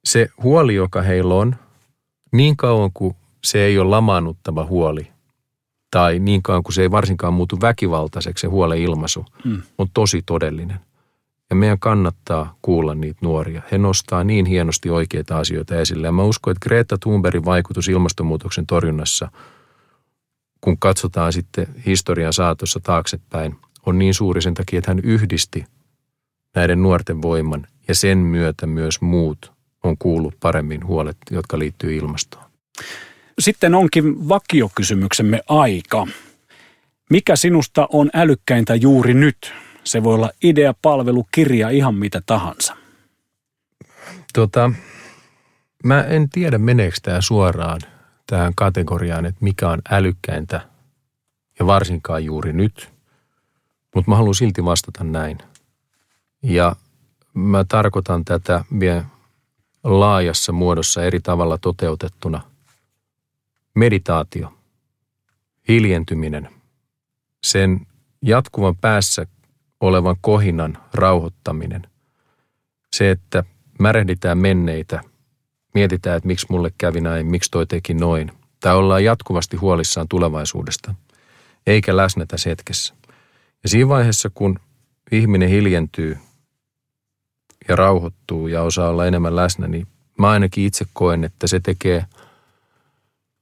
Se 0.04 0.28
huoli, 0.42 0.74
joka 0.74 1.02
heillä 1.02 1.34
on, 1.34 1.56
niin 2.32 2.56
kauan 2.56 2.90
kuin 2.94 3.16
se 3.44 3.64
ei 3.64 3.78
ole 3.78 3.88
lamaannuttava 3.88 4.64
huoli, 4.64 5.08
tai 5.90 6.18
niin 6.18 6.42
kauan 6.42 6.62
kuin 6.62 6.74
se 6.74 6.82
ei 6.82 6.90
varsinkaan 6.90 7.34
muutu 7.34 7.60
väkivaltaiseksi 7.60 8.40
se 8.40 8.46
huolen 8.46 8.78
ilmaisu, 8.78 9.24
hmm. 9.44 9.62
on 9.78 9.86
tosi 9.94 10.22
todellinen. 10.26 10.80
Ja 11.50 11.56
meidän 11.56 11.78
kannattaa 11.78 12.56
kuulla 12.62 12.94
niitä 12.94 13.18
nuoria. 13.22 13.62
He 13.72 13.78
nostaa 13.78 14.24
niin 14.24 14.46
hienosti 14.46 14.90
oikeita 14.90 15.38
asioita 15.38 15.80
esille. 15.80 16.06
Ja 16.06 16.12
mä 16.12 16.22
uskon, 16.22 16.50
että 16.50 16.68
Greta 16.68 16.98
Thunbergin 16.98 17.44
vaikutus 17.44 17.88
ilmastonmuutoksen 17.88 18.66
torjunnassa, 18.66 19.30
kun 20.60 20.78
katsotaan 20.78 21.32
sitten 21.32 21.66
historian 21.86 22.32
saatossa 22.32 22.80
taaksepäin, 22.82 23.56
on 23.88 23.98
niin 23.98 24.14
suuri 24.14 24.42
sen 24.42 24.54
takia, 24.54 24.78
että 24.78 24.90
hän 24.90 24.98
yhdisti 24.98 25.64
näiden 26.54 26.82
nuorten 26.82 27.22
voiman 27.22 27.66
ja 27.88 27.94
sen 27.94 28.18
myötä 28.18 28.66
myös 28.66 29.00
muut 29.00 29.52
on 29.84 29.96
kuullut 29.98 30.34
paremmin 30.40 30.86
huolet, 30.86 31.16
jotka 31.30 31.58
liittyy 31.58 31.96
ilmastoon. 31.96 32.44
Sitten 33.38 33.74
onkin 33.74 34.28
vakiokysymyksemme 34.28 35.40
aika. 35.48 36.06
Mikä 37.10 37.36
sinusta 37.36 37.88
on 37.92 38.10
älykkäintä 38.14 38.74
juuri 38.74 39.14
nyt? 39.14 39.52
Se 39.84 40.04
voi 40.04 40.14
olla 40.14 40.30
idea, 40.42 40.74
palvelu, 40.82 41.26
kirja, 41.32 41.70
ihan 41.70 41.94
mitä 41.94 42.22
tahansa. 42.26 42.76
Tota, 44.32 44.72
mä 45.84 46.02
en 46.02 46.30
tiedä 46.30 46.58
meneekö 46.58 46.96
tämä 47.02 47.20
suoraan 47.20 47.80
tähän 48.26 48.52
kategoriaan, 48.56 49.26
että 49.26 49.44
mikä 49.44 49.68
on 49.68 49.82
älykkäintä 49.90 50.60
ja 51.58 51.66
varsinkaan 51.66 52.24
juuri 52.24 52.52
nyt. 52.52 52.97
Mutta 53.94 54.10
mä 54.10 54.16
haluan 54.16 54.34
silti 54.34 54.64
vastata 54.64 55.04
näin. 55.04 55.38
Ja 56.42 56.76
mä 57.34 57.64
tarkoitan 57.64 58.24
tätä 58.24 58.64
vielä 58.80 59.04
laajassa 59.84 60.52
muodossa 60.52 61.04
eri 61.04 61.20
tavalla 61.20 61.58
toteutettuna. 61.58 62.40
Meditaatio, 63.74 64.52
hiljentyminen, 65.68 66.48
sen 67.44 67.86
jatkuvan 68.22 68.76
päässä 68.76 69.26
olevan 69.80 70.16
kohinan 70.20 70.78
rauhoittaminen. 70.94 71.86
Se, 72.92 73.10
että 73.10 73.44
märehditään 73.78 74.38
menneitä, 74.38 75.00
mietitään, 75.74 76.16
että 76.16 76.26
miksi 76.26 76.46
mulle 76.50 76.72
kävi 76.78 77.00
näin, 77.00 77.26
miksi 77.26 77.50
toi 77.50 77.66
teki 77.66 77.94
noin. 77.94 78.32
Tai 78.60 78.76
ollaan 78.76 79.04
jatkuvasti 79.04 79.56
huolissaan 79.56 80.08
tulevaisuudesta, 80.08 80.94
eikä 81.66 81.96
läsnä 81.96 82.26
tässä 82.26 82.50
hetkessä. 82.50 82.94
Ja 83.62 83.68
siinä 83.68 83.88
vaiheessa, 83.88 84.30
kun 84.34 84.58
ihminen 85.12 85.48
hiljentyy 85.48 86.18
ja 87.68 87.76
rauhoittuu 87.76 88.48
ja 88.48 88.62
osaa 88.62 88.88
olla 88.88 89.06
enemmän 89.06 89.36
läsnä, 89.36 89.66
niin 89.66 89.86
mä 90.18 90.30
ainakin 90.30 90.64
itse 90.64 90.84
koen, 90.92 91.24
että 91.24 91.46
se 91.46 91.60
tekee 91.60 92.04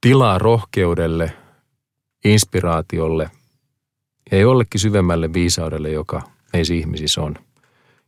tilaa 0.01 0.39
rohkeudelle, 0.39 1.33
inspiraatiolle 2.25 3.31
ja 4.33 4.39
jollekin 4.39 4.81
syvemmälle 4.81 5.33
viisaudelle, 5.33 5.91
joka 5.91 6.23
meissä 6.53 6.75
ihmisissä 6.75 7.23
on. 7.23 7.37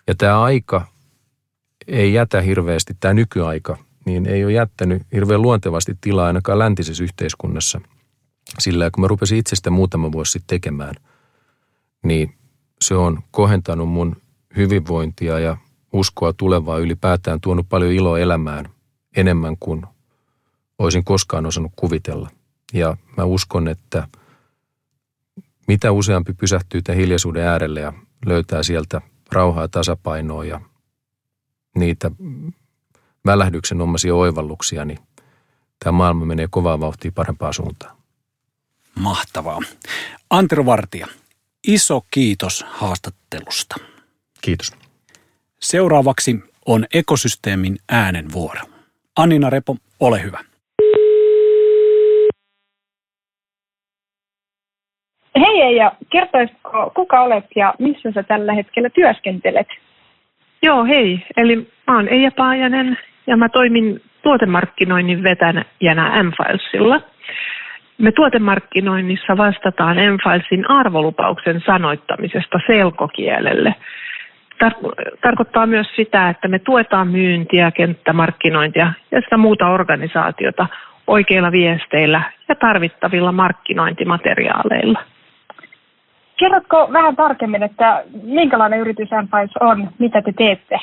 Ja 0.07 0.15
tämä 0.15 0.43
aika 0.43 0.87
ei 1.87 2.13
jätä 2.13 2.41
hirveästi, 2.41 2.97
tämä 3.01 3.15
nykyaika, 3.15 3.77
niin 4.05 4.27
ei 4.27 4.45
ole 4.45 4.53
jättänyt 4.53 5.03
hirveän 5.13 5.43
luontevasti 5.43 5.99
tilaa 6.01 6.27
ainakaan 6.27 6.59
läntisessä 6.59 7.05
yhteiskunnassa. 7.05 7.81
Sillä 8.59 8.91
kun 8.91 9.01
mä 9.01 9.09
rupesin 9.09 9.39
itsestä 9.39 9.71
muutama 9.71 10.13
vuosi 10.13 10.33
sitten 10.33 10.47
tekemään, 10.47 10.95
niin 12.05 12.35
se 12.81 12.95
on 12.95 13.23
kohentanut 13.31 13.89
mun 13.89 14.17
hyvinvointia 14.57 15.39
ja 15.39 15.57
uskoa 15.93 16.33
tulevaa 16.33 16.79
ylipäätään 16.79 17.41
tuonut 17.41 17.69
paljon 17.69 17.93
iloa 17.93 18.19
elämään 18.19 18.69
enemmän 19.17 19.57
kuin 19.61 19.87
olisin 20.79 21.05
koskaan 21.05 21.47
osannut 21.47 21.73
kuvitella. 21.77 22.31
Ja 22.73 22.97
mä 23.17 23.25
uskon, 23.25 23.69
että 23.69 24.09
mitä 25.69 25.93
useampi 25.93 26.33
pysähtyy 26.33 26.83
tämän 26.83 27.01
hiljaisuuden 27.01 27.47
äärelle 27.47 27.81
ja 27.81 27.93
löytää 28.27 28.63
sieltä 28.63 29.01
rauhaa 29.33 29.65
ja 29.65 29.69
tasapainoa 29.69 30.45
ja 30.45 30.61
niitä 31.77 32.11
välähdyksen 33.27 33.81
omaisia 33.81 34.15
oivalluksia, 34.15 34.85
niin 34.85 34.99
tämä 35.85 35.93
maailma 35.93 36.25
menee 36.25 36.47
kovaa 36.51 36.81
vauhtia 36.81 37.13
parempaan 37.15 37.55
suuntaan. 37.55 37.97
Mahtavaa. 38.95 39.59
Antero 40.31 40.67
Vartija, 40.67 41.07
iso 41.67 42.01
kiitos 42.11 42.65
haastattelusta. 42.69 43.75
Kiitos. 44.41 44.73
Seuraavaksi 45.61 46.41
on 46.67 46.87
ekosysteemin 46.95 47.77
äänen 47.91 48.33
vuoro. 48.33 48.61
Annina 49.17 49.51
Repo, 49.51 49.77
ole 50.01 50.23
hyvä. 50.23 50.39
Hei 55.41 55.63
Eija, 55.63 55.93
kertoisitko 56.13 56.93
kuka 56.95 57.21
olet 57.21 57.45
ja 57.57 57.75
missä 57.79 58.13
sä 58.15 58.23
tällä 58.23 58.53
hetkellä 58.53 58.91
työskentelet? 58.91 59.67
Joo, 60.63 60.85
hei. 60.85 61.27
Eli 61.37 61.57
mä 61.87 61.97
oon 61.97 62.09
Eija 62.09 62.31
Paajanen 62.37 62.99
ja 63.27 63.37
mä 63.37 63.49
toimin 63.49 64.01
tuotemarkkinoinnin 64.23 65.23
vetäjänä 65.23 66.23
M-Filesilla. 66.23 67.01
Me 67.99 68.13
tuotemarkkinoinnissa 68.13 69.37
vastataan 69.37 69.97
M-Filesin 69.97 70.71
arvolupauksen 70.71 71.63
sanoittamisesta 71.67 72.59
selkokielelle. 72.67 73.75
Tar- 74.65 75.17
tarkoittaa 75.23 75.67
myös 75.67 75.87
sitä, 75.97 76.29
että 76.29 76.49
me 76.49 76.59
tuetaan 76.59 77.09
myyntiä, 77.09 77.71
kenttämarkkinointia 77.71 78.93
ja 79.11 79.21
sitä 79.21 79.37
muuta 79.37 79.69
organisaatiota 79.69 80.67
oikeilla 81.07 81.53
viesteillä 81.53 82.23
ja 82.49 82.55
tarvittavilla 82.55 83.33
markkinointimateriaaleilla. 83.33 84.99
Kerrotko 86.37 86.89
vähän 86.93 87.17
tarkemmin, 87.17 87.63
että 87.63 88.05
minkälainen 88.23 88.81
yritys 88.81 89.13
Enfiles 89.13 89.57
on, 89.61 89.89
mitä 89.99 90.23
te 90.23 90.33
teette? 90.33 90.79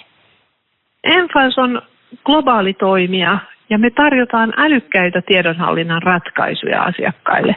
Enfiles 1.04 1.58
on 1.58 1.82
globaali 2.26 2.74
toimija 2.74 3.38
ja 3.70 3.78
me 3.78 3.90
tarjotaan 3.90 4.54
älykkäitä 4.58 5.22
tiedonhallinnan 5.22 6.02
ratkaisuja 6.02 6.82
asiakkaille. 6.82 7.56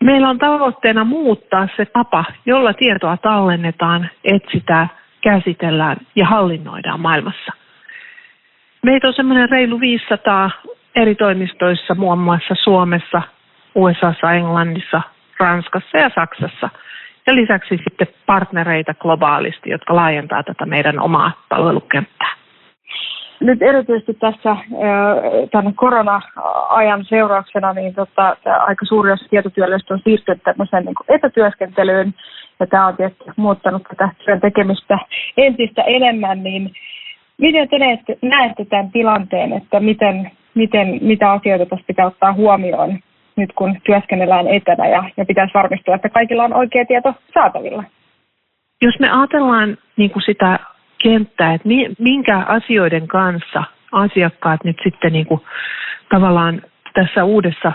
Meillä 0.00 0.28
on 0.28 0.38
tavoitteena 0.38 1.04
muuttaa 1.04 1.68
se 1.76 1.84
tapa, 1.84 2.24
jolla 2.46 2.74
tietoa 2.74 3.16
tallennetaan, 3.16 4.10
etsitään, 4.24 4.90
käsitellään 5.20 5.96
ja 6.16 6.26
hallinnoidaan 6.26 7.00
maailmassa. 7.00 7.52
Meitä 8.82 9.08
on 9.08 9.14
semmoinen 9.14 9.48
reilu 9.48 9.80
500 9.80 10.50
eri 10.96 11.14
toimistoissa, 11.14 11.94
muun 11.94 12.18
muassa 12.18 12.54
Suomessa, 12.62 13.22
USAssa, 13.74 14.32
Englannissa, 14.32 15.02
Ranskassa 15.38 15.98
ja 15.98 16.10
Saksassa– 16.14 16.68
ja 17.26 17.34
lisäksi 17.34 17.76
sitten 17.76 18.06
partnereita 18.26 18.94
globaalisti, 18.94 19.70
jotka 19.70 19.96
laajentaa 19.96 20.42
tätä 20.42 20.66
meidän 20.66 21.00
omaa 21.00 21.44
palvelukenttää. 21.48 22.43
Nyt 23.44 23.62
erityisesti 23.62 24.14
tässä 24.14 24.56
tämän 25.52 25.74
korona-ajan 25.74 27.04
seurauksena 27.04 27.72
niin 27.72 27.94
tota, 27.94 28.36
aika 28.44 28.86
suuri 28.86 29.12
osa 29.12 29.24
tietotyöllistä 29.30 29.94
on 29.94 30.00
siirtynyt 30.04 30.42
tämmöiseen 30.42 30.84
niin 30.84 30.94
etätyöskentelyyn 31.08 32.14
ja 32.60 32.66
tämä 32.66 32.86
on 32.86 32.96
tietysti 32.96 33.24
muuttanut 33.36 33.82
tätä 33.82 34.08
työn 34.24 34.40
tekemistä 34.40 34.98
entistä 35.36 35.82
enemmän, 35.82 36.42
niin 36.42 36.72
miten 37.38 37.68
te 37.68 37.78
näette, 37.78 38.18
näette 38.22 38.64
tämän 38.64 38.90
tilanteen, 38.90 39.52
että 39.52 39.80
miten 39.80 40.30
miten, 40.54 40.98
mitä 41.02 41.32
asioita 41.32 41.66
tässä 41.66 41.84
pitää 41.86 42.06
ottaa 42.06 42.32
huomioon 42.32 42.98
nyt 43.36 43.52
kun 43.52 43.76
työskennellään 43.86 44.48
etänä 44.48 44.88
ja, 44.88 45.10
ja 45.16 45.24
pitäisi 45.24 45.54
varmistua, 45.54 45.94
että 45.94 46.08
kaikilla 46.08 46.44
on 46.44 46.54
oikea 46.54 46.84
tieto 46.84 47.14
saatavilla. 47.34 47.84
Jos 48.82 49.00
me 49.00 49.10
ajatellaan 49.10 49.78
niin 49.96 50.10
kuin 50.10 50.22
sitä 50.22 50.58
kenttää, 51.04 51.54
että 51.54 51.68
minkä 51.98 52.38
asioiden 52.38 53.08
kanssa 53.08 53.64
asiakkaat 53.92 54.64
nyt 54.64 54.76
sitten 54.84 55.12
niin 55.12 55.26
kuin 55.26 55.40
tavallaan 56.08 56.62
tässä 56.94 57.24
uudessa 57.24 57.72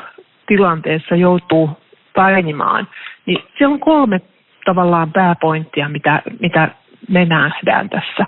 tilanteessa 0.47 1.15
joutuu 1.15 1.69
painimaan, 2.15 2.87
niin 3.25 3.43
siellä 3.57 3.73
on 3.73 3.79
kolme 3.79 4.21
tavallaan 4.65 5.11
pääpointtia, 5.11 5.89
mitä, 5.89 6.21
mitä 6.39 6.69
me 7.09 7.25
nähdään 7.25 7.89
tässä. 7.89 8.25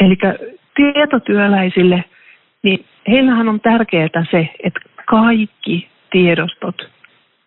Eli 0.00 0.16
tietotyöläisille, 0.74 2.04
niin 2.62 2.84
heillähän 3.08 3.48
on 3.48 3.60
tärkeää 3.60 4.26
se, 4.30 4.48
että 4.62 4.80
kaikki 5.06 5.88
tiedostot 6.10 6.90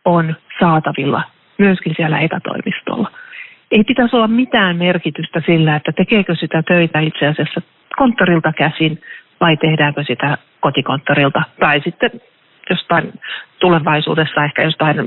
on 0.05 0.35
saatavilla 0.59 1.23
myöskin 1.57 1.93
siellä 1.97 2.19
etätoimistolla. 2.19 3.11
Ei 3.71 3.83
pitäisi 3.83 4.15
olla 4.15 4.27
mitään 4.27 4.77
merkitystä 4.77 5.41
sillä, 5.45 5.75
että 5.75 5.91
tekeekö 5.91 6.35
sitä 6.35 6.63
töitä 6.63 6.99
itse 6.99 7.27
asiassa 7.27 7.61
konttorilta 7.97 8.53
käsin 8.53 9.01
vai 9.41 9.57
tehdäänkö 9.57 10.03
sitä 10.03 10.37
kotikonttorilta 10.59 11.41
tai 11.59 11.81
sitten 11.85 12.11
jostain 12.69 13.13
tulevaisuudessa 13.59 14.43
ehkä 14.43 14.63
jostain 14.63 14.97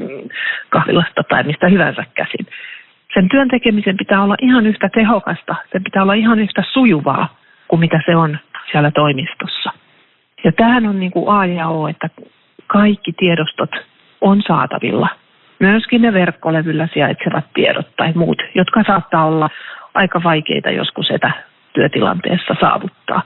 kahvilasta 0.69 1.23
tai 1.23 1.43
mistä 1.43 1.69
hyvänsä 1.69 2.05
käsin. 2.15 2.47
Sen 3.15 3.29
työn 3.29 3.49
tekemisen 3.49 3.97
pitää 3.97 4.23
olla 4.23 4.37
ihan 4.43 4.67
yhtä 4.67 4.89
tehokasta, 4.95 5.55
sen 5.73 5.85
pitää 5.85 6.03
olla 6.03 6.15
ihan 6.15 6.39
yhtä 6.39 6.65
sujuvaa 6.73 7.37
kuin 7.69 7.81
mitä 7.81 8.01
se 8.07 8.17
on 8.17 8.39
siellä 8.71 8.91
toimistossa. 8.91 9.73
Ja 10.45 10.53
tämähän 10.53 10.87
on 10.87 11.01
niin 11.01 11.13
kuin 11.13 11.29
A 11.29 11.47
ja 11.47 11.69
O, 11.69 11.89
että 11.89 12.09
kaikki 12.67 13.13
tiedostot 13.13 13.71
on 14.21 14.43
saatavilla. 14.47 15.09
Myöskin 15.61 16.03
ne 16.03 16.13
verkkolevyllä 16.13 16.89
sijaitsevat 16.93 17.45
tiedot 17.55 17.97
tai 17.97 18.13
muut, 18.15 18.43
jotka 18.55 18.85
saattaa 18.87 19.27
olla 19.27 19.51
aika 19.95 20.21
vaikeita 20.25 20.71
joskus 20.71 21.11
etätyötilanteessa 21.11 22.57
saavuttaa. 22.61 23.23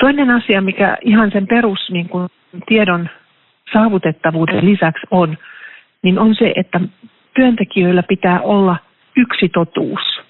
Toinen 0.00 0.30
asia, 0.30 0.60
mikä 0.60 0.96
ihan 1.00 1.30
sen 1.30 1.46
perus 1.46 1.90
niin 1.90 2.08
kuin 2.08 2.28
tiedon 2.66 3.08
saavutettavuuden 3.72 4.64
lisäksi 4.64 5.06
on, 5.10 5.38
niin 6.02 6.18
on 6.18 6.34
se, 6.34 6.52
että 6.56 6.80
työntekijöillä 7.34 8.02
pitää 8.02 8.40
olla 8.40 8.76
yksi 9.16 9.48
totuus. 9.48 10.20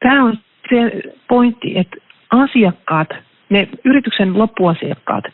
Tämä 0.00 0.24
on 0.24 0.38
se 0.70 1.02
pointti, 1.28 1.78
että 1.78 1.96
asiakkaat, 2.30 3.08
ne 3.50 3.68
yrityksen 3.84 4.38
loppuasiakkaat, 4.38 5.24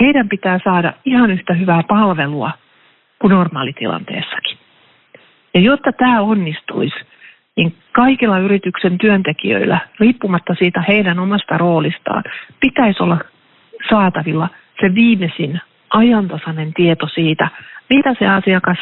heidän 0.00 0.28
pitää 0.28 0.60
saada 0.64 0.92
ihan 1.04 1.30
yhtä 1.30 1.54
hyvää 1.54 1.82
palvelua 1.88 2.50
kuin 3.18 3.30
normaalitilanteessakin. 3.30 4.58
Ja 5.54 5.60
jotta 5.60 5.92
tämä 5.92 6.20
onnistuisi, 6.20 6.96
niin 7.56 7.74
kaikilla 7.92 8.38
yrityksen 8.38 8.98
työntekijöillä, 8.98 9.78
riippumatta 10.00 10.54
siitä 10.58 10.84
heidän 10.88 11.18
omasta 11.18 11.58
roolistaan, 11.58 12.24
pitäisi 12.60 13.02
olla 13.02 13.18
saatavilla 13.90 14.48
se 14.80 14.94
viimeisin 14.94 15.60
ajantasainen 15.90 16.74
tieto 16.74 17.08
siitä, 17.08 17.48
mitä 17.90 18.14
se 18.18 18.26
asiakas 18.26 18.78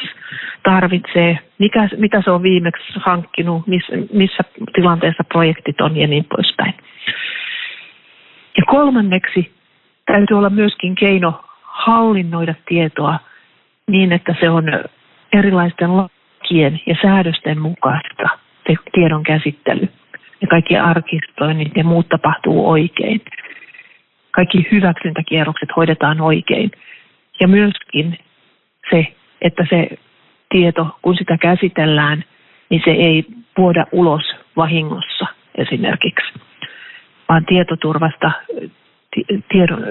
tarvitsee, 0.62 1.38
mikä, 1.58 1.88
mitä 1.96 2.22
se 2.24 2.30
on 2.30 2.42
viimeksi 2.42 2.84
hankkinut, 2.96 3.66
missä, 3.66 3.92
missä 4.12 4.42
tilanteessa 4.74 5.24
projektit 5.24 5.80
on 5.80 5.96
ja 5.96 6.06
niin 6.06 6.24
poispäin. 6.24 6.74
Ja 8.56 8.62
kolmanneksi 8.66 9.54
täytyy 10.06 10.38
olla 10.38 10.50
myöskin 10.50 10.94
keino 10.94 11.44
hallinnoida 11.62 12.54
tietoa 12.68 13.18
niin, 13.90 14.12
että 14.12 14.34
se 14.40 14.50
on 14.50 14.64
erilaisten 15.32 15.96
lakien 15.96 16.80
ja 16.86 16.96
säädösten 17.02 17.60
mukaista 17.60 18.28
tiedon 18.92 19.22
käsittely. 19.22 19.88
Ja 20.40 20.46
kaikki 20.46 20.76
arkistoinnit 20.76 21.76
ja 21.76 21.84
muut 21.84 22.08
tapahtuu 22.08 22.70
oikein. 22.70 23.20
Kaikki 24.30 24.68
hyväksyntäkierrokset 24.72 25.68
hoidetaan 25.76 26.20
oikein. 26.20 26.70
Ja 27.40 27.48
myöskin 27.48 28.18
se, 28.90 29.06
että 29.42 29.66
se 29.70 29.88
tieto, 30.48 30.98
kun 31.02 31.16
sitä 31.16 31.38
käsitellään, 31.38 32.24
niin 32.70 32.82
se 32.84 32.90
ei 32.90 33.24
vuoda 33.58 33.86
ulos 33.92 34.22
vahingossa 34.56 35.26
esimerkiksi, 35.54 36.32
vaan 37.28 37.46
tietoturvasta 37.46 38.30
tiedon, 39.48 39.84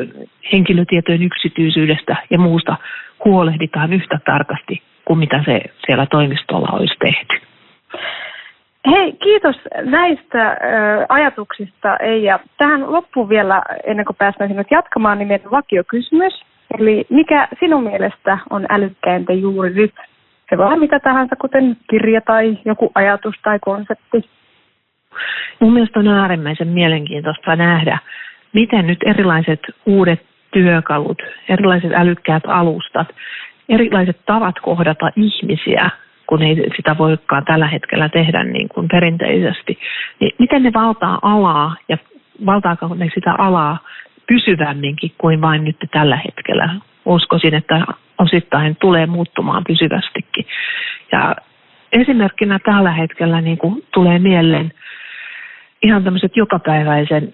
henkilötietojen 0.51 1.23
yksityisyydestä 1.23 2.15
ja 2.29 2.39
muusta 2.39 2.77
huolehditaan 3.25 3.93
yhtä 3.93 4.19
tarkasti 4.25 4.81
kuin 5.05 5.19
mitä 5.19 5.43
se 5.45 5.61
siellä 5.85 6.05
toimistolla 6.05 6.69
olisi 6.71 6.95
tehty. 6.99 7.45
Hei, 8.91 9.13
kiitos 9.13 9.55
näistä 9.81 10.49
ö, 10.51 10.55
ajatuksista 11.09 11.97
Eija. 11.97 12.39
Tähän 12.57 12.91
loppuun 12.91 13.29
vielä, 13.29 13.61
ennen 13.83 14.05
kuin 14.05 14.15
päästään 14.15 14.49
sinut 14.49 14.71
jatkamaan, 14.71 15.17
niin 15.17 15.27
meidän 15.27 15.51
vakiokysymys. 15.51 16.33
Eli 16.79 17.05
mikä 17.09 17.47
sinun 17.59 17.83
mielestä 17.83 18.37
on 18.49 18.65
älykkäintä 18.69 19.33
juuri 19.33 19.73
nyt? 19.73 19.93
Se 20.49 20.57
voi 20.57 20.65
olla 20.65 20.75
mitä 20.75 20.99
tahansa, 20.99 21.35
kuten 21.35 21.77
kirja 21.89 22.21
tai 22.21 22.57
joku 22.65 22.91
ajatus 22.95 23.35
tai 23.43 23.59
konsepti. 23.61 24.29
Mun 25.59 25.73
mielestä 25.73 25.99
on 25.99 26.07
äärimmäisen 26.07 26.67
mielenkiintoista 26.67 27.55
nähdä, 27.55 27.99
miten 28.53 28.87
nyt 28.87 28.99
erilaiset 29.05 29.59
uudet 29.85 30.25
työkalut, 30.55 31.21
erilaiset 31.49 31.91
älykkäät 31.93 32.43
alustat, 32.47 33.07
erilaiset 33.69 34.19
tavat 34.25 34.55
kohdata 34.61 35.09
ihmisiä, 35.15 35.89
kun 36.27 36.41
ei 36.41 36.55
sitä 36.75 36.95
voikaan 36.97 37.45
tällä 37.45 37.67
hetkellä 37.67 38.09
tehdä 38.09 38.43
niin 38.43 38.69
kuin 38.69 38.87
perinteisesti, 38.87 39.79
niin 40.19 40.35
miten 40.39 40.63
ne 40.63 40.73
valtaa 40.73 41.19
alaa 41.21 41.75
ja 41.89 41.97
valtaako 42.45 42.95
ne 42.95 43.09
sitä 43.13 43.35
alaa 43.37 43.77
pysyvämminkin 44.27 45.11
kuin 45.17 45.41
vain 45.41 45.63
nyt 45.63 45.77
tällä 45.91 46.19
hetkellä. 46.25 46.69
Uskoisin, 47.05 47.53
että 47.53 47.85
osittain 48.17 48.75
tulee 48.75 49.05
muuttumaan 49.05 49.63
pysyvästikin. 49.67 50.45
Ja 51.11 51.35
esimerkkinä 51.91 52.59
tällä 52.59 52.91
hetkellä 52.91 53.41
niin 53.41 53.57
kuin 53.57 53.83
tulee 53.93 54.19
mieleen 54.19 54.71
ihan 55.83 56.03
tämmöiset 56.03 56.37
jokapäiväisen 56.37 57.33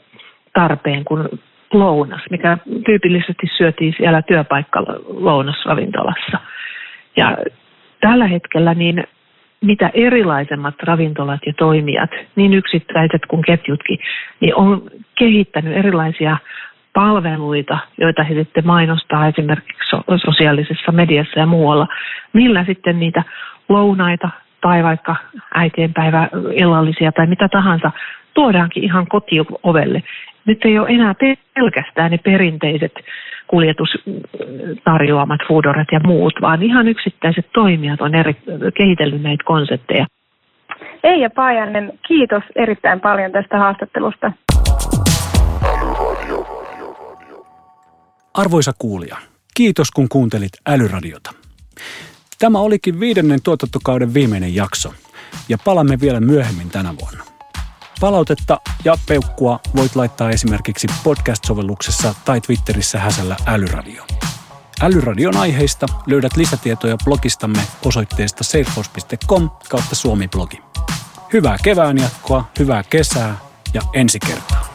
tarpeen 0.53 1.05
kuin 1.05 1.27
lounas, 1.73 2.21
mikä 2.29 2.57
tyypillisesti 2.85 3.47
syötiin 3.57 3.93
siellä 3.97 4.21
työpaikka 4.21 4.83
lounasravintolassa. 5.07 6.39
Ja 7.17 7.37
tällä 8.01 8.27
hetkellä 8.27 8.73
niin 8.73 9.03
mitä 9.61 9.91
erilaisemmat 9.93 10.75
ravintolat 10.83 11.39
ja 11.45 11.53
toimijat, 11.57 12.09
niin 12.35 12.53
yksittäiset 12.53 13.25
kuin 13.27 13.41
ketjutkin, 13.41 13.99
niin 14.39 14.55
on 14.55 14.81
kehittänyt 15.17 15.77
erilaisia 15.77 16.37
palveluita, 16.93 17.77
joita 17.97 18.23
he 18.23 18.35
sitten 18.35 18.67
mainostaa 18.67 19.27
esimerkiksi 19.27 19.95
sosiaalisessa 20.25 20.91
mediassa 20.91 21.39
ja 21.39 21.45
muualla, 21.45 21.87
millä 22.33 22.65
sitten 22.65 22.99
niitä 22.99 23.23
lounaita 23.69 24.29
tai 24.61 24.83
vaikka 24.83 25.15
äitienpäivä 25.53 26.29
illallisia 26.53 27.11
tai 27.11 27.27
mitä 27.27 27.49
tahansa 27.49 27.91
tuodaankin 28.33 28.83
ihan 28.83 29.07
kotiovelle 29.07 30.03
nyt 30.45 30.65
ei 30.65 30.79
ole 30.79 30.89
enää 30.89 31.15
pelkästään 31.53 32.11
ne 32.11 32.17
perinteiset 32.17 32.93
kuljetustarjoamat 33.47 35.39
foodorat 35.47 35.87
ja 35.91 35.99
muut, 36.05 36.33
vaan 36.41 36.63
ihan 36.63 36.87
yksittäiset 36.87 37.47
toimijat 37.53 38.01
on 38.01 38.15
eri, 38.15 38.35
kehitellyt 38.77 39.21
näitä 39.21 39.43
konsepteja. 39.43 40.07
Eija 41.03 41.29
Paajanen, 41.29 41.93
kiitos 42.07 42.43
erittäin 42.55 42.99
paljon 42.99 43.31
tästä 43.31 43.57
haastattelusta. 43.57 44.31
Arvoisa 48.33 48.71
kuulija, 48.79 49.17
kiitos 49.53 49.91
kun 49.91 50.09
kuuntelit 50.09 50.51
Älyradiota. 50.69 51.31
Tämä 52.39 52.59
olikin 52.59 52.99
viidennen 52.99 53.39
tuotantokauden 53.43 54.13
viimeinen 54.13 54.55
jakso 54.55 54.93
ja 55.49 55.57
palamme 55.65 55.97
vielä 56.01 56.19
myöhemmin 56.19 56.69
tänä 56.69 56.89
vuonna. 57.01 57.30
Palautetta 58.01 58.59
ja 58.85 58.97
peukkua 59.07 59.59
voit 59.75 59.95
laittaa 59.95 60.29
esimerkiksi 60.29 60.87
podcast-sovelluksessa 61.03 62.15
tai 62.25 62.41
Twitterissä 62.41 62.99
häsällä 62.99 63.37
Älyradio. 63.45 64.03
Älyradion 64.81 65.37
aiheista 65.37 65.85
löydät 66.05 66.37
lisätietoja 66.37 66.97
blogistamme 67.05 67.61
osoitteesta 67.85 68.43
salesforce.com 68.43 69.49
kautta 69.69 69.95
suomi-blogi. 69.95 70.61
Hyvää 71.33 71.57
kevään 71.63 71.97
jatkoa, 71.97 72.49
hyvää 72.59 72.83
kesää 72.83 73.37
ja 73.73 73.81
ensi 73.93 74.19
kertaa. 74.19 74.70